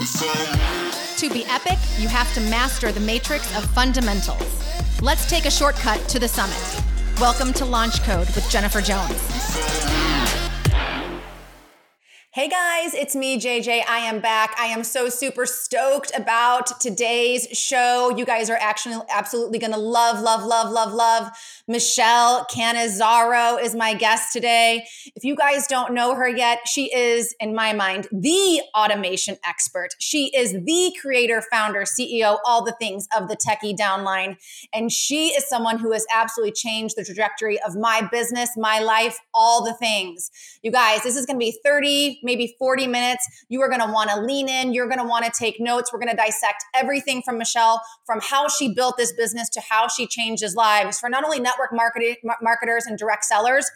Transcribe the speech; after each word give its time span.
To 0.00 1.28
be 1.28 1.44
epic, 1.44 1.76
you 1.98 2.08
have 2.08 2.32
to 2.32 2.40
master 2.40 2.90
the 2.90 3.00
matrix 3.00 3.54
of 3.54 3.66
fundamentals. 3.72 4.42
Let's 5.02 5.28
take 5.28 5.44
a 5.44 5.50
shortcut 5.50 6.00
to 6.08 6.18
the 6.18 6.26
summit. 6.26 6.82
Welcome 7.20 7.52
to 7.52 7.66
Launch 7.66 8.02
Code 8.04 8.26
with 8.28 8.48
Jennifer 8.48 8.80
Jones. 8.80 9.20
Hey 12.32 12.48
guys, 12.48 12.94
it's 12.94 13.16
me, 13.16 13.38
JJ. 13.38 13.82
I 13.88 13.98
am 13.98 14.20
back. 14.20 14.54
I 14.56 14.66
am 14.66 14.84
so 14.84 15.08
super 15.08 15.44
stoked 15.44 16.12
about 16.16 16.80
today's 16.80 17.48
show. 17.52 18.14
You 18.16 18.24
guys 18.24 18.48
are 18.48 18.56
actually 18.58 18.96
absolutely 19.10 19.58
going 19.58 19.72
to 19.72 19.78
love, 19.78 20.22
love, 20.22 20.44
love, 20.44 20.70
love, 20.70 20.94
love. 20.94 21.30
Michelle 21.70 22.44
Cannizzaro 22.52 23.62
is 23.62 23.76
my 23.76 23.94
guest 23.94 24.32
today. 24.32 24.84
If 25.14 25.22
you 25.22 25.36
guys 25.36 25.68
don't 25.68 25.94
know 25.94 26.16
her 26.16 26.28
yet, 26.28 26.66
she 26.66 26.92
is, 26.92 27.32
in 27.38 27.54
my 27.54 27.72
mind, 27.72 28.08
the 28.10 28.60
automation 28.76 29.36
expert. 29.46 29.90
She 30.00 30.36
is 30.36 30.52
the 30.52 30.92
creator, 31.00 31.40
founder, 31.48 31.82
CEO, 31.82 32.38
all 32.44 32.64
the 32.64 32.74
things 32.80 33.06
of 33.16 33.28
the 33.28 33.36
Techie 33.36 33.76
Downline. 33.76 34.36
And 34.74 34.90
she 34.90 35.28
is 35.28 35.48
someone 35.48 35.78
who 35.78 35.92
has 35.92 36.04
absolutely 36.12 36.54
changed 36.54 36.96
the 36.96 37.04
trajectory 37.04 37.62
of 37.62 37.76
my 37.76 38.02
business, 38.10 38.50
my 38.56 38.80
life, 38.80 39.20
all 39.32 39.64
the 39.64 39.74
things. 39.74 40.32
You 40.64 40.72
guys, 40.72 41.04
this 41.04 41.14
is 41.14 41.24
going 41.24 41.38
to 41.38 41.44
be 41.44 41.56
30 41.64 42.18
maybe 42.24 42.56
40 42.58 42.88
minutes. 42.88 43.24
You 43.48 43.62
are 43.62 43.68
going 43.68 43.80
to 43.80 43.92
want 43.92 44.10
to 44.10 44.20
lean 44.20 44.48
in. 44.48 44.74
You're 44.74 44.88
going 44.88 44.98
to 44.98 45.06
want 45.06 45.24
to 45.24 45.30
take 45.30 45.60
notes. 45.60 45.92
We're 45.92 46.00
going 46.00 46.10
to 46.10 46.16
dissect 46.16 46.64
everything 46.74 47.22
from 47.22 47.38
Michelle, 47.38 47.80
from 48.04 48.18
how 48.20 48.48
she 48.48 48.74
built 48.74 48.96
this 48.96 49.12
business 49.12 49.48
to 49.50 49.60
how 49.60 49.86
she 49.86 50.08
changes 50.08 50.56
lives 50.56 50.98
for 50.98 51.08
not 51.08 51.22
only 51.22 51.38
network 51.38 51.59
marketing, 51.72 52.16
marketers 52.42 52.86
and 52.86 52.98
direct 52.98 53.24
sellers, 53.24 53.70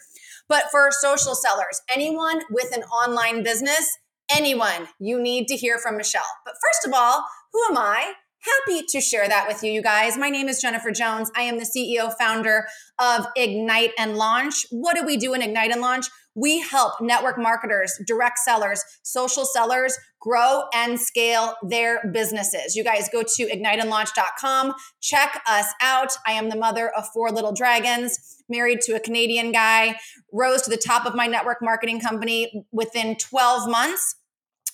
but 0.47 0.65
for 0.71 0.89
social 0.91 1.35
sellers. 1.35 1.81
Anyone 1.89 2.41
with 2.49 2.75
an 2.75 2.83
online 2.83 3.43
business, 3.43 3.97
anyone, 4.29 4.87
you 4.99 5.21
need 5.21 5.47
to 5.47 5.55
hear 5.55 5.77
from 5.77 5.97
Michelle. 5.97 6.23
But 6.45 6.55
first 6.55 6.87
of 6.87 6.93
all, 6.93 7.25
who 7.53 7.61
am 7.69 7.77
I? 7.77 8.13
Happy 8.45 8.83
to 8.89 9.01
share 9.01 9.27
that 9.27 9.47
with 9.47 9.63
you, 9.63 9.71
you 9.71 9.81
guys. 9.81 10.17
My 10.17 10.29
name 10.29 10.47
is 10.47 10.61
Jennifer 10.61 10.91
Jones. 10.91 11.31
I 11.35 11.41
am 11.43 11.57
the 11.57 11.65
CEO 11.65 12.15
founder 12.15 12.67
of 12.99 13.25
Ignite 13.35 13.91
and 13.97 14.17
Launch. 14.17 14.67
What 14.69 14.95
do 14.95 15.03
we 15.03 15.17
do 15.17 15.33
in 15.33 15.41
Ignite 15.41 15.71
and 15.71 15.81
Launch? 15.81 16.05
We 16.35 16.59
help 16.59 17.01
network 17.01 17.39
marketers, 17.39 17.99
direct 18.05 18.37
sellers, 18.39 18.83
social 19.01 19.45
sellers 19.45 19.97
grow 20.19 20.63
and 20.75 20.99
scale 20.99 21.55
their 21.63 22.01
businesses. 22.11 22.75
You 22.75 22.83
guys 22.83 23.09
go 23.11 23.23
to 23.23 23.47
igniteandlaunch.com, 23.47 24.73
check 25.01 25.41
us 25.47 25.67
out. 25.81 26.11
I 26.27 26.33
am 26.33 26.49
the 26.49 26.57
mother 26.57 26.89
of 26.89 27.07
four 27.13 27.31
little 27.31 27.53
dragons, 27.53 28.43
married 28.47 28.81
to 28.81 28.95
a 28.95 28.99
Canadian 28.99 29.53
guy, 29.53 29.97
rose 30.31 30.61
to 30.63 30.69
the 30.69 30.77
top 30.77 31.07
of 31.07 31.15
my 31.15 31.25
network 31.25 31.59
marketing 31.63 31.99
company 31.99 32.65
within 32.71 33.15
12 33.15 33.69
months 33.69 34.15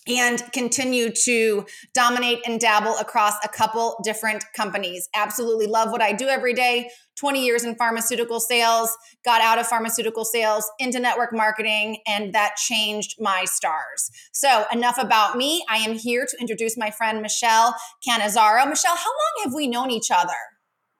and 0.07 0.41
continue 0.51 1.11
to 1.11 1.65
dominate 1.93 2.39
and 2.47 2.59
dabble 2.59 2.97
across 2.97 3.33
a 3.43 3.47
couple 3.47 3.99
different 4.03 4.43
companies. 4.55 5.07
Absolutely 5.15 5.67
love 5.67 5.91
what 5.91 6.01
I 6.01 6.11
do 6.13 6.27
every 6.27 6.53
day. 6.53 6.89
20 7.17 7.45
years 7.45 7.63
in 7.63 7.75
pharmaceutical 7.75 8.39
sales, 8.39 8.89
got 9.23 9.41
out 9.41 9.59
of 9.59 9.67
pharmaceutical 9.67 10.25
sales 10.25 10.69
into 10.79 10.99
network 10.99 11.31
marketing, 11.31 11.97
and 12.07 12.33
that 12.33 12.55
changed 12.55 13.15
my 13.19 13.45
stars. 13.45 14.09
So, 14.31 14.65
enough 14.73 14.97
about 14.97 15.37
me. 15.37 15.63
I 15.69 15.77
am 15.77 15.93
here 15.93 16.25
to 16.25 16.37
introduce 16.39 16.77
my 16.77 16.89
friend 16.89 17.21
Michelle 17.21 17.75
Cannizzaro. 18.07 18.67
Michelle, 18.67 18.95
how 18.95 19.09
long 19.09 19.43
have 19.43 19.53
we 19.53 19.67
known 19.67 19.91
each 19.91 20.09
other? 20.09 20.33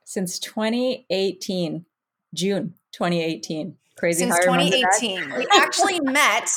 Since 0.05 0.38
2018, 0.39 1.85
June 2.35 2.75
2018. 2.91 3.77
Crazy. 3.97 4.25
Since 4.25 4.39
2018. 4.45 5.38
we 5.38 5.47
actually 5.55 5.99
met 6.02 6.49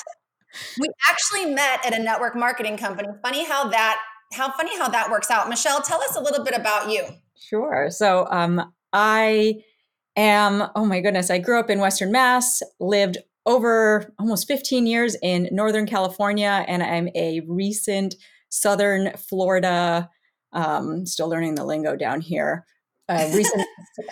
we 0.79 0.89
actually 1.09 1.47
met 1.47 1.85
at 1.85 1.99
a 1.99 2.03
network 2.03 2.37
marketing 2.37 2.77
company. 2.77 3.09
Funny 3.23 3.45
how 3.45 3.69
that 3.69 4.01
how 4.33 4.51
funny 4.53 4.77
how 4.79 4.89
that 4.89 5.11
works 5.11 5.31
out. 5.31 5.49
Michelle, 5.49 5.81
tell 5.81 6.03
us 6.03 6.17
a 6.17 6.21
little 6.21 6.45
bit 6.45 6.55
about 6.55 6.91
you. 6.91 7.05
Sure. 7.37 7.89
So 7.91 8.27
um 8.31 8.73
I 8.93 9.55
am 10.17 10.65
oh 10.75 10.85
my 10.85 11.01
goodness, 11.01 11.31
I 11.31 11.39
grew 11.39 11.59
up 11.59 11.71
in 11.71 11.79
Western 11.81 12.13
Mass, 12.13 12.63
lived 12.81 13.19
over 13.47 14.13
almost 14.19 14.49
15 14.49 14.87
years 14.87 15.17
in 15.23 15.49
Northern 15.53 15.87
California, 15.87 16.65
and 16.67 16.83
I'm 16.83 17.09
a 17.15 17.43
recent 17.47 18.15
Southern 18.49 19.13
Florida, 19.17 20.09
um, 20.53 21.05
still 21.05 21.29
learning 21.29 21.57
the 21.57 21.65
lingo 21.65 21.95
down 21.97 22.21
here, 22.21 22.65
uh, 23.09 23.29
recent 23.35 23.67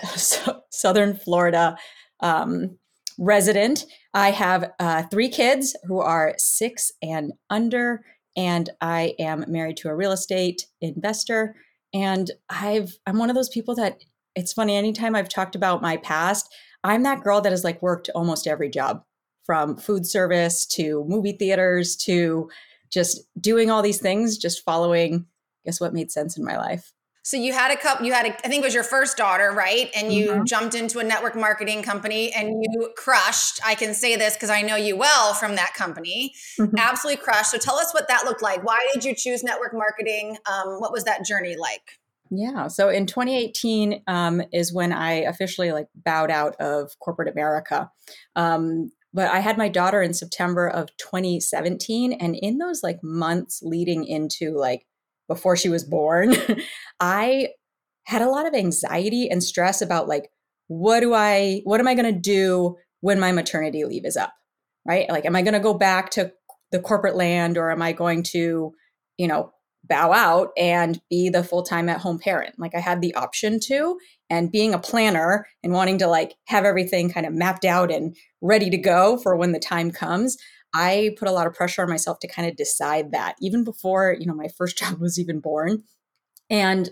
Southern 0.71 1.15
Florida 1.15 1.77
um, 2.21 2.79
resident. 3.23 3.87
I 4.13 4.33
have 4.33 4.73
uh, 4.81 5.05
three 5.05 5.29
kids 5.29 5.77
who 5.85 6.01
are 6.01 6.35
six 6.39 6.91
and 7.01 7.33
under, 7.49 8.05
and 8.37 8.69
I 8.81 9.15
am 9.19 9.45
married 9.49 9.77
to 9.79 9.89
a 9.89 9.95
real 9.95 10.13
estate 10.13 10.67
investor. 10.81 11.55
And 11.95 12.31
I've 12.51 12.99
I'm 13.07 13.19
one 13.19 13.31
of 13.31 13.37
those 13.37 13.49
people 13.49 13.75
that 13.77 13.99
it's 14.35 14.53
funny. 14.53 14.77
Anytime 14.77 15.15
I've 15.15 15.29
talked 15.29 15.55
about 15.55 15.83
my 15.83 15.99
past, 15.99 16.53
I'm 16.83 17.05
that 17.05 17.23
girl 17.23 17.41
that 17.41 17.53
has 17.53 17.65
like 17.65 17.81
worked 17.81 18.11
almost 18.15 18.47
every 18.47 18.69
job, 18.69 19.05
from 19.45 19.77
food 19.77 20.07
service 20.07 20.67
to 20.67 21.05
movie 21.07 21.37
theaters 21.39 21.97
to 21.97 22.49
just 22.91 23.23
doing 23.41 23.71
all 23.71 23.83
these 23.83 24.01
things, 24.01 24.37
just 24.37 24.65
following. 24.65 25.27
Guess 25.65 25.81
what 25.81 25.95
made 25.95 26.11
sense 26.11 26.37
in 26.37 26.45
my 26.45 26.57
life? 26.57 26.93
So 27.25 27.37
you 27.37 27.53
had 27.53 27.71
a 27.71 27.77
couple, 27.77 28.05
you 28.05 28.13
had, 28.13 28.27
a, 28.27 28.35
I 28.45 28.49
think 28.49 28.63
it 28.63 28.65
was 28.65 28.75
your 28.75 28.83
first 28.83 29.17
daughter, 29.17 29.53
right? 29.53 29.91
And 29.95 30.13
you 30.13 30.31
mm-hmm. 30.31 30.45
jumped 30.45 30.75
into 30.75 30.99
a 30.99 31.05
network 31.05 31.37
marketing 31.37 31.83
company 31.83 32.33
and 32.33 32.65
you 32.73 32.91
crushed. 32.97 33.61
I 33.65 33.77
can 33.77 33.95
say 33.95 34.17
this 34.17 34.35
because 34.35 34.51
I 34.51 34.63
know 34.63 34.75
you 34.75 34.97
well 34.97 35.33
from 35.33 35.55
that 35.55 35.73
company. 35.75 36.35
Mm-hmm. 36.59 36.77
Absolutely 36.77 37.23
crushed. 37.23 37.53
So 37.53 37.59
tell 37.59 37.77
us 37.77 37.95
what 37.95 38.09
that 38.09 38.25
looked 38.25 38.43
like. 38.43 38.65
Why 38.65 38.85
did 38.93 39.05
you 39.05 39.15
choose 39.15 39.45
network 39.45 39.73
marketing? 39.73 40.37
Um, 40.51 40.81
what 40.81 40.93
was 40.93 41.05
that 41.05 41.25
journey 41.25 41.57
like? 41.57 41.99
Yeah. 42.31 42.67
So 42.67 42.89
in 42.89 43.07
2018 43.07 44.03
um, 44.09 44.43
is 44.53 44.73
when 44.73 44.93
I 44.93 45.21
officially 45.21 45.71
like 45.71 45.87
bowed 45.95 46.31
out 46.31 46.57
of 46.61 46.91
corporate 46.99 47.29
America. 47.29 47.91
Um, 48.35 48.91
but 49.15 49.31
I 49.31 49.41
had 49.41 49.59
my 49.59 49.69
daughter 49.69 50.03
in 50.03 50.15
September 50.15 50.67
of 50.67 50.89
2017. 50.97 52.15
And 52.15 52.35
in 52.35 52.59
those 52.59 52.83
like 52.83 52.99
months 53.03 53.61
leading 53.63 54.07
into 54.07 54.57
like 54.57 54.87
before 55.33 55.57
she 55.57 55.71
was 55.71 55.83
born, 55.83 56.35
I 57.01 57.49
had 58.05 58.21
a 58.21 58.29
lot 58.29 58.47
of 58.47 58.55
anxiety 58.55 59.31
and 59.31 59.43
stress 59.43 59.81
about 59.81 60.09
like, 60.09 60.29
what 60.69 61.01
do 61.01 61.15
I, 61.15 61.63
what 61.65 61.81
am 61.81 61.89
I 61.89 61.95
going 61.95 62.13
to 62.13 62.21
do 62.21 62.77
when 63.01 63.19
my 63.19 63.33
maternity 63.33 63.85
leave 63.85 64.05
is 64.05 64.17
up? 64.17 64.35
Right? 64.85 65.09
Like, 65.09 65.25
am 65.25 65.35
I 65.35 65.43
going 65.43 65.55
to 65.55 65.61
go 65.61 65.73
back 65.73 66.11
to 66.11 66.33
the 66.71 66.81
corporate 66.81 67.17
land 67.17 67.57
or 67.57 67.71
am 67.71 67.81
I 67.81 67.93
going 67.93 68.25
to, 68.25 68.75
you 69.17 69.29
know, 69.29 69.53
bow 69.85 70.13
out 70.13 70.51
and 70.57 71.01
be 71.09 71.29
the 71.29 71.43
full 71.43 71.63
time 71.63 71.89
at 71.89 72.01
home 72.01 72.19
parent? 72.19 72.57
Like, 72.59 72.75
I 72.75 72.81
had 72.81 73.01
the 73.01 73.15
option 73.15 73.59
to. 73.69 73.97
And 74.29 74.53
being 74.53 74.75
a 74.75 74.79
planner 74.79 75.47
and 75.63 75.73
wanting 75.73 75.99
to 75.99 76.09
like 76.09 76.35
have 76.47 76.65
everything 76.65 77.11
kind 77.11 77.27
of 77.27 77.33
mapped 77.33 77.65
out 77.65 77.91
and 77.91 78.17
ready 78.41 78.71
to 78.71 78.79
go 78.79 79.17
for 79.19 79.37
when 79.37 79.53
the 79.53 79.59
time 79.59 79.91
comes, 79.91 80.37
I 80.75 81.15
put 81.19 81.29
a 81.29 81.33
lot 81.33 81.47
of 81.47 81.55
pressure 81.55 81.83
on 81.83 81.89
myself 81.89 82.19
to 82.21 82.29
kind 82.29 82.49
of 82.49 82.57
decide 82.57 83.13
that 83.13 83.37
even 83.41 83.65
before, 83.65 84.17
you 84.19 84.27
know, 84.27 84.35
my 84.35 84.49
first 84.49 84.77
child 84.79 85.01
was 85.01 85.19
even 85.19 85.41
born. 85.41 85.83
And 86.51 86.91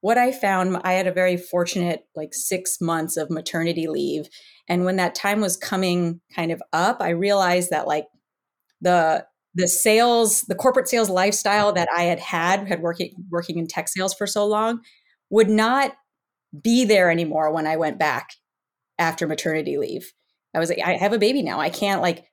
what 0.00 0.18
I 0.18 0.32
found, 0.32 0.76
I 0.84 0.92
had 0.92 1.06
a 1.06 1.12
very 1.12 1.36
fortunate 1.36 2.04
like 2.14 2.32
six 2.32 2.80
months 2.80 3.16
of 3.16 3.30
maternity 3.30 3.88
leave. 3.88 4.28
And 4.68 4.84
when 4.84 4.96
that 4.96 5.14
time 5.14 5.40
was 5.40 5.56
coming 5.56 6.20
kind 6.34 6.52
of 6.52 6.62
up, 6.72 6.98
I 7.00 7.10
realized 7.10 7.70
that 7.70 7.86
like 7.86 8.06
the 8.80 9.26
the 9.54 9.66
sales, 9.66 10.42
the 10.42 10.54
corporate 10.54 10.86
sales 10.86 11.10
lifestyle 11.10 11.72
that 11.72 11.88
I 11.92 12.02
had 12.02 12.20
had, 12.20 12.68
had 12.68 12.80
working 12.80 13.12
working 13.30 13.58
in 13.58 13.66
tech 13.66 13.88
sales 13.88 14.14
for 14.14 14.26
so 14.26 14.46
long, 14.46 14.80
would 15.30 15.48
not 15.48 15.96
be 16.62 16.84
there 16.84 17.10
anymore 17.10 17.52
when 17.52 17.66
I 17.66 17.76
went 17.76 17.98
back 17.98 18.30
after 18.98 19.26
maternity 19.26 19.78
leave. 19.78 20.12
I 20.54 20.58
was 20.58 20.68
like, 20.68 20.80
I 20.84 20.92
have 20.92 21.12
a 21.12 21.18
baby 21.18 21.42
now. 21.42 21.60
I 21.60 21.70
can't 21.70 22.02
like 22.02 22.24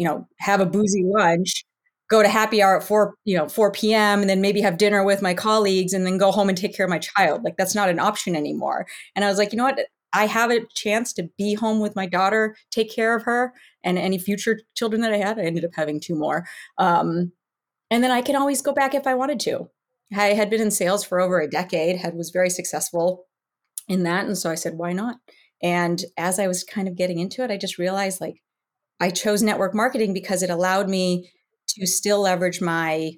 you 0.00 0.06
know, 0.06 0.26
have 0.38 0.60
a 0.60 0.66
boozy 0.66 1.04
lunch, 1.04 1.62
go 2.08 2.22
to 2.22 2.28
happy 2.28 2.62
hour 2.62 2.78
at 2.78 2.82
4, 2.82 3.14
you 3.26 3.36
know, 3.36 3.46
4 3.50 3.70
p.m. 3.70 4.20
and 4.22 4.30
then 4.30 4.40
maybe 4.40 4.62
have 4.62 4.78
dinner 4.78 5.04
with 5.04 5.20
my 5.20 5.34
colleagues 5.34 5.92
and 5.92 6.06
then 6.06 6.16
go 6.16 6.32
home 6.32 6.48
and 6.48 6.56
take 6.56 6.74
care 6.74 6.86
of 6.86 6.90
my 6.90 6.98
child. 6.98 7.44
Like 7.44 7.58
that's 7.58 7.74
not 7.74 7.90
an 7.90 8.00
option 8.00 8.34
anymore. 8.34 8.86
And 9.14 9.26
I 9.26 9.28
was 9.28 9.36
like, 9.36 9.52
you 9.52 9.58
know 9.58 9.64
what? 9.64 9.78
I 10.14 10.24
have 10.24 10.50
a 10.50 10.64
chance 10.74 11.12
to 11.12 11.28
be 11.36 11.52
home 11.52 11.80
with 11.80 11.94
my 11.94 12.06
daughter, 12.06 12.56
take 12.70 12.90
care 12.90 13.14
of 13.14 13.24
her 13.24 13.52
and 13.84 13.98
any 13.98 14.18
future 14.18 14.60
children 14.74 15.02
that 15.02 15.12
I 15.12 15.18
had. 15.18 15.38
I 15.38 15.42
ended 15.42 15.66
up 15.66 15.72
having 15.74 16.00
two 16.00 16.14
more. 16.16 16.46
Um, 16.78 17.32
and 17.90 18.02
then 18.02 18.10
I 18.10 18.22
can 18.22 18.36
always 18.36 18.62
go 18.62 18.72
back 18.72 18.94
if 18.94 19.06
I 19.06 19.12
wanted 19.12 19.38
to. 19.40 19.68
I 20.16 20.28
had 20.28 20.48
been 20.48 20.62
in 20.62 20.70
sales 20.70 21.04
for 21.04 21.20
over 21.20 21.40
a 21.40 21.46
decade, 21.46 21.98
had 21.98 22.14
was 22.14 22.30
very 22.30 22.48
successful 22.48 23.26
in 23.86 24.04
that. 24.04 24.24
And 24.24 24.38
so 24.38 24.50
I 24.50 24.54
said, 24.54 24.78
why 24.78 24.94
not? 24.94 25.16
And 25.62 26.02
as 26.16 26.38
I 26.38 26.48
was 26.48 26.64
kind 26.64 26.88
of 26.88 26.96
getting 26.96 27.18
into 27.18 27.44
it, 27.44 27.50
I 27.50 27.58
just 27.58 27.76
realized 27.76 28.18
like 28.18 28.36
I 29.00 29.10
chose 29.10 29.42
network 29.42 29.74
marketing 29.74 30.12
because 30.12 30.42
it 30.42 30.50
allowed 30.50 30.88
me 30.88 31.30
to 31.68 31.86
still 31.86 32.20
leverage 32.22 32.60
my 32.60 33.12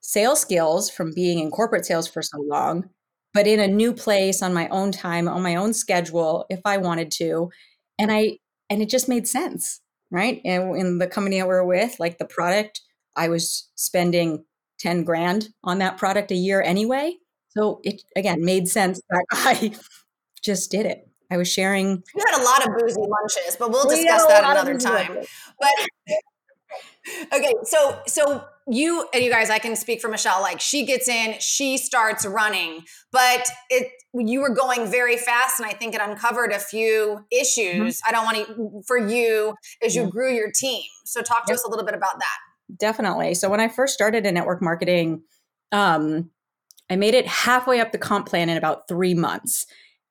sales 0.00 0.40
skills 0.40 0.90
from 0.90 1.12
being 1.14 1.38
in 1.38 1.50
corporate 1.50 1.86
sales 1.86 2.08
for 2.08 2.22
so 2.22 2.38
long, 2.40 2.88
but 3.34 3.46
in 3.46 3.60
a 3.60 3.68
new 3.68 3.92
place 3.92 4.42
on 4.42 4.54
my 4.54 4.68
own 4.68 4.92
time, 4.92 5.28
on 5.28 5.42
my 5.42 5.56
own 5.56 5.74
schedule, 5.74 6.46
if 6.50 6.60
I 6.64 6.78
wanted 6.78 7.10
to. 7.12 7.50
And 7.98 8.10
I, 8.10 8.38
and 8.70 8.80
it 8.82 8.88
just 8.88 9.08
made 9.08 9.28
sense, 9.28 9.80
right? 10.10 10.40
And 10.44 10.76
in 10.76 10.98
the 10.98 11.06
company 11.06 11.38
that 11.38 11.48
we're 11.48 11.64
with, 11.64 12.00
like 12.00 12.18
the 12.18 12.24
product, 12.24 12.80
I 13.16 13.28
was 13.28 13.68
spending 13.74 14.44
10 14.78 15.04
grand 15.04 15.50
on 15.64 15.78
that 15.78 15.98
product 15.98 16.30
a 16.30 16.36
year 16.36 16.62
anyway. 16.62 17.14
So 17.50 17.80
it 17.84 18.02
again 18.16 18.44
made 18.44 18.68
sense 18.68 19.00
that 19.10 19.24
I 19.32 19.72
just 20.42 20.70
did 20.70 20.86
it. 20.86 21.09
I 21.30 21.36
was 21.36 21.50
sharing. 21.50 22.02
You 22.14 22.24
had 22.26 22.40
a 22.40 22.44
lot 22.44 22.66
of 22.66 22.78
boozy 22.78 23.00
lunches, 23.00 23.56
but 23.58 23.70
we'll 23.70 23.88
discuss 23.88 24.26
that 24.26 24.44
another 24.44 24.78
time. 24.78 25.18
But 25.58 25.70
okay, 27.34 27.54
so 27.64 28.00
so 28.06 28.44
you 28.66 29.08
and 29.12 29.22
you 29.22 29.30
guys, 29.30 29.50
I 29.50 29.58
can 29.58 29.76
speak 29.76 30.00
for 30.00 30.08
Michelle. 30.08 30.40
Like 30.40 30.60
she 30.60 30.84
gets 30.84 31.08
in, 31.08 31.36
she 31.40 31.78
starts 31.78 32.26
running, 32.26 32.84
but 33.12 33.48
it 33.68 33.90
you 34.14 34.40
were 34.40 34.54
going 34.54 34.90
very 34.90 35.16
fast, 35.16 35.60
and 35.60 35.68
I 35.68 35.72
think 35.72 35.94
it 35.94 36.00
uncovered 36.00 36.52
a 36.52 36.58
few 36.58 37.24
issues. 37.30 38.00
Mm-hmm. 38.00 38.08
I 38.08 38.12
don't 38.12 38.24
want 38.24 38.46
to 38.46 38.82
for 38.86 38.98
you 38.98 39.54
as 39.84 39.94
you 39.94 40.08
grew 40.10 40.32
your 40.32 40.50
team. 40.50 40.84
So 41.04 41.22
talk 41.22 41.46
to 41.46 41.52
yep. 41.52 41.56
us 41.56 41.64
a 41.64 41.68
little 41.68 41.84
bit 41.84 41.94
about 41.94 42.18
that. 42.18 42.76
Definitely. 42.78 43.34
So 43.34 43.48
when 43.48 43.60
I 43.60 43.68
first 43.68 43.94
started 43.94 44.26
in 44.26 44.34
network 44.34 44.62
marketing, 44.62 45.22
um, 45.72 46.30
I 46.88 46.96
made 46.96 47.14
it 47.14 47.26
halfway 47.26 47.80
up 47.80 47.92
the 47.92 47.98
comp 47.98 48.26
plan 48.26 48.48
in 48.48 48.56
about 48.56 48.88
three 48.88 49.14
months, 49.14 49.66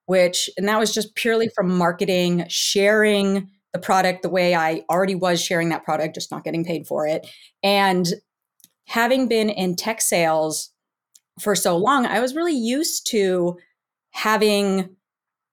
which 0.10 0.50
and 0.58 0.68
that 0.68 0.80
was 0.80 0.92
just 0.92 1.14
purely 1.14 1.50
from 1.50 1.78
marketing, 1.78 2.44
sharing 2.50 3.48
the 3.74 3.80
product 3.80 4.24
the 4.24 4.30
way 4.30 4.56
I 4.56 4.82
already 4.90 5.14
was 5.14 5.40
sharing 5.40 5.70
that 5.70 5.84
product, 5.84 6.16
just 6.16 6.32
not 6.32 6.44
getting 6.44 6.66
paid 6.66 6.88
for 6.88 7.06
it. 7.06 7.28
And 7.62 8.08
having 8.88 9.28
been 9.28 9.52
in 9.52 9.76
tech 9.76 10.02
sales 10.02 10.72
for 11.40 11.56
so 11.56 11.78
long, 11.78 12.08
I 12.08 12.22
was 12.22 12.34
really 12.34 12.56
used 12.56 13.06
to 13.12 13.60
having 14.10 14.96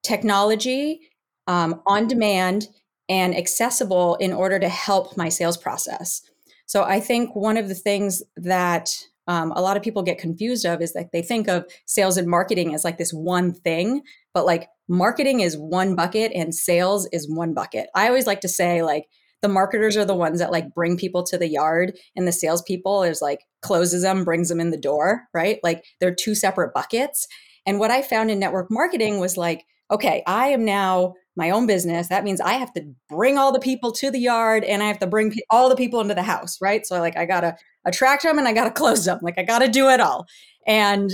technology 0.03 1.01
um, 1.47 1.83
on 1.87 2.09
demand 2.09 2.69
and 3.11 3.37
accessible 3.37 4.15
in 4.15 4.33
order 4.33 4.59
to 4.59 4.71
help 4.71 5.19
my 5.19 5.29
sales 5.29 5.59
process. 5.59 6.23
So 6.65 6.83
I 6.83 6.99
think 6.99 7.37
one 7.37 7.59
of 7.59 7.69
the 7.69 7.75
things 7.75 8.23
that 8.39 8.89
um, 9.29 9.53
a 9.53 9.61
lot 9.61 9.77
of 9.77 9.83
people 9.83 10.03
get 10.03 10.19
confused 10.19 10.65
of 10.65 10.81
is 10.81 10.93
that 10.93 11.13
they 11.13 11.23
think 11.23 11.49
of 11.49 11.67
sales 11.87 12.17
and 12.17 12.29
marketing 12.29 12.75
as 12.75 12.85
like 12.85 12.99
this 12.99 13.13
one 13.13 13.53
thing, 13.53 14.03
but 14.37 14.45
like 14.45 14.69
marketing 14.87 15.41
is 15.41 15.57
one 15.57 15.97
bucket 15.97 16.31
and 16.35 16.55
sales 16.55 17.09
is 17.11 17.27
one 17.27 17.55
bucket. 17.55 17.89
I 17.95 18.07
always 18.07 18.27
like 18.27 18.43
to 18.43 18.49
say 18.49 18.83
like 18.83 19.07
the 19.41 19.49
marketers 19.49 19.97
are 19.97 20.05
the 20.05 20.15
ones 20.15 20.41
that 20.41 20.53
like 20.53 20.75
bring 20.75 20.99
people 20.99 21.25
to 21.25 21.39
the 21.39 21.49
yard 21.49 21.97
and 22.15 22.29
the 22.29 22.33
salespeople 22.33 23.03
is 23.03 23.23
like 23.23 23.41
closes 23.63 24.03
them, 24.03 24.25
brings 24.25 24.51
them 24.51 24.61
in 24.61 24.73
the 24.73 24.77
door, 24.77 25.23
right? 25.33 25.59
Like 25.63 25.87
they're 26.03 26.15
two 26.15 26.35
separate 26.35 26.75
buckets. 26.75 27.27
And 27.65 27.81
what 27.81 27.91
I 27.91 28.03
found 28.03 28.31
in 28.31 28.39
network 28.39 28.67
marketing 28.71 29.21
was 29.21 29.39
like, 29.39 29.65
okay, 29.91 30.23
I 30.27 30.49
am 30.49 30.67
now 30.67 31.15
my 31.35 31.49
own 31.49 31.67
business. 31.67 32.09
That 32.09 32.23
means 32.23 32.43
I 32.43 32.53
have 32.53 32.75
to 32.75 32.83
bring 33.09 33.39
all 33.39 33.53
the 33.53 33.59
people 33.59 33.91
to 33.93 34.11
the 34.11 34.21
yard 34.21 34.65
and 34.65 34.83
I 34.83 34.87
have 34.89 34.99
to 34.99 35.07
bring 35.07 35.35
all 35.49 35.71
the 35.71 35.77
people 35.77 36.03
into 36.03 36.15
the 36.15 36.23
house, 36.23 36.59
right? 36.61 36.85
So 36.85 37.01
like 37.01 37.17
I 37.17 37.25
got 37.25 37.41
to 37.41 37.57
attract 37.87 38.25
them 38.25 38.37
and 38.37 38.47
I 38.47 38.53
got 38.53 38.65
to 38.65 38.71
close 38.83 39.07
them. 39.07 39.21
Like 39.23 39.39
I 39.39 39.45
got 39.45 39.61
to 39.61 39.69
do 39.69 39.89
it 39.89 40.01
all. 40.01 40.27
And 40.67 41.11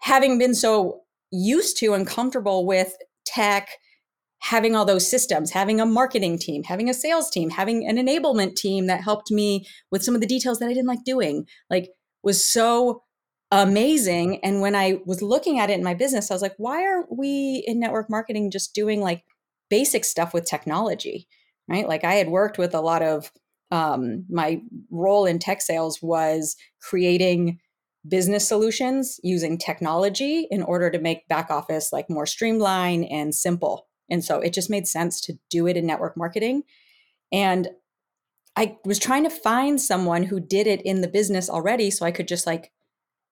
having 0.00 0.36
been 0.40 0.56
so 0.56 1.03
used 1.34 1.76
to 1.78 1.94
and 1.94 2.06
comfortable 2.06 2.66
with 2.66 2.94
tech, 3.26 3.68
having 4.40 4.76
all 4.76 4.84
those 4.84 5.08
systems, 5.08 5.50
having 5.50 5.80
a 5.80 5.86
marketing 5.86 6.38
team, 6.38 6.62
having 6.62 6.88
a 6.88 6.94
sales 6.94 7.30
team, 7.30 7.50
having 7.50 7.86
an 7.88 7.96
enablement 7.96 8.56
team 8.56 8.86
that 8.86 9.02
helped 9.02 9.30
me 9.30 9.66
with 9.90 10.02
some 10.02 10.14
of 10.14 10.20
the 10.20 10.26
details 10.26 10.58
that 10.58 10.68
I 10.68 10.74
didn't 10.74 10.88
like 10.88 11.04
doing, 11.04 11.46
like 11.70 11.90
was 12.22 12.44
so 12.44 13.02
amazing. 13.50 14.42
And 14.44 14.60
when 14.60 14.74
I 14.74 15.00
was 15.06 15.22
looking 15.22 15.58
at 15.58 15.70
it 15.70 15.78
in 15.78 15.84
my 15.84 15.94
business, 15.94 16.30
I 16.30 16.34
was 16.34 16.42
like, 16.42 16.54
why 16.58 16.82
aren't 16.84 17.16
we 17.16 17.62
in 17.66 17.80
network 17.80 18.10
marketing 18.10 18.50
just 18.50 18.74
doing 18.74 19.00
like 19.00 19.24
basic 19.70 20.04
stuff 20.04 20.34
with 20.34 20.44
technology? 20.46 21.28
Right. 21.68 21.88
Like 21.88 22.04
I 22.04 22.14
had 22.14 22.28
worked 22.28 22.58
with 22.58 22.74
a 22.74 22.80
lot 22.80 23.02
of 23.02 23.30
um, 23.70 24.24
my 24.28 24.60
role 24.90 25.24
in 25.24 25.38
tech 25.38 25.62
sales 25.62 26.00
was 26.02 26.56
creating 26.82 27.58
business 28.06 28.46
solutions 28.46 29.18
using 29.22 29.58
technology 29.58 30.46
in 30.50 30.62
order 30.62 30.90
to 30.90 30.98
make 30.98 31.26
back 31.28 31.50
office 31.50 31.92
like 31.92 32.10
more 32.10 32.26
streamlined 32.26 33.06
and 33.10 33.34
simple. 33.34 33.86
And 34.10 34.22
so 34.22 34.40
it 34.40 34.52
just 34.52 34.70
made 34.70 34.86
sense 34.86 35.20
to 35.22 35.34
do 35.50 35.66
it 35.66 35.76
in 35.76 35.86
network 35.86 36.16
marketing. 36.16 36.64
And 37.32 37.68
I 38.56 38.76
was 38.84 38.98
trying 38.98 39.24
to 39.24 39.30
find 39.30 39.80
someone 39.80 40.24
who 40.24 40.38
did 40.38 40.66
it 40.66 40.82
in 40.82 41.00
the 41.00 41.08
business 41.08 41.48
already 41.48 41.90
so 41.90 42.04
I 42.04 42.12
could 42.12 42.28
just 42.28 42.46
like 42.46 42.70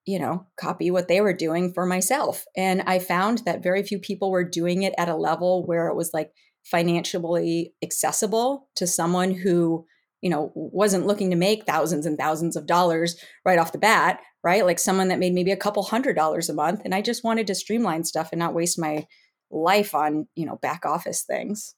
you 0.04 0.18
know, 0.18 0.46
copy 0.56 0.90
what 0.90 1.08
they 1.08 1.20
were 1.20 1.32
doing 1.32 1.72
for 1.72 1.86
myself. 1.86 2.44
And 2.56 2.82
I 2.86 2.98
found 2.98 3.42
that 3.44 3.62
very 3.62 3.82
few 3.82 3.98
people 3.98 4.30
were 4.30 4.44
doing 4.44 4.82
it 4.82 4.94
at 4.98 5.08
a 5.08 5.16
level 5.16 5.64
where 5.64 5.86
it 5.88 5.94
was 5.94 6.10
like 6.12 6.32
financially 6.64 7.74
accessible 7.82 8.68
to 8.76 8.86
someone 8.86 9.32
who, 9.32 9.86
you 10.20 10.30
know, 10.30 10.50
wasn't 10.54 11.06
looking 11.06 11.30
to 11.30 11.36
make 11.36 11.64
thousands 11.64 12.06
and 12.06 12.18
thousands 12.18 12.56
of 12.56 12.66
dollars 12.66 13.16
right 13.44 13.58
off 13.58 13.72
the 13.72 13.78
bat, 13.78 14.20
right? 14.44 14.64
Like 14.64 14.78
someone 14.78 15.08
that 15.08 15.18
made 15.18 15.34
maybe 15.34 15.52
a 15.52 15.56
couple 15.56 15.82
hundred 15.82 16.16
dollars 16.16 16.48
a 16.48 16.54
month. 16.54 16.82
And 16.84 16.94
I 16.94 17.00
just 17.00 17.24
wanted 17.24 17.46
to 17.46 17.54
streamline 17.54 18.04
stuff 18.04 18.30
and 18.32 18.38
not 18.38 18.54
waste 18.54 18.78
my 18.78 19.06
life 19.50 19.94
on, 19.94 20.26
you 20.34 20.46
know, 20.46 20.56
back 20.56 20.84
office 20.84 21.22
things. 21.22 21.74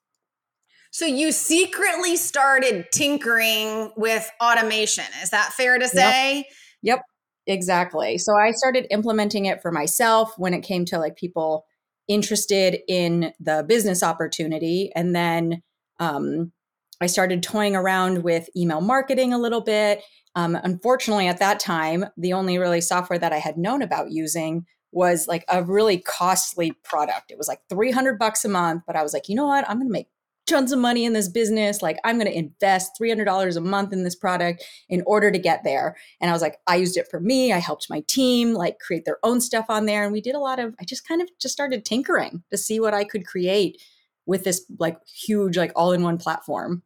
So 0.90 1.06
you 1.06 1.32
secretly 1.32 2.16
started 2.16 2.87
tinkering 2.93 3.93
with 3.96 4.31
automation. 4.40 5.05
Is 5.22 5.31
that 5.31 5.52
fair 5.52 5.78
to 5.78 5.88
say? 5.88 6.37
Yep. 6.37 6.46
Yep. 6.82 7.00
Exactly. 7.46 8.16
So 8.16 8.37
I 8.37 8.52
started 8.52 8.87
implementing 8.90 9.46
it 9.46 9.61
for 9.61 9.70
myself 9.70 10.32
when 10.38 10.55
it 10.55 10.62
came 10.62 10.84
to 10.87 10.99
like 10.99 11.16
people 11.16 11.66
interested 12.08 12.78
in 12.88 13.32
the 13.40 13.64
business 13.66 14.02
opportunity. 14.02 14.93
And 14.94 15.14
then 15.14 15.62
um, 15.99 16.52
I 17.00 17.06
started 17.06 17.43
toying 17.43 17.76
around 17.76 18.22
with 18.22 18.49
email 18.56 18.81
marketing 18.81 19.32
a 19.32 19.38
little 19.38 19.61
bit. 19.61 20.00
Um, 20.34 20.58
unfortunately, 20.62 21.28
at 21.28 21.38
that 21.38 21.60
time, 21.60 22.06
the 22.16 22.32
only 22.32 22.58
really 22.58 22.81
software 22.81 23.19
that 23.19 23.32
I 23.32 23.38
had 23.38 23.56
known 23.56 23.82
about 23.82 24.10
using 24.10 24.66
was 24.92 25.26
like 25.26 25.44
a 25.48 25.62
really 25.62 25.98
costly 25.98 26.72
product. 26.84 27.31
It 27.31 27.38
was 27.38 27.48
like 27.48 27.60
300 27.69 28.19
bucks 28.19 28.44
a 28.44 28.48
month, 28.48 28.82
but 28.86 28.96
I 28.96 29.02
was 29.02 29.12
like, 29.12 29.28
you 29.28 29.34
know 29.34 29.46
what? 29.46 29.69
I'm 29.69 29.78
going 29.78 29.88
to 29.88 29.92
make 29.92 30.08
tons 30.46 30.72
of 30.72 30.78
money 30.78 31.04
in 31.04 31.14
this 31.14 31.28
business. 31.28 31.82
Like, 31.82 31.98
I'm 32.04 32.19
going 32.19 32.31
to 32.31 32.38
invest 32.38 32.92
$300 33.00 33.56
a 33.56 33.60
month 33.60 33.92
in 33.92 34.04
this 34.04 34.14
product 34.14 34.64
in 34.88 35.02
order 35.06 35.31
to 35.31 35.38
get 35.38 35.64
there. 35.64 35.96
And 36.20 36.31
I 36.31 36.32
was 36.32 36.42
like, 36.42 36.58
I 36.66 36.76
used 36.76 36.96
it 36.96 37.08
for 37.10 37.20
me. 37.20 37.52
I 37.52 37.58
helped 37.58 37.88
my 37.90 38.00
team 38.06 38.54
like 38.54 38.78
create 38.78 39.04
their 39.04 39.19
own 39.22 39.40
stuff 39.40 39.66
on 39.69 39.87
there. 39.87 40.04
And 40.04 40.12
we 40.12 40.20
did 40.20 40.34
a 40.34 40.40
lot 40.40 40.58
of, 40.58 40.75
I 40.80 40.84
just 40.84 41.06
kind 41.06 41.22
of 41.22 41.28
just 41.40 41.54
started 41.54 41.84
tinkering 41.84 42.42
to 42.50 42.58
see 42.58 42.78
what 42.78 42.94
I 42.94 43.04
could 43.04 43.26
create 43.26 43.80
with 44.26 44.44
this 44.44 44.64
like 44.78 44.98
huge, 45.06 45.56
like 45.56 45.72
all 45.75 45.92
in 45.92 46.02
one 46.02 46.19
platform. 46.19 46.82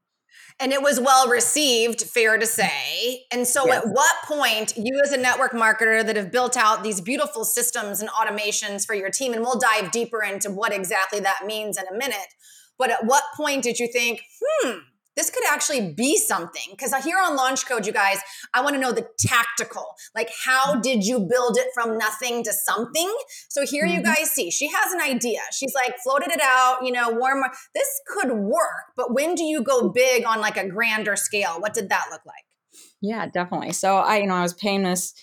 And 0.60 0.72
it 0.72 0.82
was 0.82 0.98
well 0.98 1.28
received, 1.28 2.02
fair 2.02 2.36
to 2.36 2.46
say. 2.46 3.24
And 3.30 3.46
so, 3.46 3.66
yes. 3.66 3.84
at 3.84 3.92
what 3.92 4.14
point, 4.24 4.76
you 4.76 5.00
as 5.04 5.12
a 5.12 5.16
network 5.16 5.52
marketer 5.52 6.04
that 6.04 6.16
have 6.16 6.32
built 6.32 6.56
out 6.56 6.82
these 6.82 7.00
beautiful 7.00 7.44
systems 7.44 8.00
and 8.00 8.10
automations 8.10 8.84
for 8.84 8.94
your 8.94 9.10
team, 9.10 9.32
and 9.34 9.42
we'll 9.42 9.58
dive 9.58 9.90
deeper 9.92 10.22
into 10.22 10.50
what 10.50 10.72
exactly 10.72 11.20
that 11.20 11.42
means 11.46 11.78
in 11.78 11.84
a 11.86 11.96
minute 11.96 12.34
but 12.78 12.90
at 12.90 13.04
what 13.04 13.24
point 13.36 13.62
did 13.62 13.78
you 13.78 13.88
think, 13.88 14.22
hmm, 14.40 14.78
this 15.18 15.30
could 15.30 15.42
actually 15.50 15.92
be 15.92 16.16
something? 16.16 16.62
Because 16.70 16.94
here 17.04 17.16
on 17.20 17.34
Launch 17.34 17.66
Code, 17.66 17.84
you 17.84 17.92
guys, 17.92 18.18
I 18.54 18.62
want 18.62 18.76
to 18.76 18.80
know 18.80 18.92
the 18.92 19.08
tactical. 19.18 19.84
Like, 20.14 20.30
how 20.44 20.76
did 20.80 21.04
you 21.04 21.18
build 21.18 21.58
it 21.58 21.66
from 21.74 21.98
nothing 21.98 22.44
to 22.44 22.52
something? 22.52 23.12
So 23.48 23.66
here 23.66 23.84
mm-hmm. 23.84 23.96
you 23.96 24.02
guys 24.04 24.30
see, 24.30 24.52
she 24.52 24.68
has 24.68 24.92
an 24.92 25.00
idea. 25.00 25.40
She's 25.52 25.74
like 25.74 25.96
floated 26.04 26.30
it 26.30 26.40
out, 26.40 26.78
you 26.84 26.92
know, 26.92 27.10
warm. 27.10 27.42
This 27.74 27.88
could 28.06 28.30
work, 28.32 28.92
but 28.96 29.12
when 29.12 29.34
do 29.34 29.42
you 29.42 29.60
go 29.60 29.88
big 29.88 30.24
on 30.24 30.40
like 30.40 30.56
a 30.56 30.68
grander 30.68 31.16
scale? 31.16 31.56
What 31.58 31.74
did 31.74 31.88
that 31.88 32.06
look 32.12 32.24
like? 32.24 32.44
Yeah, 33.00 33.26
definitely. 33.26 33.72
So 33.72 33.96
I, 33.96 34.18
you 34.18 34.26
know, 34.28 34.34
I 34.34 34.42
was 34.42 34.54
paying 34.54 34.84
this 34.84 35.14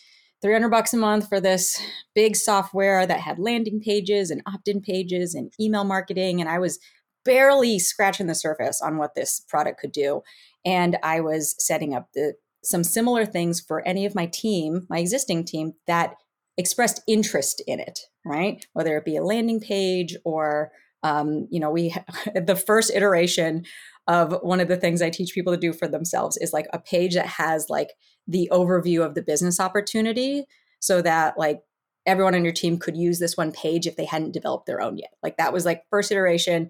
300 0.41 0.69
bucks 0.69 0.93
a 0.93 0.97
month 0.97 1.29
for 1.29 1.39
this 1.39 1.81
big 2.13 2.35
software 2.35 3.07
that 3.07 3.21
had 3.21 3.39
landing 3.39 3.79
pages 3.79 4.29
and 4.29 4.41
opt-in 4.45 4.81
pages 4.81 5.33
and 5.33 5.53
email 5.59 5.85
marketing 5.85 6.41
and 6.41 6.49
I 6.49 6.59
was 6.59 6.79
barely 7.25 7.79
scratching 7.79 8.27
the 8.27 8.35
surface 8.35 8.81
on 8.81 8.97
what 8.97 9.15
this 9.15 9.41
product 9.41 9.79
could 9.79 9.91
do. 9.91 10.21
And 10.63 10.97
I 11.03 11.19
was 11.19 11.55
setting 11.59 11.93
up 11.93 12.09
the 12.13 12.35
some 12.63 12.83
similar 12.83 13.25
things 13.25 13.61
for 13.61 13.87
any 13.87 14.05
of 14.05 14.15
my 14.15 14.25
team, 14.25 14.87
my 14.89 14.97
existing 14.99 15.45
team 15.45 15.73
that 15.85 16.15
expressed 16.57 17.01
interest 17.07 17.61
in 17.67 17.79
it, 17.79 17.99
right? 18.25 18.65
Whether 18.73 18.97
it 18.97 19.05
be 19.05 19.17
a 19.17 19.23
landing 19.23 19.59
page 19.59 20.15
or 20.23 20.71
um, 21.03 21.47
you 21.51 21.59
know, 21.59 21.69
we 21.69 21.93
the 22.35 22.55
first 22.55 22.91
iteration 22.93 23.65
of 24.07 24.35
one 24.41 24.59
of 24.59 24.67
the 24.67 24.77
things 24.77 25.01
I 25.01 25.09
teach 25.09 25.33
people 25.33 25.53
to 25.53 25.59
do 25.59 25.73
for 25.73 25.87
themselves 25.87 26.37
is 26.37 26.53
like 26.53 26.67
a 26.73 26.79
page 26.79 27.15
that 27.15 27.27
has 27.27 27.69
like 27.69 27.89
the 28.27 28.49
overview 28.51 29.05
of 29.05 29.15
the 29.15 29.21
business 29.21 29.59
opportunity 29.59 30.45
so 30.79 31.01
that 31.01 31.37
like 31.37 31.61
everyone 32.05 32.35
on 32.35 32.43
your 32.43 32.53
team 32.53 32.77
could 32.77 32.95
use 32.95 33.19
this 33.19 33.37
one 33.37 33.51
page 33.51 33.87
if 33.87 33.95
they 33.95 34.05
hadn't 34.05 34.31
developed 34.31 34.67
their 34.67 34.81
own 34.81 34.97
yet. 34.97 35.11
Like 35.23 35.37
that 35.37 35.53
was 35.53 35.65
like 35.65 35.83
first 35.89 36.11
iteration 36.11 36.69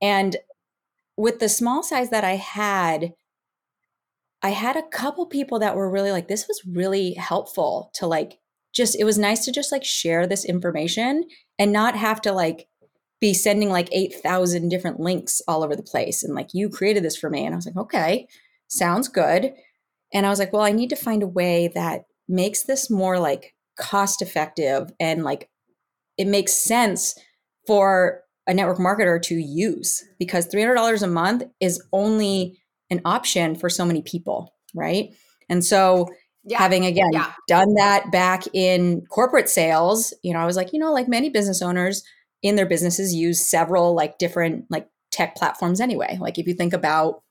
and 0.00 0.36
with 1.16 1.38
the 1.38 1.48
small 1.48 1.82
size 1.82 2.10
that 2.10 2.24
I 2.24 2.36
had, 2.36 3.12
I 4.42 4.50
had 4.50 4.76
a 4.76 4.82
couple 4.82 5.26
people 5.26 5.58
that 5.60 5.76
were 5.76 5.90
really 5.90 6.12
like, 6.12 6.28
this 6.28 6.46
was 6.48 6.60
really 6.66 7.14
helpful 7.14 7.90
to 7.94 8.06
like 8.06 8.38
just, 8.74 8.96
it 8.98 9.04
was 9.04 9.16
nice 9.16 9.44
to 9.44 9.52
just 9.52 9.72
like 9.72 9.84
share 9.84 10.26
this 10.26 10.44
information 10.44 11.24
and 11.58 11.72
not 11.72 11.96
have 11.96 12.20
to 12.22 12.32
like 12.32 12.66
be 13.20 13.32
sending 13.32 13.70
like 13.70 13.88
8,000 13.92 14.68
different 14.68 15.00
links 15.00 15.40
all 15.46 15.62
over 15.62 15.76
the 15.76 15.82
place. 15.82 16.22
And 16.22 16.34
like, 16.34 16.48
you 16.52 16.68
created 16.68 17.04
this 17.04 17.16
for 17.16 17.30
me. 17.30 17.46
And 17.46 17.54
I 17.54 17.56
was 17.56 17.66
like, 17.66 17.76
okay, 17.76 18.26
sounds 18.68 19.08
good. 19.08 19.52
And 20.12 20.26
I 20.26 20.30
was 20.30 20.38
like, 20.38 20.52
well, 20.52 20.62
I 20.62 20.72
need 20.72 20.90
to 20.90 20.96
find 20.96 21.22
a 21.22 21.28
way 21.28 21.70
that 21.74 22.02
makes 22.28 22.64
this 22.64 22.90
more 22.90 23.18
like 23.18 23.54
cost 23.78 24.20
effective 24.22 24.90
and 25.00 25.24
like 25.24 25.48
it 26.16 26.26
makes 26.26 26.52
sense 26.52 27.14
for 27.66 28.23
a 28.46 28.54
network 28.54 28.78
marketer 28.78 29.20
to 29.22 29.34
use 29.34 30.04
because 30.18 30.46
$300 30.46 31.02
a 31.02 31.06
month 31.06 31.44
is 31.60 31.82
only 31.92 32.58
an 32.90 33.00
option 33.04 33.54
for 33.54 33.70
so 33.70 33.84
many 33.84 34.02
people, 34.02 34.52
right? 34.74 35.10
And 35.48 35.64
so 35.64 36.08
yeah. 36.44 36.58
having 36.58 36.84
again 36.84 37.10
yeah. 37.12 37.32
done 37.48 37.74
that 37.74 38.10
back 38.12 38.44
in 38.52 39.02
corporate 39.10 39.48
sales, 39.48 40.12
you 40.22 40.32
know, 40.32 40.40
I 40.40 40.46
was 40.46 40.56
like, 40.56 40.72
you 40.72 40.78
know, 40.78 40.92
like 40.92 41.08
many 41.08 41.30
business 41.30 41.62
owners 41.62 42.02
in 42.42 42.56
their 42.56 42.66
businesses 42.66 43.14
use 43.14 43.44
several 43.44 43.94
like 43.94 44.18
different 44.18 44.66
like 44.70 44.86
tech 45.10 45.34
platforms 45.36 45.80
anyway. 45.80 46.18
Like 46.20 46.38
if 46.38 46.46
you 46.46 46.54
think 46.54 46.72
about 46.72 47.22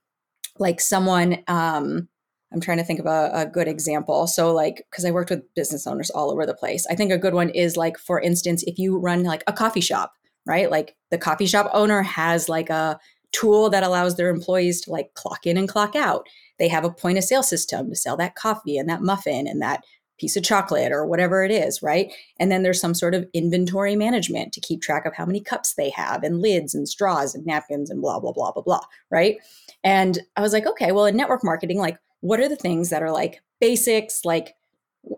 like 0.58 0.82
someone 0.82 1.43
um 1.48 2.08
I'm 2.53 2.62
trying 2.62 2.77
to 2.77 2.84
think 2.84 3.00
of 3.00 3.08
a, 3.08 3.32
a 3.34 3.46
good 3.48 3.67
example. 3.67 4.27
So, 4.27 4.53
like, 4.53 4.86
because 4.89 5.05
I 5.05 5.12
worked 5.12 5.32
with 5.32 5.51
business 5.55 5.88
owners 5.88 6.12
all 6.12 6.32
over 6.32 6.46
the 6.46 6.53
place, 6.53 6.86
I 6.88 6.93
think 6.93 7.12
a 7.12 7.17
good 7.17 7.34
one 7.34 7.50
is 7.50 7.75
like, 7.75 7.98
for 7.98 8.22
instance, 8.22 8.63
if 8.67 8.77
you 8.77 9.00
run 9.00 9.24
like 9.24 9.43
a 9.48 9.53
coffee 9.53 9.82
shop, 9.82 10.13
right? 10.45 10.69
Like, 10.69 10.95
the 11.12 11.17
coffee 11.17 11.45
shop 11.45 11.69
owner 11.73 12.01
has 12.01 12.50
like 12.50 12.69
a 12.69 13.00
tool 13.31 13.69
that 13.69 13.83
allows 13.83 14.15
their 14.15 14.29
employees 14.29 14.81
to 14.81 14.91
like 14.91 15.13
clock 15.15 15.45
in 15.45 15.57
and 15.57 15.67
clock 15.67 15.95
out. 15.95 16.27
They 16.59 16.67
have 16.67 16.85
a 16.85 16.91
point 16.91 17.17
of 17.17 17.23
sale 17.23 17.43
system 17.43 17.89
to 17.89 17.95
sell 17.95 18.15
that 18.17 18.35
coffee 18.35 18.77
and 18.77 18.88
that 18.89 19.01
muffin 19.01 19.47
and 19.47 19.62
that 19.62 19.83
piece 20.19 20.38
of 20.38 20.43
chocolate 20.43 20.91
or 20.91 21.05
whatever 21.05 21.43
it 21.43 21.50
is, 21.50 21.81
right? 21.81 22.13
And 22.39 22.51
then 22.51 22.62
there's 22.62 22.79
some 22.79 22.93
sort 22.93 23.15
of 23.15 23.27
inventory 23.33 23.95
management 23.95 24.53
to 24.53 24.62
keep 24.62 24.81
track 24.81 25.05
of 25.05 25.15
how 25.15 25.25
many 25.25 25.41
cups 25.41 25.73
they 25.73 25.89
have 25.89 26.23
and 26.23 26.39
lids 26.39 26.75
and 26.75 26.88
straws 26.88 27.33
and 27.33 27.45
napkins 27.45 27.89
and 27.89 28.01
blah, 28.01 28.19
blah, 28.19 28.31
blah, 28.31 28.51
blah, 28.51 28.62
blah, 28.62 28.81
right? 29.09 29.38
And 29.83 30.19
I 30.38 30.41
was 30.41 30.53
like, 30.53 30.67
okay, 30.67 30.91
well, 30.91 31.05
in 31.05 31.17
network 31.17 31.43
marketing, 31.43 31.79
like, 31.79 31.97
what 32.23 32.39
are 32.39 32.47
the 32.47 32.55
things 32.55 32.89
that 32.89 33.03
are 33.03 33.12
like 33.12 33.41
basics 33.59 34.23
like 34.23 34.55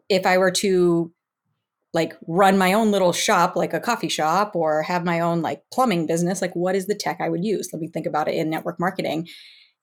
if 0.09 0.25
i 0.25 0.37
were 0.37 0.51
to 0.51 1.11
like 1.95 2.13
run 2.27 2.57
my 2.57 2.73
own 2.73 2.91
little 2.91 3.13
shop 3.13 3.55
like 3.55 3.73
a 3.73 3.79
coffee 3.79 4.09
shop 4.09 4.55
or 4.55 4.83
have 4.83 5.03
my 5.03 5.19
own 5.19 5.41
like 5.41 5.63
plumbing 5.71 6.05
business 6.05 6.41
like 6.41 6.55
what 6.55 6.75
is 6.75 6.85
the 6.85 6.93
tech 6.93 7.17
i 7.21 7.29
would 7.29 7.43
use? 7.43 7.69
Let 7.73 7.81
me 7.81 7.87
think 7.87 8.05
about 8.05 8.27
it 8.27 8.35
in 8.35 8.49
network 8.49 8.79
marketing. 8.79 9.27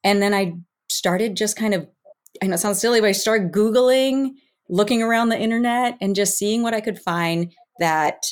And 0.04 0.22
then 0.22 0.34
i 0.34 0.54
started 0.92 1.36
just 1.36 1.56
kind 1.56 1.74
of 1.74 1.88
i 2.42 2.46
know 2.46 2.54
it 2.54 2.58
sounds 2.58 2.80
silly 2.80 3.00
but 3.00 3.08
i 3.08 3.12
started 3.12 3.50
googling 3.52 4.32
looking 4.68 5.02
around 5.02 5.28
the 5.30 5.38
internet 5.38 5.96
and 6.00 6.14
just 6.14 6.38
seeing 6.38 6.62
what 6.62 6.74
i 6.74 6.80
could 6.80 6.98
find 6.98 7.52
that 7.78 8.24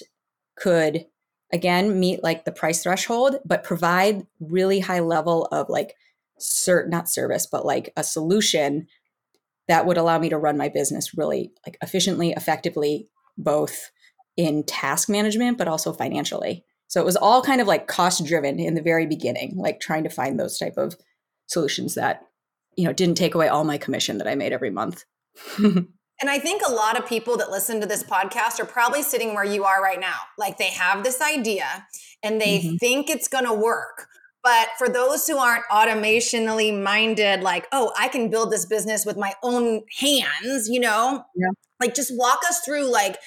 could 0.57 1.07
again 1.53 1.99
meet 1.99 2.23
like 2.23 2.45
the 2.45 2.53
price 2.53 2.83
threshold 2.83 3.37
but 3.45 3.65
provide 3.65 4.27
really 4.41 4.81
high 4.81 5.01
level 5.01 5.47
of 5.47 5.69
like 5.69 5.95
cert 6.41 6.89
not 6.89 7.09
service 7.09 7.47
but 7.51 7.65
like 7.65 7.93
a 7.97 8.05
solution 8.05 8.87
that 9.69 9.87
would 9.87 9.97
allow 9.97 10.19
me 10.19 10.29
to 10.29 10.39
run 10.39 10.57
my 10.57 10.69
business 10.69 11.17
really 11.17 11.53
like 11.67 11.79
efficiently 11.83 12.33
effectively 12.33 13.09
both 13.43 13.91
in 14.37 14.63
task 14.65 15.09
management 15.09 15.59
but 15.59 15.69
also 15.69 15.93
financially 15.93 16.65
so 16.89 17.01
it 17.01 17.05
was 17.05 17.17
all 17.17 17.43
kind 17.43 17.61
of 17.61 17.67
like 17.67 17.87
cost 17.87 18.25
driven 18.25 18.59
in 18.59 18.75
the 18.75 18.83
very 18.83 19.07
beginning 19.07 19.55
like 19.57 19.81
trying 19.81 20.05
to 20.05 20.11
find 20.11 20.39
those 20.39 20.59
type 20.59 20.77
of 20.77 20.97
solutions 21.47 21.95
that 21.95 22.23
you 22.77 22.85
know 22.85 22.93
didn't 22.93 23.17
take 23.17 23.35
away 23.35 23.49
all 23.49 23.65
my 23.65 23.79
commission 23.79 24.19
that 24.19 24.29
i 24.29 24.35
made 24.35 24.53
every 24.53 24.71
month 24.71 25.05
And 26.21 26.29
I 26.29 26.39
think 26.39 26.61
a 26.63 26.73
lot 26.73 26.99
of 26.99 27.09
people 27.09 27.39
that 27.39 27.51
listen 27.51 27.81
to 27.81 27.87
this 27.87 28.05
podcast 28.05 28.61
are 28.61 28.67
probably 28.67 29.03
sitting 29.03 29.35
where 29.35 29.45
you 29.45 29.65
are 29.65 29.83
right 29.83 29.99
now. 29.99 30.17
Like 30.37 30.59
they 30.59 30.69
have 30.69 31.03
this 31.03 31.21
idea 31.23 31.87
and 32.23 32.41
they 32.41 32.59
mm-hmm. 32.59 32.77
think 32.77 33.09
it's 33.09 33.27
going 33.27 33.47
to 33.47 33.55
work, 33.55 34.07
but 34.43 34.69
for 34.79 34.89
those 34.89 35.27
who 35.27 35.37
aren't 35.37 35.65
automationally 35.71 36.79
minded, 36.81 37.43
like, 37.43 37.67
oh, 37.73 37.93
I 37.99 38.09
can 38.09 38.31
build 38.31 38.51
this 38.51 38.65
business 38.65 39.05
with 39.05 39.17
my 39.17 39.35
own 39.43 39.83
hands, 39.99 40.69
you 40.69 40.81
know, 40.81 41.25
yeah. 41.37 41.51
like 41.79 41.95
just 41.95 42.17
walk 42.17 42.41
us 42.49 42.61
through 42.61 42.91
like, 42.91 43.19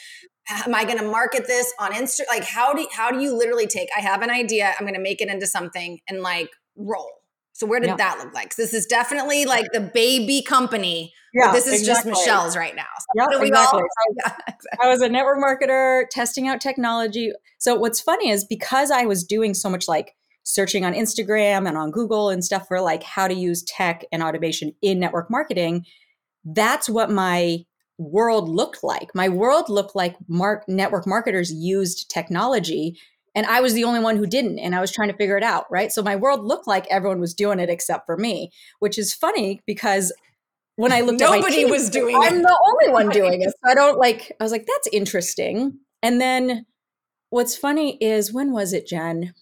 am 0.49 0.73
I 0.73 0.83
going 0.85 0.97
to 0.97 1.05
market 1.05 1.45
this 1.47 1.71
on 1.79 1.91
Insta? 1.91 2.21
Like, 2.27 2.43
how 2.43 2.73
do 2.73 2.87
how 2.91 3.11
do 3.11 3.19
you 3.19 3.35
literally 3.35 3.67
take? 3.67 3.89
I 3.95 4.01
have 4.01 4.21
an 4.21 4.29
idea. 4.29 4.73
I'm 4.77 4.85
going 4.85 4.95
to 4.95 5.01
make 5.01 5.21
it 5.21 5.29
into 5.29 5.47
something 5.47 5.99
and 6.09 6.21
like 6.21 6.49
roll. 6.75 7.09
So 7.55 7.67
where 7.67 7.79
did 7.79 7.89
yeah. 7.89 7.95
that 7.97 8.17
look 8.17 8.33
like? 8.33 8.55
this 8.55 8.73
is 8.73 8.87
definitely 8.87 9.45
like 9.45 9.71
the 9.71 9.79
baby 9.79 10.41
company. 10.41 11.13
Yeah, 11.35 11.51
this 11.51 11.67
is 11.67 11.81
exactly. 11.81 12.11
just 12.11 12.25
Michelle's 12.25 12.57
right 12.57 12.75
now. 12.75 12.85
So 12.99 13.31
yeah, 13.31 13.41
exactly. 13.41 13.81
All, 13.81 13.87
yeah, 14.17 14.33
exactly. 14.47 14.79
I 14.81 14.87
was 14.87 15.01
a 15.01 15.09
network 15.09 15.37
marketer 15.37 16.09
testing 16.09 16.47
out 16.47 16.61
technology. 16.61 17.31
So 17.59 17.75
what's 17.75 18.01
funny 18.01 18.29
is 18.29 18.43
because 18.43 18.89
I 18.89 19.05
was 19.05 19.23
doing 19.23 19.53
so 19.53 19.69
much 19.69 19.87
like 19.87 20.15
searching 20.43 20.85
on 20.85 20.93
Instagram 20.93 21.67
and 21.67 21.77
on 21.77 21.91
Google 21.91 22.29
and 22.29 22.43
stuff 22.43 22.67
for 22.67 22.81
like 22.81 23.03
how 23.03 23.27
to 23.27 23.33
use 23.33 23.63
tech 23.63 24.03
and 24.11 24.21
automation 24.21 24.73
in 24.81 24.99
network 24.99 25.31
marketing, 25.31 25.85
that's 26.45 26.89
what 26.89 27.09
my 27.09 27.65
world 27.97 28.49
looked 28.49 28.83
like. 28.83 29.13
My 29.15 29.29
world 29.29 29.69
looked 29.69 29.95
like 29.95 30.15
mark 30.27 30.67
network 30.67 31.07
marketers 31.07 31.51
used 31.51 32.09
technology 32.09 32.97
and 33.35 33.45
I 33.45 33.61
was 33.61 33.73
the 33.73 33.83
only 33.83 33.99
one 33.99 34.17
who 34.17 34.27
didn't 34.27 34.59
and 34.59 34.75
I 34.75 34.81
was 34.81 34.91
trying 34.91 35.09
to 35.09 35.17
figure 35.17 35.37
it 35.37 35.43
out, 35.43 35.65
right? 35.71 35.91
So 35.91 36.03
my 36.03 36.15
world 36.15 36.43
looked 36.43 36.67
like 36.67 36.85
everyone 36.89 37.19
was 37.19 37.33
doing 37.33 37.59
it 37.59 37.69
except 37.69 38.05
for 38.05 38.17
me, 38.17 38.51
which 38.79 38.97
is 38.97 39.13
funny 39.13 39.61
because 39.65 40.13
when 40.75 40.91
I 40.91 41.01
looked 41.01 41.19
Nobody 41.19 41.39
at 41.39 41.41
nobody 41.41 41.65
was 41.65 41.89
doing 41.89 42.15
I'm 42.15 42.21
it. 42.21 42.27
I'm 42.27 42.41
the 42.41 42.59
only 42.67 42.93
one 42.93 43.09
doing 43.21 43.41
it. 43.41 43.49
So 43.49 43.71
I 43.71 43.75
don't 43.75 43.97
like 43.97 44.31
I 44.39 44.43
was 44.43 44.51
like 44.51 44.65
that's 44.65 44.87
interesting. 44.91 45.79
And 46.01 46.19
then 46.19 46.65
what's 47.29 47.55
funny 47.55 47.97
is 48.01 48.33
when 48.33 48.51
was 48.51 48.73
it, 48.73 48.87
Jen? 48.87 49.33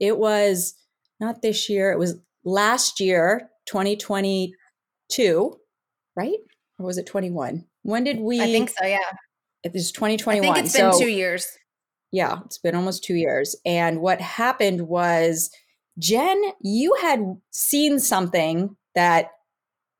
It 0.00 0.18
was 0.18 0.74
not 1.20 1.42
this 1.42 1.68
year, 1.68 1.92
it 1.92 1.98
was 1.98 2.16
last 2.44 3.00
year, 3.00 3.50
2022, 3.66 5.56
right? 6.14 6.38
Or 6.78 6.86
was 6.86 6.98
it 6.98 7.06
21? 7.06 7.64
When 7.82 8.04
did 8.04 8.20
we? 8.20 8.40
I 8.40 8.44
think 8.46 8.70
so, 8.70 8.86
yeah. 8.86 8.98
It 9.62 9.72
was 9.72 9.90
2021. 9.92 10.48
I 10.48 10.54
think 10.54 10.64
it's 10.66 10.76
been 10.76 10.92
so, 10.92 10.98
two 10.98 11.08
years. 11.10 11.48
Yeah, 12.12 12.38
it's 12.44 12.58
been 12.58 12.74
almost 12.74 13.02
two 13.04 13.14
years. 13.14 13.56
And 13.64 14.00
what 14.00 14.20
happened 14.20 14.82
was, 14.88 15.50
Jen, 15.98 16.40
you 16.62 16.94
had 17.00 17.20
seen 17.50 17.98
something 17.98 18.76
that 18.94 19.30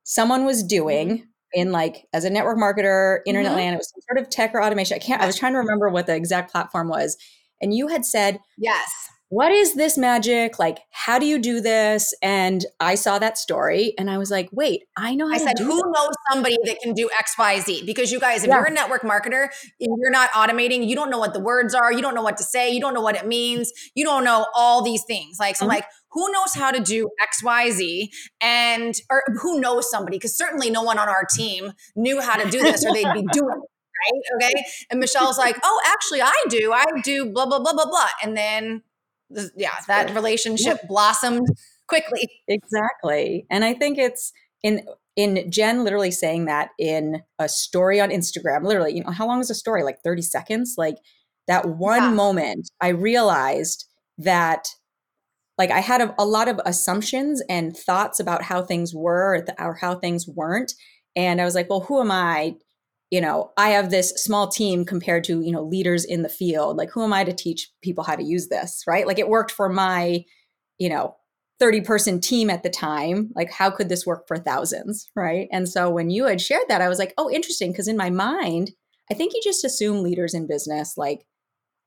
someone 0.04 0.44
was 0.44 0.62
doing 0.62 1.08
mm-hmm. 1.08 1.24
in 1.54 1.72
like 1.72 2.06
as 2.12 2.24
a 2.24 2.30
network 2.30 2.58
marketer, 2.58 3.20
internet 3.26 3.52
mm-hmm. 3.52 3.60
land. 3.60 3.74
It 3.74 3.78
was 3.78 3.90
some 3.90 4.02
sort 4.08 4.18
of 4.24 4.30
tech 4.30 4.54
or 4.54 4.62
automation. 4.62 4.94
I 4.94 4.98
can't, 4.98 5.22
I 5.22 5.26
was 5.26 5.38
trying 5.38 5.52
to 5.52 5.58
remember 5.58 5.88
what 5.88 6.06
the 6.06 6.14
exact 6.14 6.52
platform 6.52 6.88
was. 6.88 7.16
And 7.60 7.74
you 7.74 7.88
had 7.88 8.04
said, 8.04 8.38
Yes 8.58 8.90
what 9.28 9.50
is 9.50 9.74
this 9.74 9.98
magic? 9.98 10.58
Like, 10.58 10.78
how 10.90 11.18
do 11.18 11.26
you 11.26 11.40
do 11.40 11.60
this? 11.60 12.14
And 12.22 12.64
I 12.78 12.94
saw 12.94 13.18
that 13.18 13.36
story 13.36 13.92
and 13.98 14.08
I 14.08 14.18
was 14.18 14.30
like, 14.30 14.48
wait, 14.52 14.84
I 14.96 15.16
know 15.16 15.26
how 15.26 15.34
I 15.34 15.38
said, 15.38 15.58
who 15.58 15.76
that. 15.76 15.92
knows 15.94 16.14
somebody 16.30 16.56
that 16.64 16.78
can 16.80 16.94
do 16.94 17.10
XYZ? 17.20 17.84
Because 17.84 18.12
you 18.12 18.20
guys, 18.20 18.44
if 18.44 18.48
yeah. 18.48 18.56
you're 18.56 18.66
a 18.66 18.70
network 18.70 19.02
marketer 19.02 19.48
and 19.80 19.96
you're 20.00 20.10
not 20.10 20.30
automating, 20.30 20.86
you 20.88 20.94
don't 20.94 21.10
know 21.10 21.18
what 21.18 21.34
the 21.34 21.40
words 21.40 21.74
are, 21.74 21.92
you 21.92 22.02
don't 22.02 22.14
know 22.14 22.22
what 22.22 22.36
to 22.36 22.44
say, 22.44 22.70
you 22.70 22.80
don't 22.80 22.94
know 22.94 23.00
what 23.00 23.16
it 23.16 23.26
means, 23.26 23.72
you 23.94 24.04
don't 24.04 24.22
know 24.22 24.46
all 24.54 24.82
these 24.82 25.02
things. 25.04 25.38
Like, 25.40 25.56
so 25.56 25.64
mm-hmm. 25.64 25.72
I'm 25.72 25.76
like, 25.78 25.86
who 26.12 26.30
knows 26.30 26.54
how 26.54 26.70
to 26.70 26.80
do 26.80 27.10
XYZ 27.20 28.08
and 28.40 28.94
or 29.10 29.24
who 29.42 29.60
knows 29.60 29.90
somebody? 29.90 30.18
Because 30.18 30.36
certainly 30.36 30.70
no 30.70 30.84
one 30.84 30.98
on 30.98 31.08
our 31.08 31.24
team 31.24 31.72
knew 31.96 32.20
how 32.20 32.36
to 32.36 32.48
do 32.48 32.60
this 32.60 32.84
or 32.84 32.92
they'd 32.92 33.12
be 33.12 33.26
doing 33.32 33.60
it 33.62 33.70
right? 33.96 34.48
Okay. 34.50 34.64
And 34.90 35.00
Michelle's 35.00 35.38
like, 35.38 35.56
oh, 35.62 35.80
actually, 35.86 36.22
I 36.22 36.34
do. 36.48 36.72
I 36.72 36.84
do 37.02 37.26
blah, 37.32 37.46
blah, 37.46 37.58
blah, 37.58 37.72
blah, 37.72 37.86
blah. 37.86 38.08
And 38.22 38.36
then 38.36 38.82
yeah, 39.56 39.74
that 39.88 40.14
relationship 40.14 40.78
yeah. 40.82 40.88
blossomed 40.88 41.48
quickly. 41.88 42.28
Exactly. 42.48 43.46
And 43.50 43.64
I 43.64 43.74
think 43.74 43.98
it's 43.98 44.32
in 44.62 44.82
in 45.16 45.50
Jen 45.50 45.82
literally 45.82 46.10
saying 46.10 46.44
that 46.44 46.70
in 46.78 47.22
a 47.38 47.48
story 47.48 48.00
on 48.00 48.10
Instagram, 48.10 48.64
literally, 48.64 48.94
you 48.94 49.02
know, 49.02 49.10
how 49.10 49.26
long 49.26 49.40
is 49.40 49.50
a 49.50 49.54
story? 49.54 49.82
Like 49.82 50.02
30 50.04 50.22
seconds? 50.22 50.74
Like 50.76 50.96
that 51.48 51.66
one 51.68 52.02
yeah. 52.02 52.10
moment 52.10 52.70
I 52.80 52.88
realized 52.88 53.86
that 54.18 54.68
like 55.58 55.70
I 55.70 55.80
had 55.80 56.02
a, 56.02 56.14
a, 56.18 56.24
lot 56.24 56.48
of 56.48 56.60
assumptions 56.66 57.42
and 57.48 57.76
thoughts 57.76 58.20
about 58.20 58.42
how 58.42 58.62
things 58.62 58.94
were 58.94 59.42
or 59.58 59.74
how 59.74 59.94
things 59.94 60.28
weren't. 60.28 60.74
And 61.14 61.40
I 61.40 61.44
was 61.44 61.54
like, 61.54 61.70
well, 61.70 61.80
who 61.80 62.00
am 62.00 62.10
I 62.10 62.56
you 63.10 63.20
know 63.20 63.52
i 63.56 63.70
have 63.70 63.90
this 63.90 64.10
small 64.22 64.48
team 64.48 64.84
compared 64.84 65.24
to 65.24 65.40
you 65.40 65.52
know 65.52 65.62
leaders 65.62 66.04
in 66.04 66.22
the 66.22 66.28
field. 66.28 66.76
Like 66.76 66.90
who 66.90 67.02
am 67.02 67.12
i 67.12 67.24
to 67.24 67.32
teach 67.32 67.70
people 67.82 68.04
how 68.04 68.16
to 68.16 68.24
use 68.24 68.48
this 68.48 68.82
right? 68.86 69.06
Like 69.06 69.18
it 69.18 69.28
worked 69.28 69.50
for 69.50 69.68
my 69.68 70.24
you 70.78 70.88
know 70.88 71.16
30 71.58 71.80
person 71.82 72.20
team 72.20 72.50
at 72.50 72.62
the 72.62 72.70
time. 72.70 73.30
Like 73.34 73.50
how 73.50 73.70
could 73.70 73.88
this 73.88 74.06
work 74.06 74.26
for 74.28 74.38
thousands 74.38 75.08
right? 75.14 75.48
And 75.52 75.68
so 75.68 75.90
when 75.90 76.10
you 76.10 76.26
had 76.26 76.40
shared 76.40 76.68
that 76.68 76.82
i 76.82 76.88
was 76.88 76.98
like 76.98 77.14
oh 77.18 77.30
interesting 77.30 77.72
because 77.72 77.88
in 77.88 77.96
my 77.96 78.10
mind 78.10 78.72
i 79.10 79.14
think 79.14 79.34
you 79.34 79.40
just 79.42 79.64
assume 79.64 80.02
leaders 80.02 80.34
in 80.34 80.46
business 80.46 80.96
like 80.96 81.26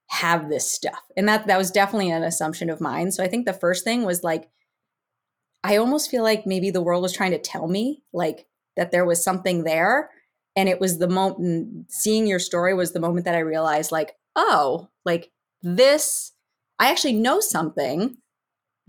have 0.07 0.49
this 0.49 0.69
stuff. 0.69 1.03
And 1.15 1.27
that 1.27 1.47
that 1.47 1.57
was 1.57 1.71
definitely 1.71 2.09
an 2.09 2.23
assumption 2.23 2.69
of 2.69 2.81
mine. 2.81 3.11
So 3.11 3.23
i 3.23 3.27
think 3.27 3.45
the 3.45 3.53
first 3.53 3.83
thing 3.83 4.03
was 4.03 4.23
like 4.23 4.49
i 5.63 5.77
almost 5.77 6.09
feel 6.09 6.23
like 6.23 6.45
maybe 6.45 6.71
the 6.71 6.81
world 6.81 7.03
was 7.03 7.13
trying 7.13 7.31
to 7.31 7.38
tell 7.39 7.67
me 7.67 8.01
like 8.13 8.47
that 8.75 8.91
there 8.91 9.05
was 9.05 9.23
something 9.23 9.63
there 9.63 10.09
and 10.55 10.69
it 10.69 10.79
was 10.79 10.97
the 10.97 11.07
moment 11.07 11.91
seeing 11.91 12.27
your 12.27 12.39
story 12.39 12.73
was 12.73 12.91
the 12.91 12.99
moment 12.99 13.25
that 13.25 13.35
i 13.35 13.39
realized 13.39 13.91
like 13.91 14.15
oh 14.35 14.87
like 15.05 15.31
this 15.61 16.33
i 16.79 16.89
actually 16.89 17.13
know 17.13 17.39
something 17.39 18.17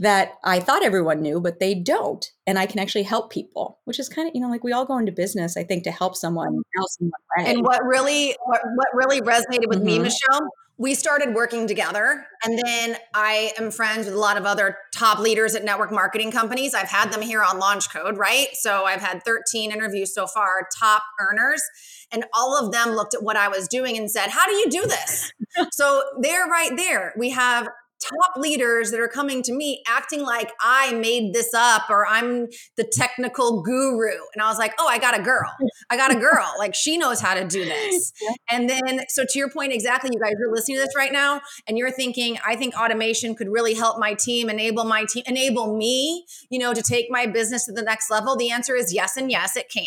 that 0.01 0.39
I 0.45 0.61
thought 0.61 0.83
everyone 0.83 1.21
knew, 1.21 1.43
but 1.43 1.61
they 1.61 1.75
don't. 1.75 2.27
And 2.47 2.59
I 2.59 2.65
can 2.65 2.79
actually 2.79 3.03
help 3.03 3.31
people, 3.31 3.79
which 3.85 4.01
is 4.01 4.09
kind 4.09 4.27
of, 4.27 4.35
you 4.35 4.41
know, 4.41 4.49
like 4.49 4.65
we 4.65 4.73
all 4.73 4.87
go 4.87 4.97
into 4.97 5.13
business, 5.13 5.59
I 5.59 5.63
think, 5.63 5.85
to 5.85 5.91
help 5.91 6.17
someone 6.17 6.63
else. 6.79 6.97
And 7.37 7.63
what 7.63 7.85
really, 7.85 8.35
what, 8.47 8.63
what 8.77 8.89
really 8.95 9.21
resonated 9.21 9.69
with 9.69 9.81
mm-hmm. 9.81 9.87
me, 9.87 9.99
Michelle, 9.99 10.49
we 10.81 10.95
started 10.95 11.35
working 11.35 11.67
together. 11.67 12.27
And 12.43 12.59
then 12.65 12.97
I 13.15 13.53
am 13.59 13.71
friends 13.71 14.07
with 14.07 14.15
a 14.15 14.19
lot 14.19 14.39
of 14.39 14.47
other 14.47 14.79
top 14.95 15.19
leaders 15.19 15.55
at 15.55 15.63
network 15.63 15.93
marketing 15.93 16.33
companies. 16.33 16.73
I've 16.73 16.89
had 16.89 17.13
them 17.13 17.21
here 17.21 17.43
on 17.43 17.59
Launch 17.59 17.93
Code, 17.93 18.17
right? 18.17 18.49
So 18.55 18.87
I've 18.87 19.03
had 19.03 19.23
13 19.23 19.73
interviews 19.73 20.15
so 20.15 20.27
far, 20.27 20.67
top 20.81 21.03
earners. 21.21 21.63
And 22.11 22.25
all 22.33 22.57
of 22.57 22.73
them 22.73 22.93
looked 22.93 23.13
at 23.13 23.23
what 23.23 23.37
I 23.37 23.49
was 23.49 23.69
doing 23.69 23.99
and 23.99 24.11
said, 24.11 24.31
How 24.31 24.47
do 24.47 24.53
you 24.53 24.71
do 24.71 24.87
this? 24.87 25.33
so 25.71 26.03
they're 26.23 26.47
right 26.47 26.75
there. 26.75 27.13
We 27.19 27.29
have 27.29 27.69
top 28.01 28.37
leaders 28.37 28.91
that 28.91 29.01
are 29.01 29.09
coming 29.09 29.43
to 29.43 29.53
me 29.53 29.83
acting 29.87 30.23
like 30.23 30.53
I 30.61 30.93
made 30.95 31.35
this 31.35 31.53
up 31.55 31.89
or 31.91 32.07
I'm 32.07 32.49
the 32.77 32.85
technical 32.85 33.63
guru. 33.63 34.13
And 34.35 34.43
I 34.43 34.49
was 34.49 34.59
like, 34.59 34.75
oh, 34.79 34.87
I 34.89 34.99
got 34.99 35.19
a 35.19 35.23
girl. 35.23 35.51
I 35.91 35.97
got 35.97 36.11
a 36.11 36.15
girl. 36.21 36.53
like 36.59 36.75
she 36.75 36.97
knows 36.97 37.21
how 37.21 37.35
to 37.35 37.47
do 37.47 37.65
this. 37.65 38.13
Yeah. 38.21 38.31
And 38.51 38.71
then, 38.71 39.01
so 39.09 39.25
to 39.29 39.39
your 39.39 39.51
point, 39.51 39.73
exactly, 39.73 40.11
you 40.13 40.21
guys 40.21 40.35
are 40.35 40.53
listening 40.53 40.79
to 40.79 40.83
this 40.83 40.97
right 40.97 41.13
now 41.13 41.41
and 41.67 41.77
you're 41.79 41.91
thinking, 41.91 42.39
I 42.47 42.57
think 42.57 42.75
automation 42.75 43.35
could 43.35 43.49
really 43.49 43.75
help 43.75 43.99
my 43.99 44.15
team, 44.15 44.49
enable 44.49 44.85
my 44.85 45.05
team, 45.05 45.25
enable 45.27 45.77
me, 45.77 46.27
you 46.51 46.59
know, 46.59 46.73
to 46.75 46.83
take 46.83 47.07
my 47.11 47.27
business 47.27 47.67
to 47.67 47.73
the 47.73 47.83
next 47.83 48.11
level. 48.11 48.37
The 48.37 48.51
answer 48.51 48.75
is 48.75 48.93
yes 48.93 49.17
and 49.17 49.31
yes, 49.31 49.57
it 49.57 49.71
can. 49.71 49.85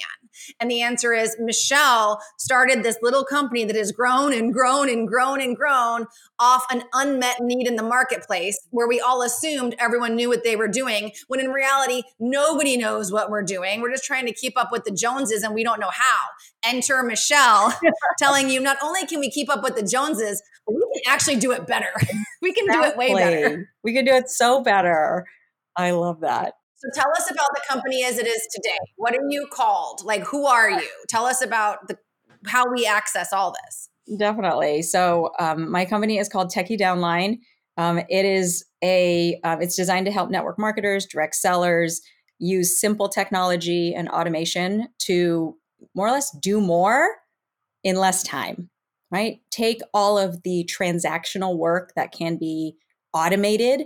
And 0.59 0.69
the 0.69 0.81
answer 0.81 1.13
is 1.13 1.35
Michelle 1.39 2.21
started 2.37 2.83
this 2.83 2.97
little 3.01 3.23
company 3.23 3.65
that 3.65 3.75
has 3.75 3.91
grown 3.91 4.33
and 4.33 4.53
grown 4.53 4.89
and 4.89 5.07
grown 5.07 5.41
and 5.41 5.55
grown 5.55 6.07
off 6.43 6.65
an 6.69 6.83
unmet 6.91 7.39
need 7.39 7.65
in 7.65 7.77
the 7.77 7.83
marketplace 7.83 8.59
where 8.71 8.85
we 8.85 8.99
all 8.99 9.21
assumed 9.21 9.73
everyone 9.79 10.13
knew 10.13 10.27
what 10.27 10.43
they 10.43 10.57
were 10.57 10.67
doing 10.67 11.13
when 11.29 11.39
in 11.39 11.49
reality 11.51 12.03
nobody 12.19 12.75
knows 12.75 13.13
what 13.13 13.29
we're 13.29 13.43
doing. 13.43 13.79
We're 13.79 13.91
just 13.91 14.03
trying 14.03 14.25
to 14.25 14.33
keep 14.33 14.57
up 14.57 14.69
with 14.69 14.83
the 14.83 14.91
Joneses 14.91 15.41
and 15.41 15.55
we 15.55 15.63
don't 15.63 15.79
know 15.79 15.89
how. 15.89 16.19
Enter 16.65 17.01
Michelle 17.01 17.73
telling 18.19 18.49
you 18.49 18.59
not 18.59 18.75
only 18.83 19.07
can 19.07 19.21
we 19.21 19.31
keep 19.31 19.49
up 19.49 19.63
with 19.63 19.77
the 19.77 19.83
Joneses, 19.83 20.43
but 20.67 20.75
we 20.75 20.81
can 20.81 21.13
actually 21.13 21.37
do 21.37 21.53
it 21.53 21.65
better. 21.65 21.91
we 22.41 22.51
can 22.51 22.65
exactly. 22.65 23.07
do 23.07 23.13
it 23.13 23.15
way 23.15 23.23
better. 23.23 23.69
We 23.81 23.93
can 23.93 24.03
do 24.03 24.11
it 24.11 24.29
so 24.29 24.61
better. 24.61 25.25
I 25.77 25.91
love 25.91 26.19
that. 26.19 26.55
So 26.75 26.89
tell 26.93 27.09
us 27.11 27.31
about 27.31 27.47
the 27.53 27.61
company 27.69 28.03
as 28.03 28.17
it 28.17 28.27
is 28.27 28.45
today. 28.53 28.77
What 28.97 29.15
are 29.15 29.23
you 29.29 29.47
called? 29.49 30.01
Like, 30.03 30.23
who 30.25 30.45
are 30.45 30.69
you? 30.69 30.89
Tell 31.07 31.25
us 31.25 31.41
about 31.41 31.87
the 31.87 31.97
how 32.45 32.69
we 32.69 32.85
access 32.85 33.31
all 33.31 33.55
this. 33.63 33.89
Definitely. 34.17 34.81
So 34.81 35.31
um, 35.39 35.71
my 35.71 35.85
company 35.85 36.17
is 36.17 36.27
called 36.27 36.51
Techie 36.51 36.79
Downline. 36.79 37.39
Um, 37.77 37.99
it 38.09 38.25
is 38.25 38.65
a 38.83 39.39
uh, 39.43 39.57
it's 39.59 39.75
designed 39.75 40.05
to 40.05 40.11
help 40.11 40.29
network 40.29 40.59
marketers, 40.59 41.05
direct 41.05 41.35
sellers 41.35 42.01
use 42.39 42.79
simple 42.79 43.07
technology 43.07 43.93
and 43.95 44.09
automation 44.09 44.87
to 44.99 45.55
more 45.95 46.07
or 46.07 46.11
less 46.11 46.35
do 46.41 46.59
more 46.59 47.07
in 47.83 47.95
less 47.95 48.23
time. 48.23 48.69
Right? 49.09 49.39
Take 49.51 49.81
all 49.93 50.17
of 50.17 50.41
the 50.43 50.69
transactional 50.71 51.57
work 51.57 51.93
that 51.95 52.11
can 52.11 52.37
be 52.37 52.75
automated 53.13 53.83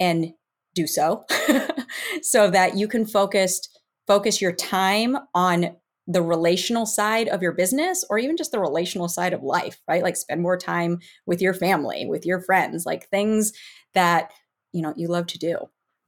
and 0.00 0.32
do 0.74 0.86
so 0.86 1.24
so 2.22 2.50
that 2.50 2.76
you 2.76 2.88
can 2.88 3.06
focus 3.06 3.60
focus 4.06 4.42
your 4.42 4.52
time 4.52 5.16
on 5.34 5.76
the 6.06 6.22
relational 6.22 6.86
side 6.86 7.28
of 7.28 7.42
your 7.42 7.52
business 7.52 8.04
or 8.10 8.18
even 8.18 8.36
just 8.36 8.52
the 8.52 8.58
relational 8.58 9.08
side 9.08 9.32
of 9.32 9.42
life 9.42 9.80
right 9.88 10.02
like 10.02 10.16
spend 10.16 10.42
more 10.42 10.56
time 10.56 10.98
with 11.26 11.40
your 11.40 11.54
family 11.54 12.04
with 12.06 12.26
your 12.26 12.40
friends 12.40 12.84
like 12.84 13.08
things 13.08 13.52
that 13.94 14.30
you 14.72 14.82
know 14.82 14.92
you 14.96 15.08
love 15.08 15.26
to 15.26 15.38
do 15.38 15.56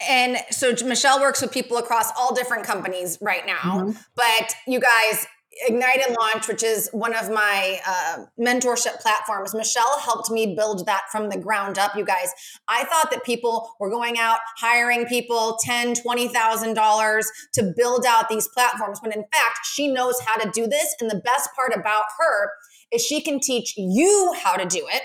and 0.07 0.39
so 0.51 0.75
Michelle 0.85 1.21
works 1.21 1.41
with 1.41 1.53
people 1.53 1.79
across 1.79 2.11
all 2.19 2.35
different 2.35 2.65
companies 2.65 3.19
right 3.23 3.47
now. 3.47 3.55
Mm-hmm. 3.87 3.99
But 4.15 4.55
you 4.67 4.79
guys, 4.79 5.27
Ignite 5.67 6.07
and 6.07 6.17
Launch, 6.21 6.49
which 6.49 6.63
is 6.63 6.89
one 6.93 7.15
of 7.15 7.31
my 7.31 7.81
uh, 7.87 8.25
mentorship 8.39 9.01
platforms, 9.01 9.55
Michelle 9.55 9.99
helped 10.01 10.31
me 10.31 10.55
build 10.55 10.87
that 10.87 11.05
from 11.11 11.31
the 11.31 11.39
ground 11.39 11.79
up. 11.79 11.97
You 11.97 12.05
guys, 12.05 12.29
I 12.69 12.85
thought 12.85 13.11
that 13.11 13.25
people 13.25 13.71
were 13.81 13.91
going 13.91 14.19
out 14.19 14.39
hiring 14.59 15.07
people 15.07 15.59
ten, 15.63 15.95
twenty 15.95 16.29
thousand 16.29 16.75
dollars 16.75 17.31
to 17.55 17.73
build 17.77 18.05
out 18.07 18.29
these 18.29 18.49
platforms, 18.49 18.99
when 19.03 19.13
in 19.13 19.25
fact 19.33 19.61
she 19.65 19.91
knows 19.93 20.21
how 20.21 20.37
to 20.37 20.51
do 20.51 20.67
this. 20.67 20.95
And 21.01 21.11
the 21.11 21.23
best 21.25 21.51
part 21.57 21.73
about 21.75 22.05
her 22.19 22.51
is 22.93 23.03
she 23.03 23.21
can 23.21 23.41
teach 23.41 23.75
you 23.77 24.35
how 24.43 24.57
to 24.57 24.67
do 24.67 24.87
it 24.93 25.03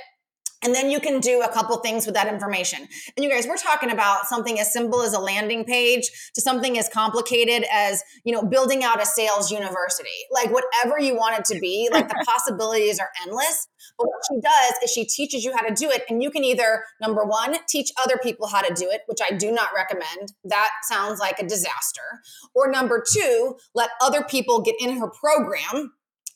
and 0.64 0.76
then 0.76 0.92
you 0.92 1.00
can 1.00 1.20
do 1.20 1.42
a 1.42 1.52
couple 1.52 1.76
things 1.78 2.06
with 2.06 2.16
that 2.16 2.28
information. 2.28 2.88
And 3.16 3.24
you 3.24 3.30
guys, 3.30 3.48
we're 3.48 3.58
talking 3.58 3.92
about 3.92 4.26
something 4.28 4.60
as 4.60 4.72
simple 4.72 5.02
as 5.02 5.14
a 5.14 5.20
landing 5.20 5.66
page 5.66 6.10
to 6.36 6.42
something 6.42 6.78
as 6.78 6.88
complicated 6.88 7.66
as, 7.72 8.04
you 8.24 8.34
know, 8.34 8.44
building 8.44 8.84
out 8.84 9.02
a 9.02 9.06
sales 9.06 9.52
university. 9.52 10.10
Like 10.32 10.52
whatever 10.52 11.00
you 11.00 11.16
want 11.16 11.40
it 11.40 11.46
to 11.54 11.60
be, 11.60 11.90
like 11.92 12.08
the 12.08 12.24
possibilities 12.26 13.00
are 13.00 13.10
endless. 13.26 13.68
But 13.98 14.08
what 14.08 14.22
she 14.30 14.40
does 14.40 14.74
is 14.84 14.92
she 14.92 15.06
teaches 15.06 15.44
you 15.44 15.52
how 15.54 15.68
to 15.68 15.74
do 15.74 15.90
it. 15.90 16.04
And 16.10 16.22
you 16.22 16.30
can 16.30 16.44
either, 16.44 16.84
number 17.02 17.26
one, 17.26 17.56
teach 17.68 17.92
other 18.04 18.18
people 18.22 18.48
how 18.48 18.62
to 18.62 18.74
do 18.74 18.90
it, 18.90 19.02
which 19.08 19.20
I 19.24 19.36
do 19.36 19.52
not 19.52 19.70
recommend. 19.76 20.34
That 20.44 20.70
sounds 20.84 21.20
like 21.20 21.40
a 21.40 21.48
disaster. 21.48 22.22
Or 22.54 22.70
number 22.70 23.04
two, 23.12 23.56
let 23.74 23.90
other 24.02 24.24
people 24.24 24.62
get 24.62 24.76
in 24.80 24.98
her 24.98 25.10
program 25.10 25.94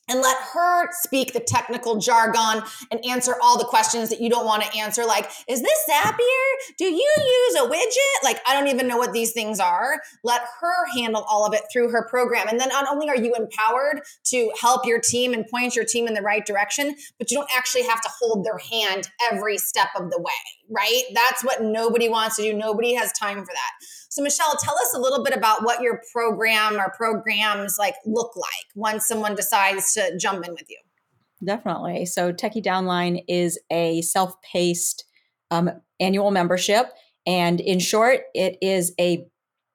and 0.08 0.22
let 0.22 0.38
her 0.54 0.89
speak 0.91 1.34
the 1.34 1.39
technical 1.39 1.98
jargon 1.98 2.63
and 2.91 3.06
answer 3.06 3.36
all 3.41 3.58
the 3.58 3.65
questions 3.65 4.10
that 4.10 4.22
you 4.22 4.30
don't 4.30 4.46
want 4.46 4.63
to 4.63 4.78
answer. 4.78 5.06
Like, 5.06 5.30
is 5.48 5.62
this 5.62 5.80
Zapier? 5.89 6.76
Do 6.78 6.86
you 6.86 7.12
use 7.18 7.56
a 7.56 7.68
widget? 7.68 8.24
Like, 8.24 8.39
I 8.48 8.54
don't 8.54 8.68
even 8.68 8.88
know 8.88 8.98
what 8.98 9.13
these 9.13 9.32
things 9.32 9.60
are. 9.60 10.00
Let 10.24 10.41
her 10.62 10.86
handle 10.96 11.26
all 11.30 11.46
of 11.46 11.54
it 11.54 11.63
through 11.72 11.89
her 11.89 12.08
program. 12.10 12.48
And 12.48 12.60
then 12.60 12.70
not 12.70 12.88
only 12.88 13.10
are 13.10 13.18
you 13.18 13.34
empowered 13.36 14.02
to 14.26 14.52
help 14.60 14.86
your 14.86 15.00
team 15.00 15.34
and 15.34 15.48
point 15.48 15.76
your 15.76 15.86
team 15.86 16.08
in 16.08 16.13
the 16.13 16.22
right 16.22 16.46
direction, 16.46 16.96
but 17.18 17.32
you 17.32 17.38
don't 17.38 17.50
actually 17.56 17.84
have 17.84 18.02
to 18.02 18.10
hold 18.20 18.46
their 18.46 18.58
hand 18.58 19.10
every 19.32 19.58
step 19.58 19.88
of 19.96 20.12
the 20.12 20.20
way, 20.20 20.32
right? 20.70 21.04
That's 21.13 21.44
what 21.44 21.63
nobody 21.63 22.10
wants 22.10 22.36
to 22.38 22.44
do. 22.44 22.54
Nobody 22.54 22.94
has 22.94 23.12
time 23.13 23.39
for 23.39 23.54
that. 23.54 23.72
So, 24.15 24.21
Michelle, 24.21 24.56
tell 24.63 24.75
us 24.75 24.93
a 24.95 24.97
little 24.97 25.21
bit 25.21 25.36
about 25.36 25.65
what 25.65 25.82
your 25.82 26.01
program 26.13 26.75
or 26.75 26.89
programs 26.95 27.75
like 27.78 27.95
look 28.06 28.34
like 28.38 28.65
once 28.73 29.06
someone 29.06 29.36
decides 29.36 29.93
to 29.95 30.17
jump 30.17 30.45
in 30.45 30.54
with 30.54 30.69
you. 30.69 30.78
Definitely. 31.43 32.06
So, 32.06 32.32
Techie 32.32 32.63
Downline 32.63 33.25
is 33.28 33.60
a 33.69 34.01
self-paced 34.04 35.04
um, 35.51 35.69
annual 35.99 36.32
membership, 36.32 36.93
and 37.28 37.60
in 37.60 37.80
short, 37.80 38.21
it 38.34 38.58
is 38.62 38.93
a 39.01 39.28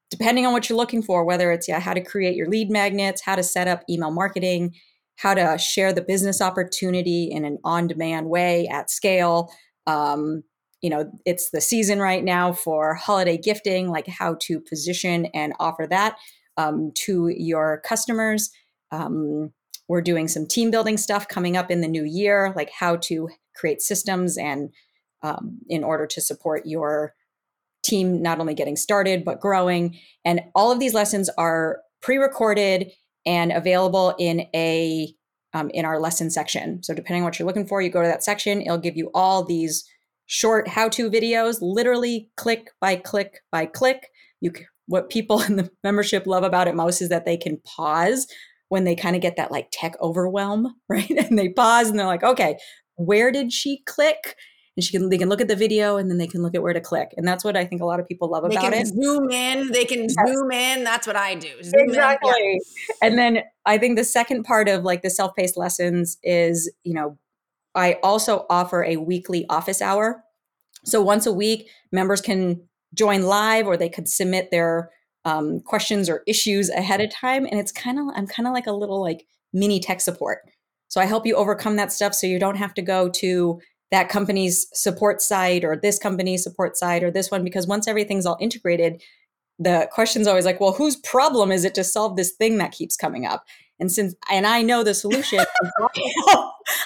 depending 0.08 0.46
on 0.46 0.54
what 0.54 0.70
you're 0.70 0.78
looking 0.78 1.02
for, 1.02 1.22
whether 1.22 1.52
it's 1.52 1.68
yeah, 1.68 1.78
how 1.78 1.92
to 1.92 2.00
create 2.00 2.34
your 2.34 2.48
lead 2.48 2.70
magnets, 2.70 3.20
how 3.20 3.36
to 3.36 3.42
set 3.42 3.68
up 3.68 3.82
email 3.90 4.10
marketing, 4.10 4.74
how 5.16 5.34
to 5.34 5.58
share 5.58 5.92
the 5.92 6.00
business 6.00 6.40
opportunity 6.40 7.24
in 7.24 7.44
an 7.44 7.58
on-demand 7.62 8.26
way 8.30 8.66
at 8.68 8.88
scale. 8.88 9.52
Um, 9.86 10.44
you 10.80 10.90
know 10.90 11.10
it's 11.26 11.50
the 11.50 11.60
season 11.60 11.98
right 12.00 12.24
now 12.24 12.52
for 12.52 12.94
holiday 12.94 13.36
gifting 13.36 13.90
like 13.90 14.06
how 14.06 14.36
to 14.40 14.60
position 14.60 15.26
and 15.26 15.52
offer 15.60 15.86
that 15.88 16.16
um, 16.56 16.92
to 16.94 17.28
your 17.28 17.80
customers. 17.84 18.50
Um, 18.90 19.52
we're 19.88 20.02
doing 20.02 20.28
some 20.28 20.46
team 20.46 20.70
building 20.70 20.96
stuff 20.96 21.26
coming 21.26 21.56
up 21.56 21.70
in 21.70 21.80
the 21.80 21.88
new 21.88 22.04
year 22.04 22.52
like 22.56 22.70
how 22.70 22.96
to 22.96 23.28
create 23.54 23.82
systems 23.82 24.38
and 24.38 24.70
um, 25.22 25.58
in 25.68 25.84
order 25.84 26.06
to 26.06 26.20
support 26.20 26.64
your 26.64 27.14
team 27.82 28.22
not 28.22 28.40
only 28.40 28.54
getting 28.54 28.76
started 28.76 29.24
but 29.24 29.40
growing. 29.40 29.98
And 30.24 30.40
all 30.54 30.70
of 30.70 30.80
these 30.80 30.94
lessons 30.94 31.28
are 31.36 31.80
pre-recorded 32.02 32.92
and 33.26 33.52
available 33.52 34.14
in 34.18 34.46
a 34.54 35.14
um, 35.52 35.68
in 35.70 35.84
our 35.84 35.98
lesson 35.98 36.30
section. 36.30 36.80
So 36.84 36.94
depending 36.94 37.22
on 37.22 37.24
what 37.24 37.38
you're 37.38 37.46
looking 37.46 37.66
for 37.66 37.82
you 37.82 37.90
go 37.90 38.02
to 38.02 38.08
that 38.08 38.24
section 38.24 38.62
it'll 38.62 38.78
give 38.78 38.96
you 38.96 39.10
all 39.14 39.44
these 39.44 39.84
short 40.30 40.68
how-to 40.68 41.10
videos, 41.10 41.58
literally 41.60 42.30
click 42.36 42.70
by 42.80 42.94
click 42.94 43.40
by 43.50 43.66
click. 43.66 44.08
You 44.40 44.52
what 44.86 45.10
people 45.10 45.42
in 45.48 45.56
the 45.56 45.68
membership 45.84 46.26
love 46.26 46.44
about 46.44 46.68
it 46.68 46.76
most 46.76 47.02
is 47.02 47.10
that 47.10 47.26
they 47.26 47.36
can 47.36 47.60
pause 47.66 48.26
when 48.68 48.84
they 48.84 48.94
kind 48.94 49.16
of 49.16 49.22
get 49.22 49.36
that 49.36 49.50
like 49.50 49.66
tech 49.72 50.00
overwhelm, 50.00 50.76
right? 50.88 51.10
And 51.10 51.36
they 51.38 51.50
pause 51.50 51.90
and 51.90 51.98
they're 51.98 52.06
like, 52.06 52.22
okay, 52.22 52.56
where 52.94 53.32
did 53.32 53.52
she 53.52 53.82
click? 53.86 54.36
And 54.76 54.84
she 54.84 54.96
can 54.96 55.08
they 55.08 55.18
can 55.18 55.28
look 55.28 55.40
at 55.40 55.48
the 55.48 55.56
video 55.56 55.96
and 55.96 56.08
then 56.08 56.18
they 56.18 56.28
can 56.28 56.42
look 56.42 56.54
at 56.54 56.62
where 56.62 56.72
to 56.72 56.80
click. 56.80 57.08
And 57.16 57.26
that's 57.26 57.42
what 57.42 57.56
I 57.56 57.64
think 57.64 57.82
a 57.82 57.84
lot 57.84 57.98
of 57.98 58.06
people 58.06 58.30
love 58.30 58.48
they 58.48 58.54
about 58.54 58.72
it. 58.72 58.86
Zoom 58.86 59.30
in, 59.30 59.72
they 59.72 59.84
can 59.84 60.08
zoom 60.08 60.52
in. 60.52 60.84
That's 60.84 61.08
what 61.08 61.16
I 61.16 61.34
do. 61.34 61.60
Zoom 61.60 61.88
exactly. 61.88 62.30
Yeah. 62.30 63.08
And 63.08 63.18
then 63.18 63.40
I 63.66 63.78
think 63.78 63.98
the 63.98 64.04
second 64.04 64.44
part 64.44 64.68
of 64.68 64.84
like 64.84 65.02
the 65.02 65.10
self-paced 65.10 65.56
lessons 65.56 66.18
is, 66.22 66.72
you 66.84 66.94
know, 66.94 67.18
I 67.74 67.98
also 68.02 68.46
offer 68.50 68.84
a 68.84 68.96
weekly 68.96 69.46
office 69.48 69.80
hour. 69.80 70.24
So 70.84 71.00
once 71.00 71.26
a 71.26 71.32
week, 71.32 71.68
members 71.92 72.20
can 72.20 72.62
join 72.94 73.22
live 73.22 73.66
or 73.66 73.76
they 73.76 73.88
could 73.88 74.08
submit 74.08 74.50
their 74.50 74.90
um, 75.24 75.60
questions 75.60 76.08
or 76.08 76.22
issues 76.26 76.70
ahead 76.70 77.00
of 77.00 77.10
time. 77.10 77.46
And 77.46 77.60
it's 77.60 77.72
kind 77.72 77.98
of, 77.98 78.06
I'm 78.14 78.26
kind 78.26 78.46
of 78.46 78.54
like 78.54 78.66
a 78.66 78.72
little 78.72 79.00
like 79.00 79.26
mini 79.52 79.80
tech 79.80 80.00
support. 80.00 80.40
So 80.88 81.00
I 81.00 81.04
help 81.04 81.26
you 81.26 81.36
overcome 81.36 81.76
that 81.76 81.92
stuff 81.92 82.14
so 82.14 82.26
you 82.26 82.38
don't 82.38 82.56
have 82.56 82.74
to 82.74 82.82
go 82.82 83.08
to 83.08 83.60
that 83.90 84.08
company's 84.08 84.66
support 84.72 85.20
site 85.20 85.64
or 85.64 85.76
this 85.76 85.98
company's 85.98 86.42
support 86.42 86.76
site 86.76 87.02
or 87.02 87.10
this 87.10 87.30
one 87.30 87.44
because 87.44 87.66
once 87.66 87.88
everything's 87.88 88.26
all 88.26 88.38
integrated 88.40 89.02
the 89.60 89.88
question's 89.92 90.26
always 90.26 90.44
like 90.44 90.58
well 90.58 90.72
whose 90.72 90.96
problem 90.96 91.52
is 91.52 91.64
it 91.64 91.74
to 91.76 91.84
solve 91.84 92.16
this 92.16 92.32
thing 92.32 92.58
that 92.58 92.72
keeps 92.72 92.96
coming 92.96 93.26
up? 93.26 93.44
And 93.78 93.90
since 93.90 94.14
and 94.30 94.46
i 94.46 94.60
know 94.60 94.82
the 94.82 94.92
solution 94.92 95.38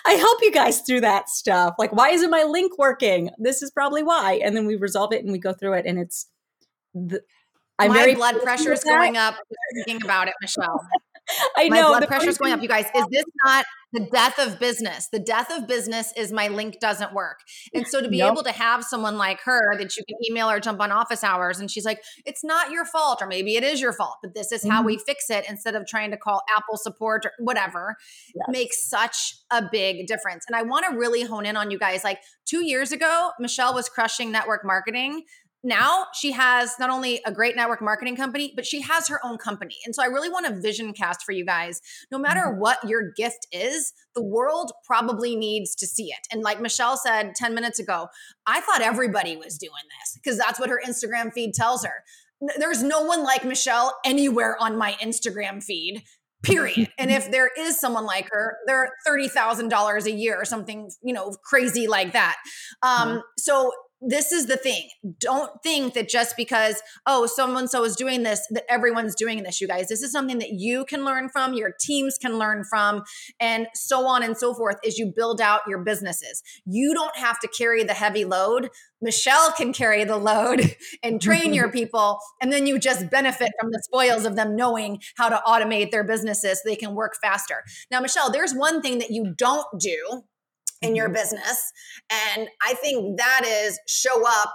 i 0.07 0.13
help 0.13 0.39
you 0.43 0.53
guys 0.53 0.81
through 0.83 1.01
that 1.01 1.29
stuff. 1.29 1.75
Like 1.79 1.93
why 1.93 2.11
isn't 2.11 2.31
my 2.31 2.43
link 2.45 2.79
working? 2.79 3.31
This 3.39 3.63
is 3.63 3.71
probably 3.71 4.03
why. 4.03 4.41
And 4.45 4.57
then 4.57 4.67
we 4.67 4.77
resolve 4.77 5.13
it 5.13 5.23
and 5.23 5.33
we 5.33 5.39
go 5.39 5.53
through 5.53 5.75
it 5.75 5.87
and 5.87 5.99
it's 5.99 6.27
the, 6.93 7.21
I'm 7.79 7.91
my 7.91 8.15
blood 8.15 8.41
pressure 8.43 8.73
is 8.73 8.85
going 8.85 9.17
up. 9.17 9.37
Thinking 9.87 10.05
about 10.05 10.29
it 10.29 10.35
michelle 10.41 10.81
I 11.57 11.69
my 11.69 11.81
know. 11.81 11.89
blood 11.89 12.07
pressure 12.07 12.29
is 12.29 12.39
going 12.39 12.53
up. 12.53 12.63
You 12.63 12.69
guys, 12.69 12.87
is 12.95 13.07
this 13.11 13.25
not 13.45 13.65
the 13.93 14.01
death 14.13 14.39
of 14.39 14.59
business? 14.59 15.09
The 15.09 15.19
death 15.19 15.51
of 15.51 15.67
business 15.67 16.13
is 16.17 16.33
my 16.33 16.49
link 16.49 16.81
doesn't 16.81 17.13
work. 17.13 17.41
And 17.73 17.87
so 17.87 18.01
to 18.01 18.09
be 18.09 18.21
able 18.21 18.43
to 18.43 18.53
have 18.53 18.85
someone 18.85 19.17
like 19.17 19.41
her 19.43 19.77
that 19.79 19.97
you 19.97 20.05
can 20.05 20.19
email 20.29 20.51
or 20.51 20.61
jump 20.61 20.81
on 20.81 20.93
office 20.93 21.25
hours 21.25 21.61
and 21.61 21.71
she's 21.71 21.85
like, 21.85 22.03
it's 22.27 22.45
not 22.45 22.71
your 22.71 22.85
fault, 22.85 23.23
or 23.23 23.27
maybe 23.27 23.57
it 23.57 23.65
is 23.65 23.81
your 23.81 23.93
fault, 23.93 24.17
but 24.23 24.35
this 24.35 24.53
is 24.53 24.63
mm-hmm. 24.63 24.71
how 24.71 24.83
we 24.83 24.99
fix 24.99 25.31
it 25.31 25.45
instead 25.49 25.75
of 25.75 25.87
trying 25.87 26.11
to 26.11 26.17
call 26.17 26.43
Apple 26.57 26.77
support 26.77 27.25
or 27.25 27.33
whatever, 27.39 27.97
yes. 28.35 28.47
makes 28.49 28.89
such 28.89 29.37
a 29.51 29.63
big 29.71 30.07
difference. 30.07 30.45
And 30.49 30.57
I 30.57 30.63
want 30.63 30.85
to 30.91 30.97
really 30.97 31.23
hone 31.23 31.47
in 31.47 31.57
on 31.57 31.71
you 31.71 31.79
guys. 31.79 32.05
Like 32.05 32.19
two 32.45 32.65
years 32.65 32.93
ago, 32.93 33.31
Michelle 33.39 33.75
was 33.75 33.89
crushing 33.89 34.31
network 34.31 34.65
marketing 34.65 35.23
now 35.65 36.07
she 36.13 36.33
has 36.33 36.75
not 36.79 36.91
only 36.91 37.21
a 37.25 37.33
great 37.33 37.57
network 37.57 37.81
marketing 37.81 38.17
company, 38.17 38.53
but 38.55 38.67
she 38.67 38.83
has 38.83 39.09
her 39.09 39.19
own 39.25 39.39
company. 39.39 39.77
And 39.85 39.95
so 39.95 40.03
I 40.03 40.07
really 40.07 40.29
want 40.29 40.47
to 40.47 40.61
vision 40.61 40.93
cast 40.93 41.23
for 41.23 41.33
you 41.33 41.45
guys. 41.45 41.81
No 42.13 42.19
matter 42.19 42.43
mm-hmm. 42.43 42.61
what 42.61 42.79
your 42.87 43.13
gift 43.17 43.47
is, 43.51 43.93
the 44.15 44.23
world 44.23 44.73
probably 44.87 45.35
needs 45.35 45.75
to 45.77 45.87
see 45.87 46.07
it. 46.07 46.27
And 46.31 46.43
like 46.43 46.61
Michelle 46.61 46.97
said 46.97 47.35
10 47.35 47.55
minutes 47.55 47.79
ago, 47.79 48.09
I 48.47 48.61
thought 48.61 48.83
everybody 48.83 49.37
was 49.37 49.57
doing 49.57 49.73
this 50.01 50.19
because 50.23 50.39
that's 50.39 50.61
what 50.61 50.69
her 50.69 50.81
Instagram 50.87 51.33
feed 51.33 51.55
tells 51.55 51.85
her. 51.85 52.05
There's 52.59 52.83
no 52.83 53.03
one 53.03 53.25
like 53.25 53.45
Michelle 53.45 53.99
anywhere 54.05 54.57
on 54.61 54.77
my 54.77 54.93
Instagram 55.03 55.63
feed 55.63 56.03
period. 56.43 56.91
and 56.99 57.11
if 57.11 57.31
there 57.31 57.51
is 57.59 57.81
someone 57.81 58.05
like 58.05 58.29
her, 58.31 58.59
they're 58.67 58.91
thirty 59.07 59.29
thousand 59.29 59.69
dollars 59.69 60.05
a 60.07 60.13
year 60.13 60.37
or 60.37 60.45
something, 60.45 60.91
you 61.03 61.15
know, 61.15 61.35
crazy 61.43 61.87
like 61.87 62.13
that. 62.13 62.37
Um, 62.83 63.09
mm-hmm. 63.09 63.19
So 63.39 63.73
this 64.01 64.33
is 64.33 64.47
the 64.47 64.57
thing. 64.57 64.89
Don't 65.19 65.51
think 65.63 65.95
that 65.95 66.09
just 66.09 66.37
because, 66.37 66.83
oh, 67.07 67.27
someone 67.27 67.69
so 67.69 67.85
is 67.85 67.97
doing 67.97 68.23
this, 68.23 68.47
that 68.51 68.65
everyone's 68.69 69.15
doing 69.15 69.43
this, 69.43 69.61
you 69.61 69.69
guys. 69.69 69.89
This 69.89 70.03
is 70.03 70.13
something 70.13 70.39
that 70.39 70.51
you 70.53 70.85
can 70.85 71.05
learn 71.05 71.29
from, 71.29 71.55
your 71.55 71.73
teams 71.81 72.19
can 72.19 72.39
learn 72.39 72.65
from, 72.65 73.03
and 73.41 73.67
so 73.75 74.07
on 74.07 74.23
and 74.23 74.37
so 74.37 74.55
forth 74.55 74.77
as 74.87 74.99
you 74.99 75.13
build 75.15 75.41
out 75.41 75.63
your 75.69 75.79
businesses. 75.79 76.43
You 76.67 76.95
don't 76.95 77.17
have 77.17 77.39
to 77.41 77.49
carry 77.49 77.83
the 77.85 77.95
heavy 77.95 78.25
load. 78.25 78.71
Michelle 79.01 79.53
can 79.53 79.73
carry 79.73 80.05
the 80.05 80.17
load 80.17 80.77
and 81.03 81.21
train 81.21 81.55
your 81.55 81.71
people. 81.73 82.19
And 82.41 82.53
then 82.53 82.67
you 82.67 82.79
just 82.79 83.11
benefit 83.11 83.53
from 83.61 83.71
the 83.71 83.83
spoils 83.85 84.25
of 84.25 84.37
them 84.37 84.57
knowing 84.57 85.01
how 85.17 85.29
to 85.29 85.41
automate 85.47 85.91
their 85.91 86.05
businesses 86.05 86.63
so 86.63 86.69
they 86.69 86.77
can 86.77 86.95
work 86.95 87.15
faster. 87.23 87.63
Now, 87.91 88.01
Michelle, 88.01 88.31
there's 88.31 88.55
one 88.55 88.83
thing 88.83 88.99
that 88.99 89.11
you 89.11 89.35
don't 89.37 89.67
do 89.79 90.23
in 90.85 90.97
your 90.97 91.07
mm-hmm. 91.07 91.15
business. 91.15 91.73
And 92.11 92.49
I 92.63 92.75
think 92.75 93.19
that 93.19 93.43
is 93.45 93.79
show 93.87 94.27
up 94.27 94.53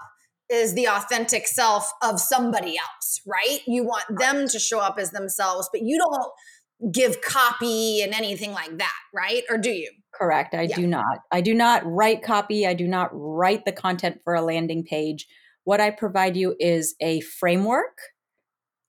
is 0.49 0.73
the 0.73 0.87
authentic 0.87 1.47
self 1.47 1.91
of 2.01 2.19
somebody 2.19 2.75
else, 2.77 3.21
right? 3.27 3.59
You 3.67 3.83
want 3.83 4.05
them 4.17 4.47
to 4.47 4.59
show 4.59 4.79
up 4.79 4.97
as 4.97 5.11
themselves, 5.11 5.69
but 5.71 5.81
you 5.83 5.97
don't 5.97 6.93
give 6.93 7.21
copy 7.21 8.01
and 8.01 8.13
anything 8.13 8.51
like 8.51 8.77
that, 8.77 8.95
right? 9.13 9.43
Or 9.49 9.57
do 9.57 9.69
you? 9.69 9.91
Correct. 10.13 10.55
I 10.55 10.63
yeah. 10.63 10.75
do 10.75 10.87
not. 10.87 11.19
I 11.31 11.41
do 11.41 11.53
not 11.53 11.83
write 11.85 12.23
copy. 12.23 12.65
I 12.65 12.73
do 12.73 12.87
not 12.87 13.09
write 13.13 13.65
the 13.65 13.71
content 13.71 14.21
for 14.23 14.33
a 14.33 14.41
landing 14.41 14.83
page. 14.83 15.27
What 15.65 15.81
I 15.81 15.91
provide 15.91 16.35
you 16.35 16.55
is 16.59 16.95
a 16.99 17.21
framework 17.21 17.97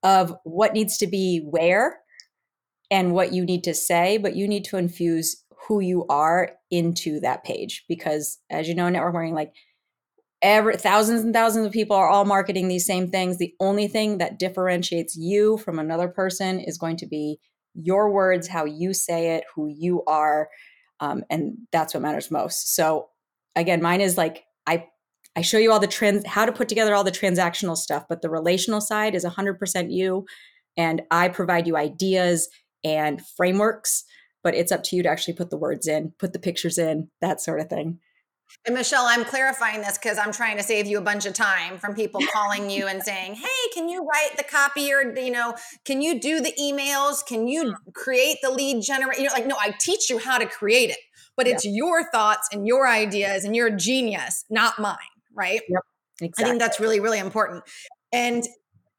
of 0.02 0.34
what 0.44 0.72
needs 0.72 0.96
to 0.98 1.06
be 1.06 1.44
where 1.44 1.98
and 2.90 3.12
what 3.12 3.32
you 3.32 3.44
need 3.44 3.64
to 3.64 3.74
say, 3.74 4.16
but 4.16 4.34
you 4.34 4.48
need 4.48 4.64
to 4.64 4.76
infuse 4.76 5.44
who 5.66 5.80
you 5.80 6.06
are 6.08 6.52
into 6.70 7.20
that 7.20 7.44
page 7.44 7.84
because 7.88 8.38
as 8.50 8.68
you 8.68 8.74
know 8.74 8.88
network 8.88 9.12
marketing 9.12 9.34
like 9.34 9.52
every 10.42 10.76
thousands 10.76 11.22
and 11.22 11.34
thousands 11.34 11.66
of 11.66 11.72
people 11.72 11.96
are 11.96 12.08
all 12.08 12.24
marketing 12.24 12.68
these 12.68 12.86
same 12.86 13.10
things. 13.10 13.36
The 13.36 13.54
only 13.60 13.88
thing 13.88 14.18
that 14.18 14.38
differentiates 14.38 15.14
you 15.16 15.58
from 15.58 15.78
another 15.78 16.08
person 16.08 16.60
is 16.60 16.78
going 16.78 16.96
to 16.98 17.06
be 17.06 17.38
your 17.74 18.10
words 18.10 18.48
how 18.48 18.64
you 18.64 18.94
say 18.94 19.36
it 19.36 19.44
who 19.54 19.68
you 19.68 20.02
are 20.06 20.48
um, 21.00 21.24
and 21.30 21.56
that's 21.72 21.94
what 21.94 22.02
matters 22.02 22.30
most. 22.30 22.74
So 22.74 23.10
again 23.56 23.82
mine 23.82 24.00
is 24.00 24.16
like 24.16 24.44
i 24.66 24.84
i 25.36 25.42
show 25.42 25.58
you 25.58 25.72
all 25.72 25.80
the 25.80 25.86
trends 25.86 26.24
how 26.26 26.44
to 26.44 26.52
put 26.52 26.68
together 26.68 26.94
all 26.94 27.04
the 27.04 27.10
transactional 27.10 27.76
stuff 27.76 28.04
but 28.08 28.22
the 28.22 28.30
relational 28.30 28.80
side 28.80 29.14
is 29.14 29.24
100% 29.24 29.92
you 29.92 30.24
and 30.76 31.02
i 31.10 31.28
provide 31.28 31.66
you 31.66 31.76
ideas 31.76 32.48
and 32.84 33.24
frameworks 33.36 34.04
but 34.42 34.54
it's 34.54 34.72
up 34.72 34.82
to 34.84 34.96
you 34.96 35.02
to 35.02 35.08
actually 35.08 35.34
put 35.34 35.50
the 35.50 35.56
words 35.56 35.86
in, 35.86 36.12
put 36.18 36.32
the 36.32 36.38
pictures 36.38 36.78
in, 36.78 37.10
that 37.20 37.40
sort 37.40 37.60
of 37.60 37.68
thing. 37.68 37.98
And 38.66 38.74
Michelle, 38.74 39.06
I'm 39.06 39.24
clarifying 39.24 39.80
this 39.80 39.96
because 39.96 40.18
I'm 40.18 40.32
trying 40.32 40.56
to 40.56 40.62
save 40.62 40.86
you 40.86 40.98
a 40.98 41.02
bunch 41.02 41.24
of 41.24 41.34
time 41.34 41.78
from 41.78 41.94
people 41.94 42.20
calling 42.32 42.68
you 42.68 42.88
and 42.88 43.02
saying, 43.02 43.34
"Hey, 43.36 43.70
can 43.72 43.88
you 43.88 44.04
write 44.04 44.36
the 44.36 44.42
copy 44.42 44.92
or 44.92 45.02
you 45.16 45.30
know, 45.30 45.54
can 45.84 46.02
you 46.02 46.20
do 46.20 46.40
the 46.40 46.52
emails? 46.60 47.24
Can 47.24 47.46
you 47.46 47.76
create 47.94 48.38
the 48.42 48.50
lead 48.50 48.82
generate?" 48.82 49.18
You 49.18 49.26
know, 49.26 49.32
like, 49.32 49.46
no, 49.46 49.56
I 49.58 49.72
teach 49.78 50.10
you 50.10 50.18
how 50.18 50.38
to 50.38 50.46
create 50.46 50.90
it, 50.90 50.98
but 51.36 51.46
it's 51.46 51.64
yep. 51.64 51.74
your 51.76 52.10
thoughts 52.10 52.48
and 52.52 52.66
your 52.66 52.88
ideas 52.88 53.44
and 53.44 53.54
your 53.54 53.70
genius, 53.70 54.44
not 54.50 54.78
mine, 54.78 54.96
right? 55.32 55.60
Yep. 55.68 55.82
Exactly. 56.22 56.44
I 56.44 56.48
think 56.48 56.60
that's 56.60 56.80
really, 56.80 57.00
really 57.00 57.18
important. 57.18 57.62
And 58.12 58.46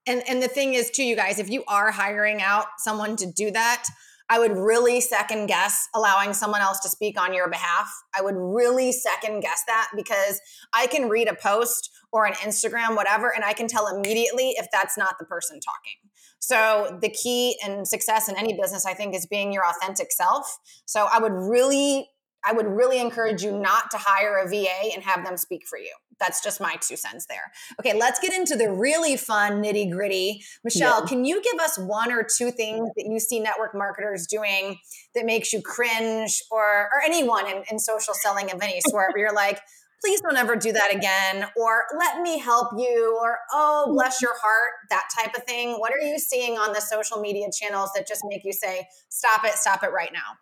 and 0.07 0.23
and 0.27 0.41
the 0.41 0.47
thing 0.47 0.73
is, 0.73 0.89
too, 0.89 1.03
you 1.03 1.15
guys, 1.15 1.39
if 1.39 1.49
you 1.49 1.63
are 1.67 1.91
hiring 1.91 2.41
out 2.41 2.65
someone 2.79 3.15
to 3.17 3.31
do 3.31 3.51
that, 3.51 3.85
I 4.31 4.39
would 4.39 4.55
really 4.55 5.01
second 5.01 5.47
guess 5.47 5.89
allowing 5.93 6.33
someone 6.33 6.61
else 6.61 6.79
to 6.79 6.89
speak 6.89 7.19
on 7.19 7.33
your 7.33 7.49
behalf. 7.49 7.91
I 8.17 8.21
would 8.21 8.37
really 8.37 8.93
second 8.93 9.41
guess 9.41 9.63
that 9.67 9.89
because 9.93 10.39
I 10.73 10.87
can 10.87 11.09
read 11.09 11.27
a 11.27 11.35
post 11.35 11.91
or 12.13 12.25
an 12.25 12.33
Instagram, 12.35 12.95
whatever, 12.95 13.35
and 13.35 13.43
I 13.43 13.51
can 13.51 13.67
tell 13.67 13.93
immediately 13.93 14.51
if 14.51 14.67
that's 14.71 14.97
not 14.97 15.15
the 15.19 15.25
person 15.25 15.59
talking. 15.59 15.97
So, 16.39 16.97
the 17.01 17.09
key 17.09 17.57
in 17.65 17.85
success 17.85 18.29
in 18.29 18.37
any 18.37 18.57
business, 18.59 18.85
I 18.85 18.93
think, 18.93 19.13
is 19.15 19.25
being 19.25 19.51
your 19.51 19.63
authentic 19.67 20.13
self. 20.13 20.59
So, 20.85 21.07
I 21.11 21.19
would 21.19 21.33
really 21.33 22.07
I 22.43 22.53
would 22.53 22.65
really 22.65 22.99
encourage 22.99 23.43
you 23.43 23.51
not 23.51 23.91
to 23.91 23.97
hire 23.99 24.37
a 24.37 24.47
VA 24.47 24.93
and 24.93 25.03
have 25.03 25.23
them 25.25 25.37
speak 25.37 25.67
for 25.67 25.77
you. 25.77 25.93
That's 26.21 26.41
just 26.41 26.61
my 26.61 26.77
two 26.79 26.95
cents 26.95 27.25
there. 27.27 27.51
Okay, 27.79 27.97
let's 27.97 28.19
get 28.19 28.31
into 28.31 28.55
the 28.55 28.71
really 28.71 29.17
fun 29.17 29.61
nitty 29.61 29.91
gritty. 29.91 30.41
Michelle, 30.63 31.01
yeah. 31.01 31.05
can 31.05 31.25
you 31.25 31.41
give 31.41 31.59
us 31.59 31.77
one 31.77 32.11
or 32.11 32.23
two 32.23 32.51
things 32.51 32.89
that 32.95 33.05
you 33.05 33.19
see 33.19 33.39
network 33.39 33.75
marketers 33.75 34.25
doing 34.27 34.77
that 35.13 35.25
makes 35.25 35.51
you 35.51 35.61
cringe 35.61 36.41
or, 36.49 36.89
or 36.93 37.01
anyone 37.03 37.45
in, 37.47 37.63
in 37.69 37.77
social 37.77 38.13
selling 38.13 38.51
of 38.51 38.61
any 38.61 38.79
sort 38.87 39.11
where 39.13 39.25
you're 39.25 39.35
like, 39.35 39.59
please 40.01 40.21
don't 40.21 40.37
ever 40.37 40.55
do 40.55 40.71
that 40.71 40.95
again 40.95 41.45
or 41.55 41.83
let 41.99 42.21
me 42.21 42.39
help 42.39 42.69
you 42.77 43.19
or 43.21 43.37
oh 43.51 43.91
bless 43.93 44.19
your 44.19 44.33
heart 44.41 44.71
that 44.89 45.03
type 45.15 45.35
of 45.37 45.43
thing 45.43 45.73
what 45.73 45.93
are 45.93 45.99
you 45.99 46.17
seeing 46.17 46.57
on 46.57 46.73
the 46.73 46.79
social 46.79 47.19
media 47.19 47.45
channels 47.53 47.91
that 47.93 48.07
just 48.07 48.21
make 48.27 48.41
you 48.43 48.51
say 48.51 48.87
stop 49.09 49.45
it 49.45 49.53
stop 49.53 49.83
it 49.83 49.91
right 49.91 50.09
now 50.11 50.39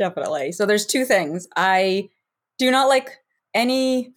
definitely. 0.00 0.50
So 0.50 0.66
there's 0.66 0.86
two 0.86 1.04
things. 1.04 1.46
I 1.56 2.08
do 2.58 2.70
not 2.70 2.88
like 2.88 3.18
any 3.54 4.14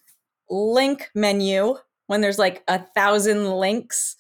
link 0.50 1.10
menu 1.16 1.76
when 2.08 2.22
there's 2.22 2.40
like 2.40 2.64
a 2.68 2.80
thousand 2.80 3.52
links 3.52 4.16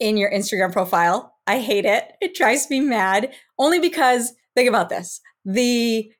in 0.00 0.16
your 0.16 0.30
Instagram 0.30 0.72
profile. 0.72 1.34
I 1.46 1.58
hate 1.58 1.84
it. 1.84 2.12
It 2.20 2.34
drives 2.34 2.68
me 2.70 2.80
mad 2.80 3.32
only 3.58 3.80
because 3.80 4.32
think 4.54 4.68
about 4.68 4.88
this. 4.88 5.20
The 5.44 6.10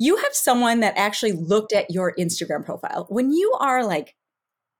you 0.00 0.16
have 0.16 0.32
someone 0.32 0.80
that 0.80 0.96
actually 0.96 1.32
looked 1.32 1.72
at 1.72 1.90
your 1.90 2.14
Instagram 2.16 2.64
profile. 2.64 3.06
When 3.08 3.32
you 3.32 3.52
are 3.58 3.84
like 3.84 4.14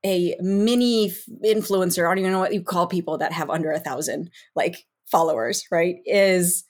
a 0.04 0.36
mini 0.40 1.12
influencer, 1.44 2.04
I 2.04 2.10
don't 2.10 2.18
even 2.18 2.32
know 2.32 2.38
what 2.38 2.54
you 2.54 2.62
call 2.62 2.86
people 2.86 3.18
that 3.18 3.32
have 3.32 3.50
under 3.50 3.72
a 3.72 3.80
thousand 3.80 4.30
like 4.54 4.84
followers, 5.10 5.64
right? 5.72 5.96
Is 6.06 6.64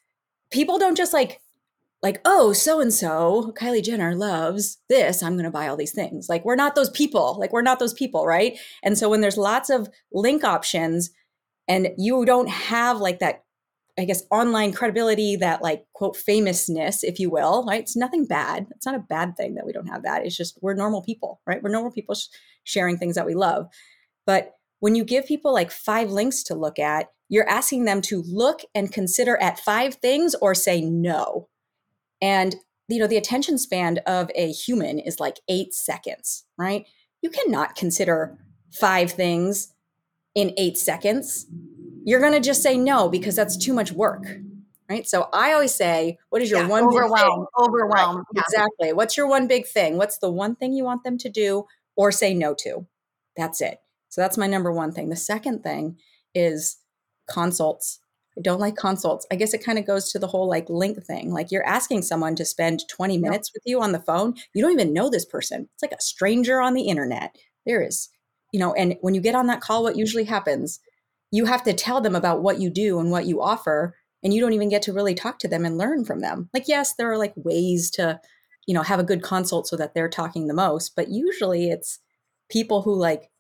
people 0.51 0.79
don't 0.79 0.97
just 0.97 1.13
like 1.13 1.41
like, 2.03 2.21
oh, 2.25 2.53
so 2.53 2.81
and 2.81 2.95
so, 2.95 3.53
Kylie 3.57 3.83
Jenner 3.83 4.15
loves 4.15 4.79
this. 4.89 5.23
I'm 5.23 5.35
going 5.35 5.45
to 5.45 5.51
buy 5.51 5.67
all 5.67 5.77
these 5.77 5.93
things. 5.93 6.29
Like, 6.29 6.45
we're 6.45 6.55
not 6.55 6.77
those 6.77 6.91
people. 6.91 7.37
Like, 7.41 7.53
we're 7.53 7.63
not 7.63 7.81
those 7.81 7.95
people, 7.95 8.25
right? 8.25 8.57
And 8.85 8.97
so, 8.97 9.09
when 9.09 9.21
there's 9.21 9.37
lots 9.37 9.69
of 9.69 9.89
link 10.13 10.45
options 10.45 11.11
and 11.67 11.89
you 11.99 12.25
don't 12.25 12.49
have 12.49 13.01
like 13.01 13.19
that, 13.19 13.43
I 13.99 14.05
guess, 14.05 14.23
online 14.31 14.73
credibility, 14.73 15.35
that 15.37 15.61
like 15.61 15.87
quote 15.93 16.17
famousness, 16.17 17.03
if 17.03 17.19
you 17.19 17.31
will, 17.31 17.65
right? 17.67 17.81
It's 17.81 17.97
nothing 17.97 18.27
bad. 18.27 18.69
It's 18.77 18.87
not 18.87 18.95
a 18.95 19.01
bad 19.01 19.37
thing 19.37 19.57
that 19.57 19.67
we 19.67 19.73
don't 19.73 19.89
have 19.89 20.05
that. 20.05 20.25
It's 20.25 20.37
just 20.37 20.57
we're 20.63 20.75
normal 20.75 21.03
people, 21.03 21.41
right? 21.47 21.61
We're 21.61 21.71
normal 21.71 21.91
people 21.91 22.15
sh- 22.15 22.29
sharing 22.63 22.97
things 22.97 23.17
that 23.17 23.27
we 23.27 23.35
love. 23.35 23.67
But 24.25 24.53
when 24.79 24.95
you 24.95 25.05
give 25.05 25.27
people 25.27 25.53
like 25.53 25.73
five 25.73 26.13
links 26.13 26.45
to 26.45 26.55
look 26.55 26.79
at, 26.79 27.09
you're 27.29 27.49
asking 27.49 27.87
them 27.87 28.01
to 28.03 28.23
look 28.23 28.61
and 28.73 28.93
consider 28.93 29.37
at 29.43 29.59
five 29.59 29.97
things 29.97 30.37
or 30.41 30.55
say 30.55 30.81
no 30.81 31.49
and 32.21 32.57
you 32.89 32.99
know, 32.99 33.07
the 33.07 33.19
attention 33.19 33.59
span 33.59 33.99
of 34.07 34.31
a 34.35 34.51
human 34.51 34.99
is 34.99 35.21
like 35.21 35.41
eight 35.49 35.75
seconds, 35.75 36.45
right? 36.57 36.87
You 37.21 37.29
cannot 37.29 37.75
consider 37.75 38.39
five 38.73 39.11
things 39.13 39.75
in 40.35 40.55
eight 40.57 40.79
seconds. 40.79 41.47
You're 42.05 42.21
going 42.21 42.33
to 42.33 42.41
just 42.41 42.63
say 42.63 42.79
no 42.79 43.11
because 43.11 43.37
that's 43.37 43.59
too 43.59 43.75
much 43.75 43.93
work, 43.93 44.25
right? 44.89 45.07
So 45.07 45.29
I 45.35 45.53
always 45.53 45.75
say, 45.75 46.17
what 46.31 46.41
is 46.41 46.51
your 46.51 46.61
Yeah, 46.63 46.69
one 46.69 46.85
overwhelm, 46.85 47.11
big 47.11 47.21
thing? 47.21 47.47
overwhelm. 47.59 48.17
Right, 48.17 48.25
Yeah. 48.35 48.43
Exactly. 48.47 48.93
What's 48.95 49.17
your 49.19 49.27
one 49.27 49.47
big 49.47 49.67
thing? 49.67 49.99
What's 49.99 50.17
the 50.19 50.31
one 50.31 50.57
thing 50.57 50.73
you 50.73 50.85
want 50.85 51.05
them 51.05 51.19
to 51.19 51.29
do 51.29 51.67
or 51.95 52.11
say 52.11 52.33
no 52.33 52.55
to? 52.61 52.87
That's 53.37 53.61
it. 53.61 53.81
So 54.09 54.23
that's 54.23 54.39
my 54.39 54.47
number 54.47 54.73
one 54.73 54.93
thing. 54.93 55.11
The 55.11 55.17
second 55.17 55.63
thing 55.63 55.99
is 56.35 56.79
consults. 57.29 58.01
I 58.39 58.41
don't 58.41 58.61
like 58.61 58.77
consults. 58.77 59.27
I 59.33 59.37
guess 59.37 59.53
it 59.53 59.65
kind 59.65 59.79
of 59.79 59.87
goes 59.87 60.13
to 60.13 60.19
the 60.19 60.29
whole 60.29 60.49
like 60.49 60.69
link 60.69 61.03
thing. 61.05 61.33
Like 61.33 61.51
you're 61.51 61.67
asking 61.67 62.03
someone 62.03 62.37
to 62.37 62.45
spend 62.45 62.89
20 62.89 63.19
minutes 63.19 63.51
with 63.53 63.65
you 63.67 63.83
on 63.83 63.91
the 63.91 64.01
phone. 64.01 64.35
You 64.55 64.63
don't 64.63 64.73
even 64.73 64.93
know 64.93 65.11
this 65.11 65.25
person. 65.25 65.69
It's 65.75 65.83
like 65.83 65.93
a 65.93 66.01
stranger 66.01 66.61
on 66.61 66.75
the 66.75 66.83
internet. 66.83 67.37
There 67.67 67.83
is, 67.83 68.09
you 68.53 68.61
know, 68.61 68.73
and 68.75 68.97
when 69.01 69.15
you 69.15 69.21
get 69.21 69.35
on 69.35 69.49
that 69.49 69.61
call, 69.61 69.83
what 69.83 69.97
usually 69.97 70.25
happens, 70.25 70.79
you 71.33 71.47
have 71.47 71.65
to 71.65 71.73
tell 71.73 72.01
them 72.01 72.15
about 72.15 72.43
what 72.43 72.61
you 72.61 72.71
do 72.71 73.01
and 73.01 73.11
what 73.11 73.27
you 73.27 73.43
offer. 73.43 73.97
And 74.23 74.33
you 74.33 74.41
don't 74.41 74.53
even 74.53 74.69
get 74.69 74.83
to 74.83 74.93
really 74.93 75.15
talk 75.15 75.39
to 75.41 75.49
them 75.49 75.65
and 75.65 75.77
learn 75.77 76.05
from 76.05 76.21
them. 76.21 76.49
Like, 76.55 76.69
yes, 76.69 76.95
there 76.95 77.11
are 77.11 77.19
like 77.19 77.35
ways 77.37 77.91
to, 77.93 78.21
you 78.67 78.75
know, 78.75 78.83
have 78.83 79.01
a 79.01 79.05
good 79.05 79.23
consult 79.23 79.67
so 79.67 79.77
that 79.77 79.95
they're 79.95 80.09
talking 80.09 80.47
the 80.47 80.55
most, 80.55 80.95
but 80.95 81.09
usually 81.09 81.71
it's 81.71 81.99
people 82.49 82.83
who 82.83 82.95
like 82.95 83.31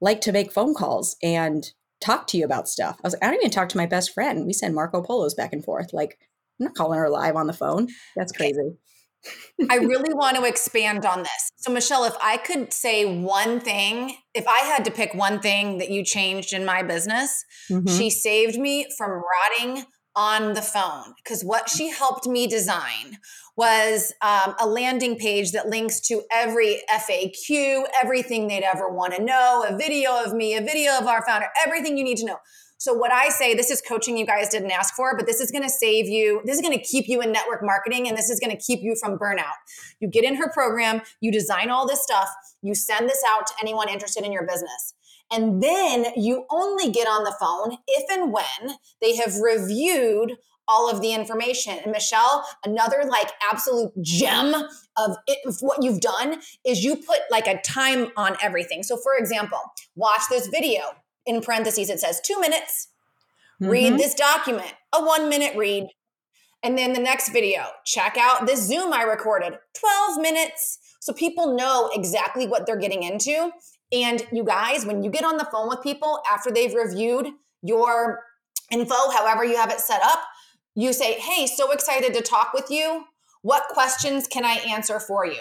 like 0.00 0.20
to 0.22 0.32
make 0.32 0.52
phone 0.52 0.74
calls 0.74 1.16
and 1.22 1.72
talk 2.00 2.26
to 2.28 2.36
you 2.38 2.44
about 2.44 2.68
stuff. 2.68 2.96
I 3.02 3.06
was 3.06 3.14
like, 3.14 3.22
I 3.24 3.26
don't 3.26 3.40
even 3.40 3.50
talk 3.50 3.68
to 3.70 3.76
my 3.76 3.86
best 3.86 4.12
friend. 4.14 4.46
We 4.46 4.52
send 4.52 4.74
Marco 4.74 5.02
Polos 5.02 5.34
back 5.34 5.52
and 5.52 5.64
forth. 5.64 5.92
Like 5.92 6.18
I'm 6.60 6.66
not 6.66 6.74
calling 6.74 6.98
her 6.98 7.08
live 7.10 7.36
on 7.36 7.46
the 7.46 7.52
phone. 7.52 7.88
That's 8.16 8.32
crazy. 8.32 8.76
I 9.68 9.76
really 9.76 10.14
want 10.14 10.36
to 10.36 10.44
expand 10.44 11.04
on 11.04 11.20
this. 11.20 11.50
So, 11.56 11.72
Michelle, 11.72 12.04
if 12.04 12.14
I 12.22 12.36
could 12.36 12.72
say 12.72 13.04
one 13.20 13.58
thing, 13.60 14.16
if 14.32 14.46
I 14.46 14.58
had 14.60 14.84
to 14.84 14.90
pick 14.90 15.12
one 15.12 15.40
thing 15.40 15.78
that 15.78 15.90
you 15.90 16.04
changed 16.04 16.52
in 16.52 16.64
my 16.64 16.82
business, 16.82 17.44
Mhm. 17.70 17.96
she 17.96 18.10
saved 18.10 18.58
me 18.58 18.86
from 18.96 19.10
rotting 19.10 19.84
on 20.18 20.54
the 20.54 20.62
phone 20.62 21.14
because 21.22 21.44
what 21.44 21.70
she 21.70 21.90
helped 21.90 22.26
me 22.26 22.48
design 22.48 23.18
was 23.56 24.12
um, 24.20 24.52
a 24.58 24.66
landing 24.66 25.16
page 25.16 25.52
that 25.52 25.68
links 25.68 26.00
to 26.00 26.22
every 26.32 26.82
FAQ, 26.92 27.84
everything 28.02 28.48
they'd 28.48 28.64
ever 28.64 28.88
want 28.88 29.14
to 29.14 29.22
know, 29.22 29.64
a 29.66 29.76
video 29.76 30.20
of 30.24 30.34
me, 30.34 30.56
a 30.56 30.60
video 30.60 30.98
of 30.98 31.06
our 31.06 31.24
founder, 31.24 31.46
everything 31.64 31.96
you 31.96 32.02
need 32.02 32.16
to 32.16 32.26
know. 32.26 32.38
So, 32.80 32.94
what 32.94 33.12
I 33.12 33.28
say, 33.28 33.54
this 33.54 33.70
is 33.70 33.80
coaching 33.80 34.16
you 34.16 34.26
guys 34.26 34.48
didn't 34.48 34.70
ask 34.70 34.94
for, 34.94 35.16
but 35.16 35.26
this 35.26 35.40
is 35.40 35.50
going 35.52 35.64
to 35.64 35.70
save 35.70 36.06
you. 36.06 36.40
This 36.44 36.56
is 36.56 36.62
going 36.62 36.76
to 36.76 36.84
keep 36.84 37.08
you 37.08 37.20
in 37.20 37.32
network 37.32 37.60
marketing 37.62 38.08
and 38.08 38.16
this 38.16 38.28
is 38.28 38.40
going 38.40 38.56
to 38.56 38.62
keep 38.62 38.80
you 38.82 38.96
from 39.00 39.18
burnout. 39.18 39.58
You 40.00 40.08
get 40.08 40.24
in 40.24 40.36
her 40.36 40.50
program, 40.50 41.02
you 41.20 41.30
design 41.30 41.70
all 41.70 41.86
this 41.86 42.02
stuff, 42.02 42.28
you 42.62 42.74
send 42.74 43.08
this 43.08 43.22
out 43.28 43.46
to 43.48 43.54
anyone 43.60 43.88
interested 43.88 44.24
in 44.24 44.32
your 44.32 44.46
business. 44.46 44.94
And 45.30 45.62
then 45.62 46.06
you 46.16 46.46
only 46.50 46.90
get 46.90 47.06
on 47.06 47.24
the 47.24 47.36
phone 47.38 47.78
if 47.86 48.04
and 48.10 48.32
when 48.32 48.76
they 49.00 49.16
have 49.16 49.36
reviewed 49.36 50.36
all 50.66 50.90
of 50.90 51.00
the 51.00 51.12
information. 51.14 51.78
And 51.82 51.92
Michelle, 51.92 52.46
another 52.64 53.04
like 53.08 53.30
absolute 53.50 53.90
gem 54.02 54.54
of, 54.54 55.16
it, 55.26 55.38
of 55.46 55.56
what 55.60 55.82
you've 55.82 56.00
done 56.00 56.40
is 56.64 56.84
you 56.84 56.96
put 56.96 57.20
like 57.30 57.46
a 57.46 57.60
time 57.62 58.08
on 58.16 58.36
everything. 58.42 58.82
So, 58.82 58.96
for 58.96 59.16
example, 59.16 59.60
watch 59.96 60.22
this 60.30 60.46
video. 60.48 60.82
In 61.26 61.40
parentheses, 61.40 61.90
it 61.90 62.00
says 62.00 62.20
two 62.20 62.38
minutes. 62.40 62.88
Read 63.60 63.94
Mhm. 63.94 63.98
this 63.98 64.14
document, 64.14 64.72
a 64.94 65.02
one 65.02 65.28
minute 65.28 65.56
read. 65.56 65.88
And 66.62 66.76
then 66.76 66.92
the 66.92 67.00
next 67.00 67.30
video, 67.30 67.66
check 67.84 68.16
out 68.18 68.46
this 68.46 68.60
Zoom 68.60 68.92
I 68.92 69.02
recorded, 69.02 69.58
12 69.74 70.18
minutes. 70.18 70.78
So 71.00 71.12
people 71.12 71.54
know 71.56 71.88
exactly 71.92 72.46
what 72.46 72.66
they're 72.66 72.76
getting 72.76 73.02
into. 73.04 73.52
And 73.92 74.26
you 74.32 74.44
guys, 74.44 74.84
when 74.84 75.02
you 75.02 75.10
get 75.10 75.24
on 75.24 75.36
the 75.36 75.46
phone 75.50 75.68
with 75.68 75.82
people 75.82 76.20
after 76.30 76.50
they've 76.50 76.74
reviewed 76.74 77.28
your 77.62 78.20
info, 78.70 79.10
however 79.10 79.44
you 79.44 79.56
have 79.56 79.70
it 79.70 79.80
set 79.80 80.02
up, 80.02 80.20
you 80.74 80.92
say, 80.92 81.14
Hey, 81.14 81.46
so 81.46 81.72
excited 81.72 82.14
to 82.14 82.22
talk 82.22 82.52
with 82.52 82.70
you. 82.70 83.04
What 83.42 83.64
questions 83.68 84.26
can 84.26 84.44
I 84.44 84.54
answer 84.68 85.00
for 85.00 85.24
you? 85.24 85.40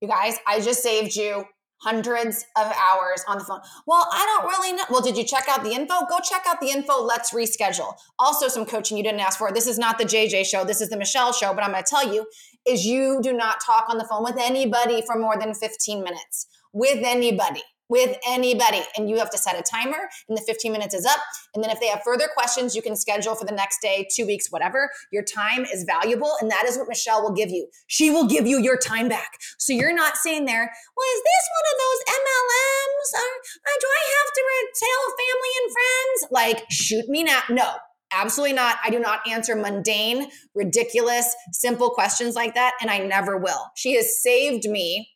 You 0.00 0.08
guys, 0.08 0.36
I 0.46 0.60
just 0.60 0.82
saved 0.82 1.14
you 1.14 1.44
hundreds 1.82 2.44
of 2.56 2.72
hours 2.72 3.24
on 3.26 3.38
the 3.38 3.44
phone. 3.44 3.60
Well, 3.86 4.06
I 4.10 4.24
don't 4.24 4.48
really 4.48 4.72
know. 4.76 4.84
Well, 4.88 5.00
did 5.00 5.16
you 5.16 5.24
check 5.24 5.46
out 5.48 5.64
the 5.64 5.72
info? 5.72 6.06
Go 6.08 6.18
check 6.22 6.42
out 6.46 6.60
the 6.60 6.68
info. 6.68 7.02
Let's 7.02 7.32
reschedule. 7.32 7.94
Also, 8.18 8.48
some 8.48 8.64
coaching 8.64 8.96
you 8.96 9.02
didn't 9.02 9.20
ask 9.20 9.38
for. 9.38 9.52
This 9.52 9.66
is 9.66 9.78
not 9.78 9.98
the 9.98 10.04
JJ 10.04 10.46
show. 10.46 10.64
This 10.64 10.80
is 10.80 10.90
the 10.90 10.96
Michelle 10.96 11.32
show, 11.32 11.52
but 11.52 11.64
I'm 11.64 11.72
going 11.72 11.82
to 11.82 11.88
tell 11.88 12.12
you 12.12 12.26
is 12.66 12.84
you 12.84 13.20
do 13.22 13.32
not 13.32 13.60
talk 13.64 13.86
on 13.88 13.98
the 13.98 14.04
phone 14.04 14.22
with 14.22 14.36
anybody 14.38 15.02
for 15.04 15.18
more 15.18 15.36
than 15.36 15.54
15 15.54 16.04
minutes. 16.04 16.46
With 16.72 17.04
anybody. 17.04 17.62
With 17.88 18.16
anybody. 18.26 18.80
And 18.96 19.10
you 19.10 19.18
have 19.18 19.28
to 19.30 19.38
set 19.38 19.58
a 19.58 19.62
timer, 19.62 20.08
and 20.28 20.38
the 20.38 20.42
15 20.42 20.72
minutes 20.72 20.94
is 20.94 21.04
up. 21.04 21.18
And 21.54 21.62
then 21.62 21.70
if 21.70 21.78
they 21.78 21.88
have 21.88 22.02
further 22.02 22.28
questions, 22.32 22.74
you 22.74 22.80
can 22.80 22.96
schedule 22.96 23.34
for 23.34 23.44
the 23.44 23.52
next 23.52 23.82
day, 23.82 24.08
two 24.14 24.26
weeks, 24.26 24.50
whatever. 24.50 24.90
Your 25.12 25.22
time 25.22 25.66
is 25.66 25.84
valuable, 25.84 26.32
and 26.40 26.50
that 26.50 26.64
is 26.66 26.78
what 26.78 26.88
Michelle 26.88 27.22
will 27.22 27.34
give 27.34 27.50
you. 27.50 27.68
She 27.88 28.10
will 28.10 28.26
give 28.26 28.46
you 28.46 28.58
your 28.58 28.78
time 28.78 29.08
back. 29.08 29.32
So 29.58 29.74
you're 29.74 29.94
not 29.94 30.16
sitting 30.16 30.46
there, 30.46 30.72
well, 30.96 31.06
is 31.14 31.22
this 31.22 31.44
one 31.58 31.66
of 31.72 31.78
those 31.82 32.00
MLMs? 32.16 33.08
Or, 33.14 33.30
uh, 33.66 33.78
do 33.80 33.86
I 33.86 34.02
have 34.16 34.32
to 34.34 34.42
tell 34.78 35.02
family 35.20 35.52
and 35.62 35.72
friends? 35.72 36.32
Like, 36.32 36.70
shoot 36.70 37.08
me 37.08 37.24
now. 37.24 37.40
No, 37.50 37.68
absolutely 38.12 38.54
not. 38.54 38.78
I 38.84 38.90
do 38.90 38.98
not 38.98 39.20
answer 39.28 39.54
mundane, 39.54 40.30
ridiculous, 40.54 41.34
simple 41.52 41.90
questions 41.90 42.34
like 42.34 42.54
that, 42.54 42.72
and 42.80 42.90
I 42.90 42.98
never 42.98 43.36
will. 43.36 43.70
She 43.74 43.96
has 43.96 44.22
saved 44.22 44.64
me 44.64 45.11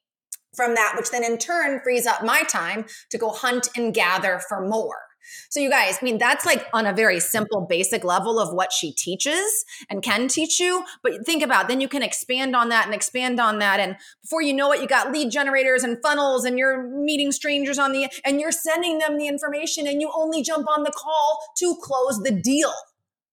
from 0.56 0.74
that, 0.74 0.94
which 0.96 1.10
then 1.10 1.24
in 1.24 1.38
turn 1.38 1.80
frees 1.80 2.06
up 2.06 2.24
my 2.24 2.42
time 2.42 2.86
to 3.10 3.18
go 3.18 3.30
hunt 3.30 3.68
and 3.76 3.94
gather 3.94 4.40
for 4.48 4.66
more. 4.66 4.98
So, 5.50 5.60
you 5.60 5.68
guys, 5.68 5.98
I 6.00 6.04
mean, 6.04 6.18
that's 6.18 6.46
like 6.46 6.66
on 6.72 6.86
a 6.86 6.92
very 6.92 7.18
simple, 7.18 7.66
basic 7.68 8.04
level 8.04 8.38
of 8.38 8.54
what 8.54 8.72
she 8.72 8.92
teaches 8.92 9.64
and 9.90 10.02
can 10.02 10.28
teach 10.28 10.60
you. 10.60 10.84
But 11.02 11.26
think 11.26 11.42
about, 11.42 11.66
then 11.66 11.80
you 11.80 11.88
can 11.88 12.02
expand 12.02 12.54
on 12.54 12.68
that 12.68 12.86
and 12.86 12.94
expand 12.94 13.40
on 13.40 13.58
that. 13.58 13.80
And 13.80 13.96
before 14.22 14.42
you 14.42 14.52
know 14.52 14.72
it, 14.72 14.80
you 14.80 14.86
got 14.86 15.12
lead 15.12 15.30
generators 15.30 15.82
and 15.82 15.98
funnels, 16.00 16.44
and 16.44 16.58
you're 16.58 16.82
meeting 16.82 17.32
strangers 17.32 17.78
on 17.78 17.92
the, 17.92 18.08
and 18.24 18.40
you're 18.40 18.52
sending 18.52 18.98
them 18.98 19.18
the 19.18 19.26
information, 19.26 19.86
and 19.86 20.00
you 20.00 20.12
only 20.14 20.42
jump 20.42 20.68
on 20.68 20.84
the 20.84 20.92
call 20.92 21.38
to 21.58 21.76
close 21.82 22.20
the 22.22 22.30
deal. 22.30 22.72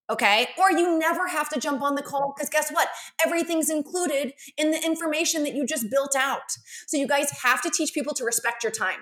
Okay. 0.09 0.47
Or 0.57 0.71
you 0.71 0.97
never 0.99 1.27
have 1.27 1.49
to 1.49 1.59
jump 1.59 1.81
on 1.81 1.95
the 1.95 2.01
call 2.01 2.33
because 2.35 2.49
guess 2.49 2.71
what? 2.71 2.89
Everything's 3.25 3.69
included 3.69 4.33
in 4.57 4.71
the 4.71 4.83
information 4.83 5.43
that 5.43 5.55
you 5.55 5.65
just 5.65 5.89
built 5.89 6.15
out. 6.15 6.51
So 6.87 6.97
you 6.97 7.07
guys 7.07 7.31
have 7.43 7.61
to 7.61 7.69
teach 7.69 7.93
people 7.93 8.13
to 8.15 8.23
respect 8.23 8.63
your 8.63 8.71
time. 8.71 8.99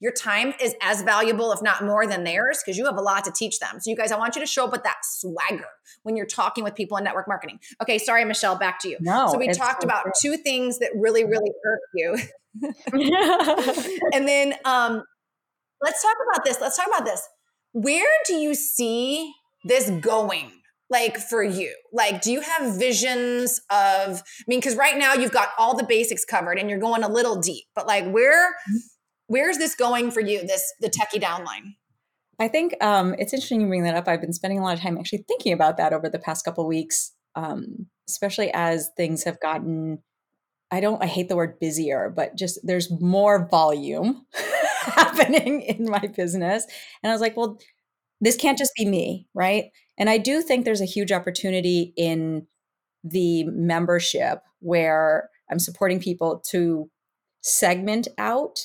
Your 0.00 0.12
time 0.12 0.54
is 0.60 0.74
as 0.80 1.02
valuable, 1.02 1.52
if 1.52 1.62
not 1.62 1.84
more, 1.84 2.06
than 2.06 2.24
theirs 2.24 2.60
because 2.64 2.78
you 2.78 2.84
have 2.86 2.96
a 2.96 3.02
lot 3.02 3.24
to 3.24 3.32
teach 3.32 3.58
them. 3.58 3.80
So, 3.80 3.90
you 3.90 3.96
guys, 3.96 4.12
I 4.12 4.18
want 4.18 4.34
you 4.34 4.40
to 4.40 4.46
show 4.46 4.64
up 4.64 4.72
with 4.72 4.82
that 4.84 4.98
swagger 5.02 5.68
when 6.02 6.16
you're 6.16 6.26
talking 6.26 6.64
with 6.64 6.74
people 6.74 6.96
in 6.96 7.04
network 7.04 7.28
marketing. 7.28 7.60
Okay, 7.82 7.98
sorry, 7.98 8.24
Michelle, 8.24 8.56
back 8.56 8.80
to 8.80 8.88
you. 8.88 8.96
No, 9.00 9.28
so, 9.30 9.38
we 9.38 9.48
talked 9.48 9.82
so 9.82 9.86
about 9.86 10.06
two 10.20 10.36
things 10.36 10.78
that 10.78 10.90
really, 10.96 11.24
really 11.24 11.52
hurt 11.62 11.80
you. 11.94 12.16
and 14.12 14.26
then 14.26 14.54
um, 14.64 15.04
let's 15.80 16.02
talk 16.02 16.16
about 16.30 16.44
this. 16.44 16.60
Let's 16.60 16.76
talk 16.76 16.88
about 16.88 17.04
this. 17.04 17.26
Where 17.72 18.08
do 18.26 18.34
you 18.34 18.54
see 18.54 19.32
this 19.64 19.90
going? 19.90 20.52
Like 20.90 21.18
for 21.18 21.42
you, 21.42 21.74
like, 21.92 22.22
do 22.22 22.32
you 22.32 22.40
have 22.40 22.78
visions 22.78 23.60
of? 23.70 24.22
I 24.22 24.44
mean, 24.46 24.58
because 24.58 24.74
right 24.74 24.96
now 24.96 25.12
you've 25.12 25.32
got 25.32 25.50
all 25.58 25.76
the 25.76 25.84
basics 25.84 26.24
covered 26.24 26.58
and 26.58 26.70
you're 26.70 26.78
going 26.78 27.04
a 27.04 27.10
little 27.10 27.36
deep, 27.36 27.66
but 27.74 27.86
like, 27.86 28.08
where, 28.10 28.54
where's 29.26 29.58
this 29.58 29.74
going 29.74 30.10
for 30.10 30.20
you? 30.20 30.40
This 30.46 30.62
the 30.80 30.88
techie 30.88 31.22
downline. 31.22 31.74
I 32.38 32.48
think 32.48 32.82
um, 32.82 33.14
it's 33.18 33.32
interesting 33.32 33.60
you 33.60 33.66
bring 33.66 33.82
that 33.82 33.96
up. 33.96 34.06
I've 34.06 34.20
been 34.20 34.32
spending 34.32 34.60
a 34.60 34.62
lot 34.62 34.74
of 34.74 34.80
time 34.80 34.96
actually 34.96 35.24
thinking 35.26 35.52
about 35.52 35.76
that 35.76 35.92
over 35.92 36.08
the 36.08 36.18
past 36.18 36.44
couple 36.44 36.64
of 36.64 36.68
weeks, 36.68 37.12
um, 37.34 37.86
especially 38.08 38.50
as 38.54 38.90
things 38.96 39.24
have 39.24 39.40
gotten. 39.40 39.98
I 40.70 40.80
don't. 40.80 41.02
I 41.02 41.06
hate 41.06 41.28
the 41.28 41.36
word 41.36 41.58
busier, 41.58 42.12
but 42.14 42.36
just 42.36 42.60
there's 42.62 42.90
more 43.00 43.48
volume 43.50 44.26
happening 44.82 45.62
in 45.62 45.90
my 45.90 46.06
business, 46.16 46.64
and 47.02 47.10
I 47.10 47.14
was 47.14 47.20
like, 47.20 47.36
well, 47.36 47.58
this 48.20 48.36
can't 48.36 48.58
just 48.58 48.72
be 48.76 48.84
me, 48.84 49.26
right? 49.34 49.66
And 49.98 50.08
I 50.10 50.18
do 50.18 50.42
think 50.42 50.64
there's 50.64 50.80
a 50.80 50.86
huge 50.86 51.12
opportunity 51.12 51.92
in 51.96 52.46
the 53.04 53.44
membership 53.44 54.40
where 54.60 55.28
I'm 55.50 55.58
supporting 55.58 56.00
people 56.00 56.42
to 56.50 56.90
segment 57.42 58.08
out 58.18 58.58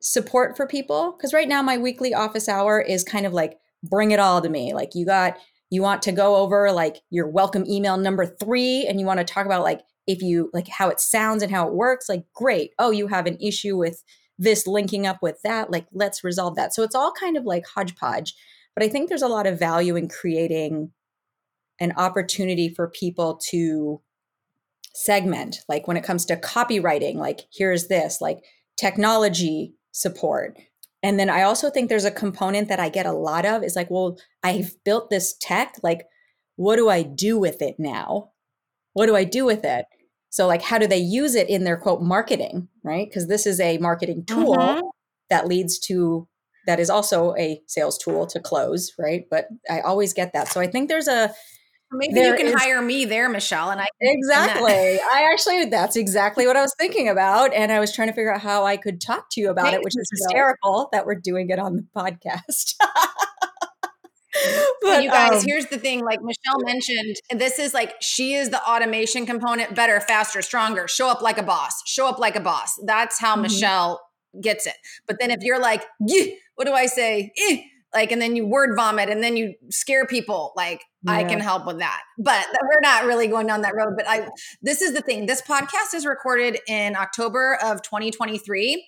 support 0.00 0.56
for 0.56 0.66
people 0.66 1.14
because 1.16 1.32
right 1.32 1.48
now 1.48 1.62
my 1.62 1.78
weekly 1.78 2.14
office 2.14 2.48
hour 2.48 2.80
is 2.80 3.02
kind 3.02 3.26
of 3.26 3.32
like 3.32 3.58
bring 3.82 4.10
it 4.10 4.20
all 4.20 4.40
to 4.40 4.48
me 4.48 4.72
like 4.74 4.90
you 4.94 5.04
got 5.04 5.36
you 5.70 5.82
want 5.82 6.02
to 6.02 6.12
go 6.12 6.36
over 6.36 6.70
like 6.70 6.98
your 7.10 7.28
welcome 7.28 7.64
email 7.66 7.96
number 7.96 8.26
3 8.26 8.86
and 8.86 9.00
you 9.00 9.06
want 9.06 9.18
to 9.18 9.24
talk 9.24 9.46
about 9.46 9.62
like 9.62 9.80
if 10.06 10.22
you 10.22 10.50
like 10.52 10.68
how 10.68 10.88
it 10.88 11.00
sounds 11.00 11.42
and 11.42 11.50
how 11.50 11.66
it 11.66 11.74
works 11.74 12.08
like 12.08 12.24
great 12.34 12.70
oh 12.78 12.90
you 12.90 13.08
have 13.08 13.26
an 13.26 13.38
issue 13.40 13.76
with 13.76 14.02
this 14.38 14.66
linking 14.66 15.06
up 15.06 15.18
with 15.22 15.40
that 15.42 15.70
like 15.70 15.86
let's 15.92 16.22
resolve 16.22 16.56
that. 16.56 16.74
So 16.74 16.82
it's 16.82 16.94
all 16.94 17.12
kind 17.12 17.36
of 17.36 17.44
like 17.44 17.66
hodgepodge 17.66 18.34
but 18.76 18.84
i 18.84 18.88
think 18.88 19.08
there's 19.08 19.22
a 19.22 19.28
lot 19.28 19.46
of 19.46 19.58
value 19.58 19.96
in 19.96 20.08
creating 20.08 20.92
an 21.80 21.92
opportunity 21.96 22.68
for 22.68 22.88
people 22.88 23.40
to 23.50 24.00
segment 24.94 25.58
like 25.68 25.88
when 25.88 25.96
it 25.96 26.04
comes 26.04 26.24
to 26.24 26.36
copywriting 26.36 27.16
like 27.16 27.40
here's 27.52 27.88
this 27.88 28.20
like 28.20 28.38
technology 28.78 29.74
support. 29.92 30.58
And 31.02 31.18
then 31.18 31.30
i 31.30 31.42
also 31.42 31.70
think 31.70 31.88
there's 31.88 32.04
a 32.04 32.10
component 32.10 32.68
that 32.68 32.80
i 32.80 32.88
get 32.88 33.06
a 33.06 33.12
lot 33.12 33.46
of 33.46 33.62
is 33.62 33.76
like 33.76 33.90
well 33.90 34.18
i've 34.42 34.72
built 34.84 35.10
this 35.10 35.34
tech 35.40 35.76
like 35.82 36.06
what 36.56 36.76
do 36.76 36.88
i 36.88 37.02
do 37.02 37.38
with 37.38 37.60
it 37.60 37.76
now? 37.78 38.30
What 38.94 39.06
do 39.06 39.16
i 39.16 39.24
do 39.24 39.44
with 39.44 39.64
it 39.64 39.86
so 40.30 40.46
like 40.46 40.62
how 40.62 40.78
do 40.78 40.86
they 40.86 40.98
use 40.98 41.34
it 41.34 41.48
in 41.48 41.64
their 41.64 41.76
quote 41.76 42.02
marketing 42.02 42.68
right 42.82 43.08
because 43.08 43.28
this 43.28 43.46
is 43.46 43.60
a 43.60 43.78
marketing 43.78 44.24
tool 44.24 44.56
mm-hmm. 44.56 44.86
that 45.30 45.46
leads 45.46 45.78
to 45.78 46.26
that 46.66 46.80
is 46.80 46.90
also 46.90 47.34
a 47.36 47.60
sales 47.66 47.98
tool 47.98 48.26
to 48.26 48.40
close 48.40 48.92
right 48.98 49.24
but 49.30 49.46
i 49.70 49.80
always 49.80 50.12
get 50.12 50.32
that 50.32 50.48
so 50.48 50.60
i 50.60 50.66
think 50.66 50.88
there's 50.88 51.08
a 51.08 51.32
Maybe 51.92 52.18
you 52.20 52.34
can 52.34 52.46
is, 52.46 52.54
hire 52.54 52.82
me 52.82 53.04
there, 53.04 53.28
Michelle, 53.28 53.70
and 53.70 53.80
I 53.80 53.86
exactly. 54.00 54.98
I 55.00 55.30
actually 55.32 55.66
that's 55.66 55.94
exactly 55.94 56.46
what 56.46 56.56
I 56.56 56.60
was 56.60 56.74
thinking 56.78 57.08
about, 57.08 57.54
and 57.54 57.70
I 57.70 57.78
was 57.78 57.94
trying 57.94 58.08
to 58.08 58.14
figure 58.14 58.34
out 58.34 58.40
how 58.40 58.64
I 58.64 58.76
could 58.76 59.00
talk 59.00 59.26
to 59.32 59.40
you 59.40 59.50
about 59.50 59.72
it, 59.72 59.82
which 59.82 59.94
is 59.96 60.10
hysterical 60.10 60.88
that 60.92 61.06
we're 61.06 61.20
doing 61.20 61.50
it 61.50 61.60
on 61.60 61.76
the 61.76 61.86
podcast. 61.96 62.74
but 64.82 65.02
you 65.02 65.10
guys, 65.10 65.42
um, 65.42 65.44
here's 65.46 65.66
the 65.66 65.78
thing: 65.78 66.04
like 66.04 66.20
Michelle 66.22 66.60
mentioned, 66.64 67.16
this 67.30 67.58
is 67.58 67.72
like 67.74 67.94
she 68.00 68.34
is 68.34 68.50
the 68.50 68.62
automation 68.68 69.26
component, 69.26 69.74
better, 69.74 70.00
faster, 70.00 70.42
stronger. 70.42 70.88
Show 70.88 71.08
up 71.08 71.22
like 71.22 71.38
a 71.38 71.42
boss. 71.42 71.82
Show 71.86 72.08
up 72.08 72.18
like 72.18 72.36
a 72.36 72.40
boss. 72.40 72.72
That's 72.84 73.20
how 73.20 73.34
mm-hmm. 73.34 73.42
Michelle 73.42 74.00
gets 74.40 74.66
it. 74.66 74.76
But 75.06 75.18
then 75.20 75.30
if 75.30 75.42
you're 75.42 75.60
like, 75.60 75.84
what 76.56 76.66
do 76.66 76.72
I 76.72 76.86
say? 76.86 77.32
Eh, 77.48 77.62
like 77.94 78.12
and 78.12 78.20
then 78.20 78.36
you 78.36 78.46
word 78.46 78.76
vomit 78.76 79.08
and 79.08 79.22
then 79.22 79.36
you 79.36 79.54
scare 79.70 80.06
people 80.06 80.52
like 80.56 80.84
yeah. 81.02 81.12
i 81.12 81.24
can 81.24 81.40
help 81.40 81.66
with 81.66 81.78
that 81.78 82.02
but 82.18 82.46
we're 82.62 82.80
not 82.80 83.04
really 83.04 83.26
going 83.26 83.46
down 83.46 83.62
that 83.62 83.74
road 83.74 83.94
but 83.96 84.06
i 84.08 84.28
this 84.62 84.82
is 84.82 84.92
the 84.92 85.00
thing 85.00 85.26
this 85.26 85.42
podcast 85.42 85.94
is 85.94 86.04
recorded 86.04 86.58
in 86.68 86.94
october 86.94 87.58
of 87.62 87.82
2023 87.82 88.86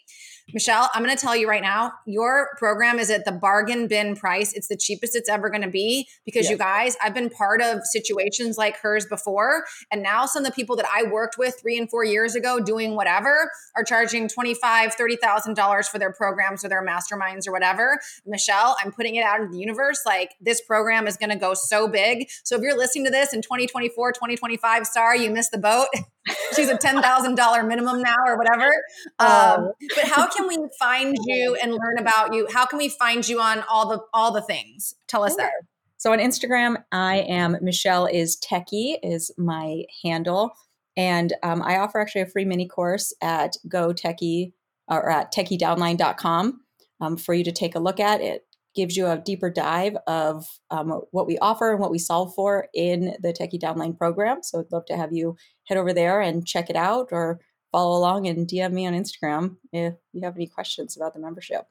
Michelle, 0.54 0.88
I'm 0.94 1.04
going 1.04 1.14
to 1.14 1.20
tell 1.20 1.36
you 1.36 1.46
right 1.46 1.62
now, 1.62 1.92
your 2.06 2.50
program 2.56 2.98
is 2.98 3.10
at 3.10 3.26
the 3.26 3.32
bargain 3.32 3.86
bin 3.86 4.16
price. 4.16 4.54
It's 4.54 4.68
the 4.68 4.76
cheapest 4.76 5.14
it's 5.14 5.28
ever 5.28 5.50
going 5.50 5.62
to 5.62 5.68
be 5.68 6.08
because 6.24 6.44
yes. 6.44 6.50
you 6.50 6.56
guys, 6.56 6.96
I've 7.02 7.12
been 7.12 7.28
part 7.28 7.60
of 7.60 7.80
situations 7.84 8.56
like 8.56 8.78
hers 8.78 9.04
before. 9.04 9.64
And 9.92 10.02
now 10.02 10.24
some 10.24 10.44
of 10.44 10.50
the 10.50 10.54
people 10.54 10.74
that 10.76 10.86
I 10.90 11.02
worked 11.02 11.36
with 11.36 11.60
three 11.60 11.76
and 11.76 11.90
four 11.90 12.02
years 12.02 12.34
ago 12.34 12.60
doing 12.60 12.94
whatever 12.94 13.50
are 13.76 13.84
charging 13.84 14.26
$25,000, 14.26 14.94
$30,000 14.96 15.84
for 15.86 15.98
their 15.98 16.12
programs 16.12 16.64
or 16.64 16.68
their 16.68 16.84
masterminds 16.84 17.46
or 17.46 17.52
whatever. 17.52 18.00
Michelle, 18.24 18.74
I'm 18.82 18.90
putting 18.90 19.16
it 19.16 19.24
out 19.24 19.40
into 19.40 19.52
the 19.52 19.58
universe. 19.58 20.00
Like 20.06 20.34
this 20.40 20.62
program 20.62 21.06
is 21.06 21.18
going 21.18 21.30
to 21.30 21.36
go 21.36 21.52
so 21.52 21.88
big. 21.88 22.28
So 22.42 22.56
if 22.56 22.62
you're 22.62 22.76
listening 22.76 23.04
to 23.04 23.10
this 23.10 23.34
in 23.34 23.42
2024, 23.42 24.12
2025, 24.12 24.86
sorry, 24.86 25.22
you 25.22 25.30
missed 25.30 25.50
the 25.50 25.58
boat. 25.58 25.88
she's 26.54 26.68
a 26.68 26.76
$10,000 26.76 27.68
minimum 27.68 28.02
now 28.02 28.16
or 28.26 28.36
whatever. 28.36 28.68
Um, 29.20 29.28
oh. 29.28 29.72
but 29.96 30.04
how 30.04 30.28
can 30.28 30.46
we 30.46 30.58
find 30.78 31.16
you 31.24 31.56
and 31.60 31.72
learn 31.72 31.98
about 31.98 32.34
you? 32.34 32.46
How 32.52 32.66
can 32.66 32.78
we 32.78 32.88
find 32.88 33.26
you 33.26 33.40
on 33.40 33.64
all 33.68 33.88
the, 33.88 34.00
all 34.12 34.32
the 34.32 34.42
things? 34.42 34.94
Tell 35.08 35.24
us 35.24 35.32
sure. 35.32 35.38
that. 35.38 35.52
So 35.96 36.12
on 36.12 36.18
Instagram, 36.20 36.82
I 36.92 37.18
am 37.18 37.56
Michelle 37.60 38.06
is 38.06 38.36
techie 38.36 38.98
is 39.02 39.32
my 39.36 39.82
handle. 40.04 40.52
And 40.96 41.32
um, 41.42 41.62
I 41.62 41.78
offer 41.78 42.00
actually 42.00 42.22
a 42.22 42.26
free 42.26 42.44
mini 42.44 42.68
course 42.68 43.12
at 43.20 43.56
go 43.68 43.92
techie 43.92 44.52
or 44.88 45.10
at 45.10 45.32
techiedownline.com 45.32 46.60
um, 47.00 47.16
for 47.16 47.34
you 47.34 47.44
to 47.44 47.52
take 47.52 47.74
a 47.74 47.80
look 47.80 48.00
at. 48.00 48.20
It 48.20 48.44
gives 48.78 48.96
you 48.96 49.08
a 49.08 49.18
deeper 49.18 49.50
dive 49.50 49.96
of 50.06 50.46
um, 50.70 51.02
what 51.10 51.26
we 51.26 51.36
offer 51.38 51.72
and 51.72 51.80
what 51.80 51.90
we 51.90 51.98
solve 51.98 52.32
for 52.36 52.68
in 52.72 53.16
the 53.20 53.32
Techie 53.32 53.60
Downline 53.60 53.98
program. 53.98 54.40
So 54.44 54.60
I'd 54.60 54.70
love 54.70 54.86
to 54.86 54.96
have 54.96 55.12
you 55.12 55.36
head 55.66 55.78
over 55.78 55.92
there 55.92 56.20
and 56.20 56.46
check 56.46 56.70
it 56.70 56.76
out 56.76 57.08
or 57.10 57.40
follow 57.72 57.98
along 57.98 58.28
and 58.28 58.46
DM 58.46 58.72
me 58.72 58.86
on 58.86 58.94
Instagram 58.94 59.56
if 59.72 59.94
you 60.12 60.22
have 60.22 60.36
any 60.36 60.46
questions 60.46 60.96
about 60.96 61.12
the 61.12 61.18
membership. 61.18 61.64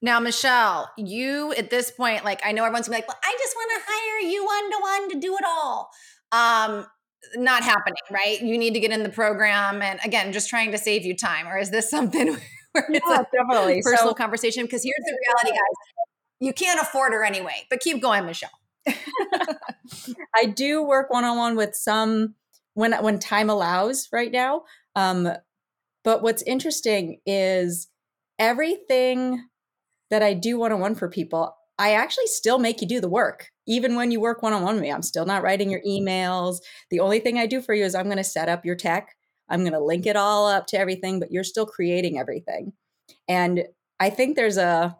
Now, 0.00 0.18
Michelle, 0.18 0.90
you 0.96 1.52
at 1.58 1.68
this 1.68 1.90
point, 1.90 2.24
like 2.24 2.40
I 2.42 2.52
know 2.52 2.64
everyone's 2.64 2.88
gonna 2.88 2.96
be 2.96 3.02
like, 3.02 3.08
well, 3.08 3.18
I 3.22 3.36
just 3.38 3.54
want 3.54 3.70
to 3.76 3.92
hire 3.92 4.30
you 4.30 4.42
one 4.42 4.70
to 4.70 4.78
one 4.80 5.10
to 5.10 5.20
do 5.20 5.36
it 5.36 5.44
all. 5.46 5.90
Um, 6.32 6.86
not 7.36 7.62
happening, 7.62 8.00
right? 8.10 8.40
You 8.40 8.56
need 8.56 8.72
to 8.72 8.80
get 8.80 8.92
in 8.92 9.02
the 9.02 9.10
program 9.10 9.82
and 9.82 10.00
again, 10.02 10.32
just 10.32 10.48
trying 10.48 10.72
to 10.72 10.78
save 10.78 11.04
you 11.04 11.14
time. 11.14 11.46
Or 11.46 11.58
is 11.58 11.70
this 11.70 11.90
something 11.90 12.28
where 12.72 12.86
it's 12.88 13.06
yeah, 13.06 13.20
a 13.20 13.26
definitely. 13.30 13.82
personal 13.82 14.12
so, 14.12 14.14
conversation? 14.14 14.64
Because 14.64 14.82
here's 14.82 15.04
the 15.04 15.18
reality, 15.26 15.50
guys 15.50 16.00
you 16.40 16.52
can't 16.52 16.80
afford 16.80 17.12
her 17.12 17.22
anyway. 17.24 17.66
But 17.68 17.80
keep 17.80 18.02
going, 18.02 18.26
Michelle. 18.26 18.50
I 20.34 20.46
do 20.46 20.82
work 20.82 21.10
one 21.10 21.24
on 21.24 21.36
one 21.36 21.56
with 21.56 21.74
some 21.74 22.34
when 22.74 22.92
when 23.02 23.18
time 23.18 23.50
allows 23.50 24.08
right 24.12 24.32
now. 24.32 24.62
Um, 24.96 25.28
but 26.02 26.22
what's 26.22 26.42
interesting 26.42 27.20
is 27.26 27.88
everything 28.38 29.46
that 30.10 30.22
I 30.22 30.34
do 30.34 30.58
one 30.58 30.72
on 30.72 30.80
one 30.80 30.94
for 30.94 31.08
people, 31.08 31.54
I 31.78 31.92
actually 31.92 32.26
still 32.26 32.58
make 32.58 32.80
you 32.80 32.88
do 32.88 33.00
the 33.00 33.08
work. 33.08 33.50
Even 33.66 33.94
when 33.94 34.10
you 34.10 34.20
work 34.20 34.42
one 34.42 34.52
on 34.52 34.62
one 34.62 34.74
with 34.74 34.82
me, 34.82 34.90
I'm 34.90 35.02
still 35.02 35.26
not 35.26 35.42
writing 35.42 35.70
your 35.70 35.82
emails. 35.86 36.58
The 36.90 37.00
only 37.00 37.20
thing 37.20 37.38
I 37.38 37.46
do 37.46 37.60
for 37.60 37.74
you 37.74 37.84
is 37.84 37.94
I'm 37.94 38.06
going 38.06 38.16
to 38.16 38.24
set 38.24 38.48
up 38.48 38.64
your 38.64 38.74
tech. 38.74 39.14
I'm 39.48 39.60
going 39.60 39.72
to 39.72 39.80
link 39.84 40.06
it 40.06 40.16
all 40.16 40.48
up 40.48 40.66
to 40.68 40.78
everything, 40.78 41.20
but 41.20 41.30
you're 41.30 41.44
still 41.44 41.66
creating 41.66 42.18
everything. 42.18 42.72
And 43.28 43.64
I 44.00 44.10
think 44.10 44.36
there's 44.36 44.56
a 44.56 44.96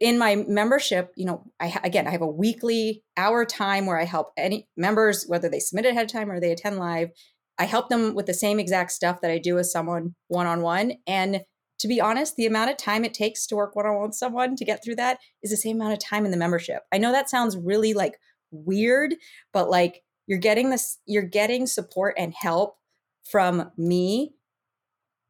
in 0.00 0.18
my 0.18 0.36
membership, 0.36 1.12
you 1.16 1.24
know, 1.24 1.44
I 1.60 1.78
again, 1.84 2.06
I 2.06 2.10
have 2.10 2.22
a 2.22 2.26
weekly 2.26 3.04
hour 3.16 3.44
time 3.44 3.86
where 3.86 3.98
I 3.98 4.04
help 4.04 4.28
any 4.36 4.68
members, 4.76 5.24
whether 5.26 5.48
they 5.48 5.60
submit 5.60 5.86
ahead 5.86 6.06
of 6.06 6.12
time 6.12 6.30
or 6.30 6.40
they 6.40 6.52
attend 6.52 6.78
live. 6.78 7.10
I 7.58 7.64
help 7.64 7.88
them 7.88 8.14
with 8.14 8.26
the 8.26 8.34
same 8.34 8.58
exact 8.58 8.90
stuff 8.90 9.20
that 9.20 9.30
I 9.30 9.38
do 9.38 9.54
with 9.54 9.66
someone 9.66 10.14
one 10.28 10.46
on 10.46 10.62
one. 10.62 10.94
And 11.06 11.42
to 11.78 11.88
be 11.88 12.00
honest, 12.00 12.36
the 12.36 12.46
amount 12.46 12.70
of 12.70 12.76
time 12.76 13.04
it 13.04 13.14
takes 13.14 13.46
to 13.46 13.56
work 13.56 13.76
one 13.76 13.86
on 13.86 13.94
one 13.94 14.06
with 14.08 14.14
someone 14.14 14.56
to 14.56 14.64
get 14.64 14.82
through 14.82 14.96
that 14.96 15.18
is 15.42 15.50
the 15.50 15.56
same 15.56 15.76
amount 15.76 15.92
of 15.92 15.98
time 15.98 16.24
in 16.24 16.30
the 16.30 16.36
membership. 16.36 16.82
I 16.92 16.98
know 16.98 17.12
that 17.12 17.30
sounds 17.30 17.56
really 17.56 17.94
like 17.94 18.18
weird, 18.50 19.14
but 19.52 19.70
like 19.70 20.02
you're 20.26 20.38
getting 20.38 20.70
this, 20.70 20.98
you're 21.06 21.22
getting 21.22 21.66
support 21.66 22.14
and 22.18 22.32
help 22.34 22.76
from 23.24 23.70
me. 23.76 24.34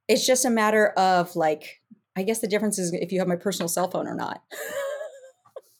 It's 0.06 0.26
just 0.26 0.44
a 0.44 0.50
matter 0.50 0.88
of 0.88 1.34
like 1.34 1.80
I 2.16 2.22
guess 2.22 2.40
the 2.40 2.48
difference 2.48 2.78
is 2.78 2.92
if 2.92 3.12
you 3.12 3.18
have 3.18 3.28
my 3.28 3.36
personal 3.36 3.68
cell 3.68 3.90
phone 3.90 4.06
or 4.06 4.14
not. 4.14 4.42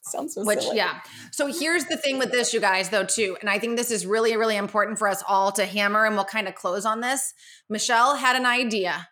Sounds 0.02 0.34
so 0.34 0.44
Which, 0.44 0.60
silly. 0.60 0.76
yeah. 0.76 1.00
So 1.32 1.46
here's 1.46 1.86
the 1.86 1.96
thing 1.96 2.18
with 2.18 2.30
this, 2.30 2.52
you 2.52 2.60
guys, 2.60 2.90
though, 2.90 3.04
too. 3.04 3.38
And 3.40 3.48
I 3.48 3.58
think 3.58 3.78
this 3.78 3.90
is 3.90 4.04
really, 4.04 4.36
really 4.36 4.56
important 4.56 4.98
for 4.98 5.08
us 5.08 5.22
all 5.26 5.50
to 5.52 5.64
hammer, 5.64 6.04
and 6.04 6.14
we'll 6.14 6.26
kind 6.26 6.46
of 6.46 6.54
close 6.54 6.84
on 6.84 7.00
this. 7.00 7.32
Michelle 7.70 8.16
had 8.16 8.36
an 8.36 8.44
idea 8.44 9.08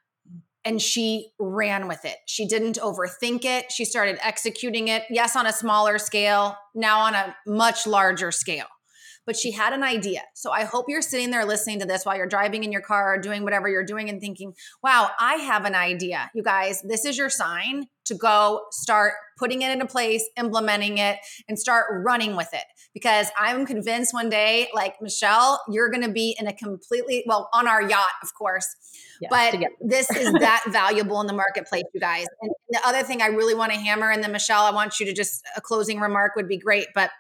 and 0.65 0.81
she 0.81 1.33
ran 1.39 1.89
with 1.89 2.05
it. 2.05 2.17
She 2.27 2.47
didn't 2.47 2.79
overthink 2.79 3.45
it. 3.45 3.73
She 3.73 3.85
started 3.85 4.19
executing 4.23 4.89
it, 4.89 5.03
yes, 5.11 5.35
on 5.35 5.47
a 5.47 5.53
smaller 5.53 5.99
scale, 5.99 6.57
now 6.75 7.01
on 7.01 7.15
a 7.15 7.35
much 7.47 7.87
larger 7.87 8.31
scale 8.31 8.67
but 9.27 9.37
she 9.37 9.53
had 9.53 9.73
an 9.73 9.83
idea. 9.83 10.23
So 10.35 10.51
I 10.51 10.65
hope 10.65 10.87
you're 10.89 11.03
sitting 11.03 11.31
there 11.31 11.45
listening 11.45 11.81
to 11.81 11.87
this 11.87 12.05
while 12.05 12.17
you're 12.17 12.27
driving 12.27 12.65
in 12.65 12.73
your 12.73 12.81
car 12.81 13.15
or 13.15 13.19
doing 13.19 13.45
whatever 13.45 13.69
you're 13.69 13.85
doing 13.85 14.09
and 14.09 14.21
thinking, 14.21 14.55
wow, 14.83 15.11
I 15.19 15.35
have 15.35 15.65
an 15.65 15.75
idea. 15.75 16.31
You 16.35 16.43
guys, 16.43 16.83
this 16.83 17.05
is 17.05 17.17
your 17.17 17.31
sign 17.31 17.87
to 18.05 18.15
go 18.15 18.63
start 18.71 19.13
putting 19.39 19.63
it 19.63 19.71
into 19.71 19.87
place, 19.87 20.29
implementing 20.37 20.99
it, 20.99 21.19
and 21.49 21.59
start 21.59 21.87
running 22.05 22.37
with 22.37 22.49
it. 22.53 22.65
Because 22.95 23.29
I'm 23.39 23.65
convinced 23.65 24.13
one 24.13 24.29
day, 24.29 24.69
like 24.75 25.01
Michelle, 25.01 25.61
you're 25.69 25.89
going 25.89 26.03
to 26.03 26.13
be 26.13 26.37
in 26.39 26.47
a 26.47 26.53
completely, 26.53 27.25
well, 27.27 27.49
on 27.53 27.67
our 27.67 27.81
yacht, 27.81 28.07
of 28.23 28.35
course. 28.35 28.67
Yes, 29.21 29.31
but 29.31 29.61
this 29.81 30.11
is 30.11 30.33
that 30.41 30.65
valuable 30.69 31.21
in 31.21 31.27
the 31.27 31.33
marketplace, 31.33 31.85
you 31.95 32.01
guys. 32.01 32.27
And 32.43 32.53
the 32.71 32.81
other 32.85 33.03
thing 33.03 33.23
I 33.23 33.27
really 33.27 33.55
want 33.55 33.73
to 33.73 33.79
hammer, 33.79 34.11
and 34.11 34.23
then 34.23 34.33
Michelle, 34.33 34.65
I 34.65 34.73
want 34.73 35.01
you 35.01 35.07
to 35.07 35.13
just 35.13 35.43
a 35.57 35.61
closing 35.61 36.01
remark 36.01 36.37
would 36.37 36.49
be 36.49 36.59
great. 36.59 36.89
But 36.95 37.11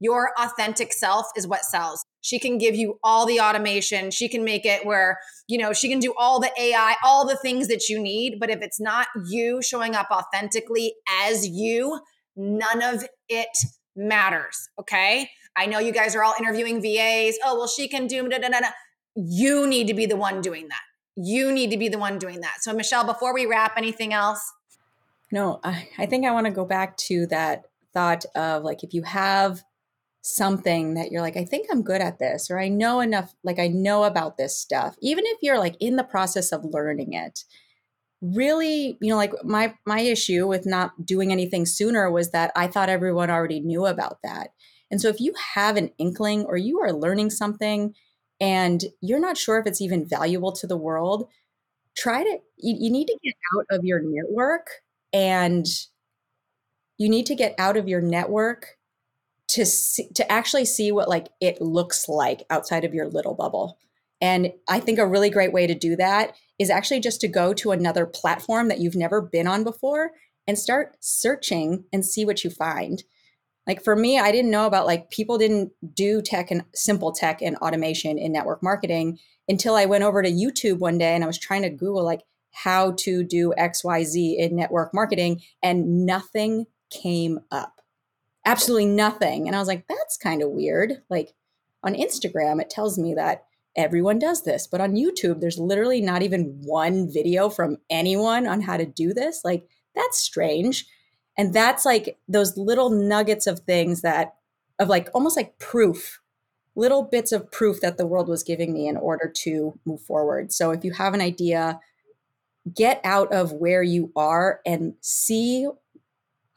your 0.00 0.30
authentic 0.38 0.92
self 0.92 1.26
is 1.36 1.46
what 1.46 1.62
sells. 1.62 2.04
She 2.22 2.38
can 2.38 2.58
give 2.58 2.74
you 2.74 2.98
all 3.04 3.26
the 3.26 3.40
automation. 3.40 4.10
She 4.10 4.28
can 4.28 4.44
make 4.44 4.64
it 4.64 4.84
where, 4.84 5.18
you 5.46 5.58
know, 5.58 5.72
she 5.72 5.88
can 5.88 6.00
do 6.00 6.14
all 6.18 6.40
the 6.40 6.50
AI, 6.58 6.96
all 7.04 7.26
the 7.26 7.36
things 7.36 7.68
that 7.68 7.88
you 7.88 8.00
need. 8.00 8.38
But 8.40 8.50
if 8.50 8.62
it's 8.62 8.80
not 8.80 9.08
you 9.28 9.62
showing 9.62 9.94
up 9.94 10.08
authentically 10.10 10.94
as 11.22 11.46
you, 11.46 12.00
none 12.34 12.82
of 12.82 13.04
it 13.28 13.56
matters. 13.94 14.68
Okay. 14.78 15.30
I 15.56 15.66
know 15.66 15.78
you 15.78 15.92
guys 15.92 16.16
are 16.16 16.24
all 16.24 16.34
interviewing 16.38 16.80
VAs. 16.80 17.36
Oh, 17.44 17.58
well, 17.58 17.68
she 17.68 17.86
can 17.86 18.06
do 18.06 18.26
da, 18.28 18.38
da, 18.38 18.48
da. 18.48 18.68
You 19.14 19.66
need 19.66 19.86
to 19.88 19.94
be 19.94 20.06
the 20.06 20.16
one 20.16 20.40
doing 20.40 20.68
that. 20.68 20.80
You 21.16 21.52
need 21.52 21.70
to 21.72 21.76
be 21.76 21.88
the 21.88 21.98
one 21.98 22.18
doing 22.18 22.40
that. 22.40 22.58
So, 22.60 22.72
Michelle, 22.72 23.04
before 23.04 23.34
we 23.34 23.44
wrap, 23.44 23.74
anything 23.76 24.14
else? 24.14 24.40
No, 25.32 25.60
I, 25.62 25.88
I 25.98 26.06
think 26.06 26.24
I 26.24 26.30
want 26.30 26.46
to 26.46 26.52
go 26.52 26.64
back 26.64 26.96
to 26.98 27.26
that 27.26 27.64
thought 27.92 28.24
of 28.36 28.62
like 28.62 28.84
if 28.84 28.94
you 28.94 29.02
have 29.02 29.62
something 30.22 30.94
that 30.94 31.10
you're 31.10 31.22
like, 31.22 31.36
I 31.36 31.44
think 31.44 31.68
I'm 31.70 31.82
good 31.82 32.00
at 32.00 32.18
this, 32.18 32.50
or 32.50 32.58
I 32.58 32.68
know 32.68 33.00
enough, 33.00 33.34
like 33.42 33.58
I 33.58 33.68
know 33.68 34.04
about 34.04 34.36
this 34.36 34.56
stuff, 34.56 34.96
even 35.00 35.24
if 35.26 35.38
you're 35.42 35.58
like 35.58 35.76
in 35.80 35.96
the 35.96 36.04
process 36.04 36.52
of 36.52 36.64
learning 36.64 37.14
it. 37.14 37.44
Really, 38.22 38.98
you 39.00 39.08
know, 39.08 39.16
like 39.16 39.32
my 39.44 39.74
my 39.86 40.00
issue 40.00 40.46
with 40.46 40.66
not 40.66 41.06
doing 41.06 41.32
anything 41.32 41.64
sooner 41.64 42.10
was 42.10 42.32
that 42.32 42.52
I 42.54 42.66
thought 42.66 42.90
everyone 42.90 43.30
already 43.30 43.60
knew 43.60 43.86
about 43.86 44.18
that. 44.22 44.50
And 44.90 45.00
so 45.00 45.08
if 45.08 45.20
you 45.20 45.32
have 45.54 45.76
an 45.76 45.90
inkling 45.98 46.44
or 46.44 46.56
you 46.58 46.80
are 46.80 46.92
learning 46.92 47.30
something 47.30 47.94
and 48.40 48.84
you're 49.00 49.20
not 49.20 49.38
sure 49.38 49.58
if 49.58 49.66
it's 49.66 49.80
even 49.80 50.06
valuable 50.08 50.52
to 50.52 50.66
the 50.66 50.76
world, 50.76 51.28
try 51.96 52.24
to, 52.24 52.38
you, 52.58 52.76
you 52.78 52.90
need 52.90 53.06
to 53.06 53.18
get 53.22 53.34
out 53.56 53.66
of 53.70 53.84
your 53.84 54.00
network 54.02 54.68
and 55.12 55.66
you 56.98 57.08
need 57.08 57.26
to 57.26 57.34
get 57.34 57.54
out 57.58 57.76
of 57.76 57.88
your 57.88 58.00
network 58.00 58.76
to 59.50 59.66
see, 59.66 60.08
to 60.14 60.30
actually 60.30 60.64
see 60.64 60.92
what 60.92 61.08
like 61.08 61.28
it 61.40 61.60
looks 61.60 62.08
like 62.08 62.44
outside 62.50 62.84
of 62.84 62.94
your 62.94 63.08
little 63.08 63.34
bubble. 63.34 63.78
And 64.20 64.52
I 64.68 64.80
think 64.80 64.98
a 64.98 65.06
really 65.06 65.30
great 65.30 65.52
way 65.52 65.66
to 65.66 65.74
do 65.74 65.96
that 65.96 66.36
is 66.58 66.70
actually 66.70 67.00
just 67.00 67.20
to 67.22 67.28
go 67.28 67.54
to 67.54 67.72
another 67.72 68.06
platform 68.06 68.68
that 68.68 68.80
you've 68.80 68.96
never 68.96 69.20
been 69.20 69.46
on 69.46 69.64
before 69.64 70.12
and 70.46 70.58
start 70.58 70.96
searching 71.00 71.84
and 71.92 72.04
see 72.04 72.24
what 72.24 72.44
you 72.44 72.50
find. 72.50 73.02
Like 73.66 73.82
for 73.82 73.96
me, 73.96 74.18
I 74.18 74.32
didn't 74.32 74.50
know 74.50 74.66
about 74.66 74.86
like 74.86 75.10
people 75.10 75.38
didn't 75.38 75.72
do 75.94 76.22
tech 76.22 76.50
and 76.50 76.64
simple 76.74 77.12
tech 77.12 77.40
and 77.40 77.56
automation 77.58 78.18
in 78.18 78.32
network 78.32 78.62
marketing 78.62 79.18
until 79.48 79.74
I 79.74 79.86
went 79.86 80.04
over 80.04 80.22
to 80.22 80.30
YouTube 80.30 80.78
one 80.78 80.98
day 80.98 81.14
and 81.14 81.24
I 81.24 81.26
was 81.26 81.38
trying 81.38 81.62
to 81.62 81.70
Google 81.70 82.04
like 82.04 82.22
how 82.52 82.92
to 82.98 83.22
do 83.22 83.54
XYZ 83.58 84.36
in 84.36 84.56
network 84.56 84.92
marketing 84.92 85.40
and 85.62 86.04
nothing 86.04 86.66
came 86.90 87.40
up. 87.50 87.79
Absolutely 88.44 88.86
nothing. 88.86 89.46
And 89.46 89.54
I 89.54 89.58
was 89.58 89.68
like, 89.68 89.86
that's 89.88 90.16
kind 90.16 90.42
of 90.42 90.50
weird. 90.50 91.02
Like 91.10 91.34
on 91.82 91.94
Instagram, 91.94 92.60
it 92.60 92.70
tells 92.70 92.98
me 92.98 93.14
that 93.14 93.44
everyone 93.76 94.18
does 94.18 94.42
this, 94.42 94.66
but 94.66 94.80
on 94.80 94.94
YouTube, 94.94 95.40
there's 95.40 95.58
literally 95.58 96.00
not 96.00 96.22
even 96.22 96.60
one 96.64 97.10
video 97.10 97.48
from 97.48 97.78
anyone 97.88 98.46
on 98.46 98.60
how 98.60 98.76
to 98.76 98.86
do 98.86 99.14
this. 99.14 99.42
Like, 99.44 99.68
that's 99.94 100.18
strange. 100.18 100.86
And 101.38 101.54
that's 101.54 101.84
like 101.84 102.18
those 102.28 102.56
little 102.56 102.90
nuggets 102.90 103.46
of 103.46 103.60
things 103.60 104.02
that, 104.02 104.34
of 104.78 104.88
like 104.88 105.08
almost 105.14 105.36
like 105.36 105.58
proof, 105.58 106.20
little 106.74 107.02
bits 107.02 107.32
of 107.32 107.50
proof 107.52 107.80
that 107.80 107.96
the 107.96 108.06
world 108.06 108.28
was 108.28 108.42
giving 108.42 108.72
me 108.72 108.88
in 108.88 108.96
order 108.96 109.30
to 109.42 109.78
move 109.84 110.00
forward. 110.00 110.52
So 110.52 110.70
if 110.70 110.84
you 110.84 110.92
have 110.92 111.14
an 111.14 111.20
idea, 111.20 111.80
get 112.74 113.00
out 113.04 113.32
of 113.32 113.52
where 113.52 113.82
you 113.82 114.12
are 114.16 114.60
and 114.66 114.94
see 115.00 115.68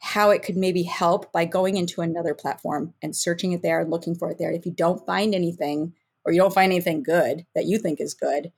how 0.04 0.28
it 0.28 0.42
could 0.42 0.56
maybe 0.56 0.82
help 0.82 1.32
by 1.32 1.46
going 1.46 1.78
into 1.78 2.02
another 2.02 2.34
platform 2.34 2.92
and 3.00 3.16
searching 3.16 3.52
it 3.52 3.62
there 3.62 3.80
and 3.80 3.90
looking 3.90 4.14
for 4.14 4.30
it 4.30 4.36
there. 4.38 4.52
If 4.52 4.66
you 4.66 4.70
don't 4.70 5.04
find 5.06 5.34
anything 5.34 5.94
or 6.26 6.32
you 6.32 6.38
don't 6.38 6.52
find 6.52 6.70
anything 6.70 7.02
good 7.02 7.46
that 7.54 7.64
you 7.64 7.78
think 7.78 8.02
is 8.02 8.12
good, 8.12 8.52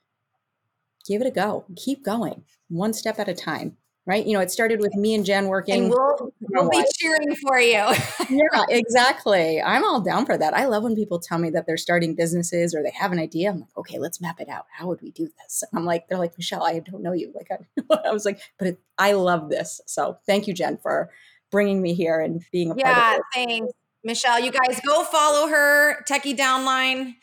give 1.07 1.23
it 1.23 1.27
a 1.29 1.31
go. 1.31 1.65
Keep 1.77 2.05
going 2.05 2.43
one 2.69 2.93
step 2.93 3.21
at 3.21 3.29
a 3.29 3.35
time. 3.35 3.77
Right. 4.07 4.27
You 4.27 4.35
know, 4.35 4.41
it 4.41 4.51
started 4.51 4.81
with 4.81 4.95
me 4.95 5.15
and 5.15 5.25
Jen 5.25 5.47
working. 5.47 5.85
And 5.85 5.91
we'll, 5.91 6.33
we'll 6.41 6.71
be 6.71 6.85
cheering 6.97 7.35
for 7.37 7.59
you. 7.59 7.73
yeah, 8.31 8.65
exactly. 8.69 9.61
I'm 9.61 9.85
all 9.85 10.01
down 10.01 10.27
for 10.27 10.37
that. 10.37 10.55
I 10.55 10.67
love 10.67 10.83
when 10.83 10.95
people 10.95 11.19
tell 11.21 11.39
me 11.39 11.51
that 11.51 11.67
they're 11.67 11.77
starting 11.77 12.15
businesses 12.15 12.73
or 12.73 12.83
they 12.85 12.93
have 12.93 13.11
an 13.11 13.19
idea. 13.19 13.51
I'm 13.51 13.61
like, 13.61 13.77
okay, 13.77 13.99
let's 13.99 14.21
map 14.21 14.41
it 14.41 14.49
out. 14.49 14.67
How 14.71 14.87
would 14.89 15.01
we 15.03 15.11
do 15.11 15.29
this? 15.43 15.63
And 15.63 15.79
I'm 15.79 15.85
like, 15.85 16.09
they're 16.09 16.19
like, 16.19 16.37
Michelle, 16.37 16.65
I 16.65 16.81
don't 16.81 17.03
know 17.03 17.13
you. 17.13 17.33
Like, 17.35 17.51
I, 17.51 17.99
I 18.09 18.13
was 18.13 18.25
like, 18.25 18.41
but 18.59 18.69
it, 18.69 18.79
I 18.97 19.13
love 19.13 19.49
this. 19.49 19.81
So 19.87 20.19
thank 20.27 20.47
you, 20.47 20.55
Jen, 20.55 20.79
for 20.79 21.11
bringing 21.51 21.83
me 21.83 21.95
here 21.95 22.21
and 22.21 22.43
being 22.53 22.71
a 22.71 22.75
yeah, 22.77 22.95
part 22.95 23.15
of 23.15 23.19
it. 23.19 23.49
thanks. 23.49 23.73
Michelle, 24.05 24.39
you 24.39 24.53
guys 24.53 24.81
go 24.87 25.03
follow 25.05 25.49
her, 25.49 26.03
Techie 26.05 26.37
Downline. 26.37 27.15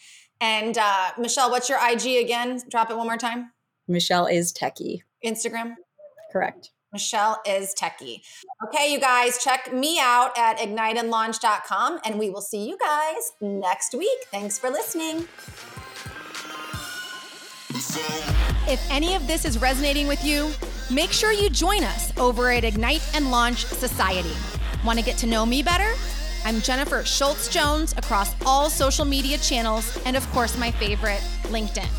And 0.42 0.78
uh, 0.78 1.12
Michelle, 1.18 1.50
what's 1.50 1.70
your 1.70 1.80
IG 1.82 2.24
again? 2.24 2.62
Drop 2.70 2.92
it 2.92 2.98
one 2.98 3.08
more 3.08 3.18
time. 3.18 3.52
Michelle 3.88 4.26
is 4.26 4.52
Techie. 4.52 5.00
Instagram? 5.26 5.76
Correct. 6.32 6.72
Michelle 6.92 7.42
is 7.46 7.74
Techie. 7.74 8.22
Okay, 8.68 8.92
you 8.92 9.00
guys, 9.00 9.42
check 9.44 9.74
me 9.74 10.00
out 10.00 10.38
at 10.38 10.60
igniteandlaunch.com 10.60 12.00
and 12.06 12.20
we 12.20 12.30
will 12.30 12.42
see 12.42 12.68
you 12.68 12.78
guys 12.78 13.32
next 13.42 13.96
week. 13.96 14.20
Thanks 14.32 14.60
for 14.60 14.70
listening. 14.70 15.28
If 18.66 18.86
any 18.92 19.16
of 19.16 19.26
this 19.28 19.46
is 19.46 19.60
resonating 19.60 20.08
with 20.08 20.24
you, 20.24 20.52
make 20.94 21.12
sure 21.12 21.32
you 21.32 21.50
join 21.50 21.84
us 21.84 22.16
over 22.18 22.52
at 22.52 22.64
Ignite 22.64 23.04
and 23.16 23.32
Launch 23.32 23.66
Society. 23.66 24.32
Want 24.86 25.00
to 25.00 25.06
get 25.06 25.18
to 25.20 25.28
know 25.28 25.46
me 25.46 25.64
better? 25.64 25.92
I'm 26.46 26.62
Jennifer 26.62 27.04
Schultz 27.04 27.48
Jones 27.48 27.94
across 27.98 28.36
all 28.46 28.70
social 28.70 29.06
media 29.06 29.38
channels 29.38 29.98
and, 30.06 30.16
of 30.16 30.30
course, 30.32 30.58
my 30.58 30.72
favorite, 30.72 31.22
LinkedIn. 31.44 31.90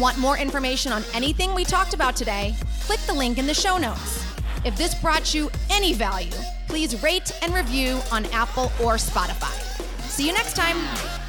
Want 0.00 0.18
more 0.18 0.38
information 0.38 0.92
on 0.92 1.04
anything 1.14 1.54
we 1.54 1.64
talked 1.64 1.94
about 1.94 2.16
today? 2.16 2.54
Click 2.80 3.00
the 3.00 3.12
link 3.12 3.38
in 3.38 3.46
the 3.46 3.54
show 3.54 3.78
notes. 3.78 4.24
If 4.64 4.76
this 4.76 4.94
brought 4.94 5.34
you 5.34 5.50
any 5.70 5.92
value, 5.92 6.32
please 6.68 7.00
rate 7.02 7.30
and 7.42 7.54
review 7.54 8.00
on 8.10 8.24
Apple 8.26 8.72
or 8.82 8.94
Spotify. 8.94 9.52
See 10.08 10.26
you 10.26 10.32
next 10.32 10.56
time. 10.56 11.21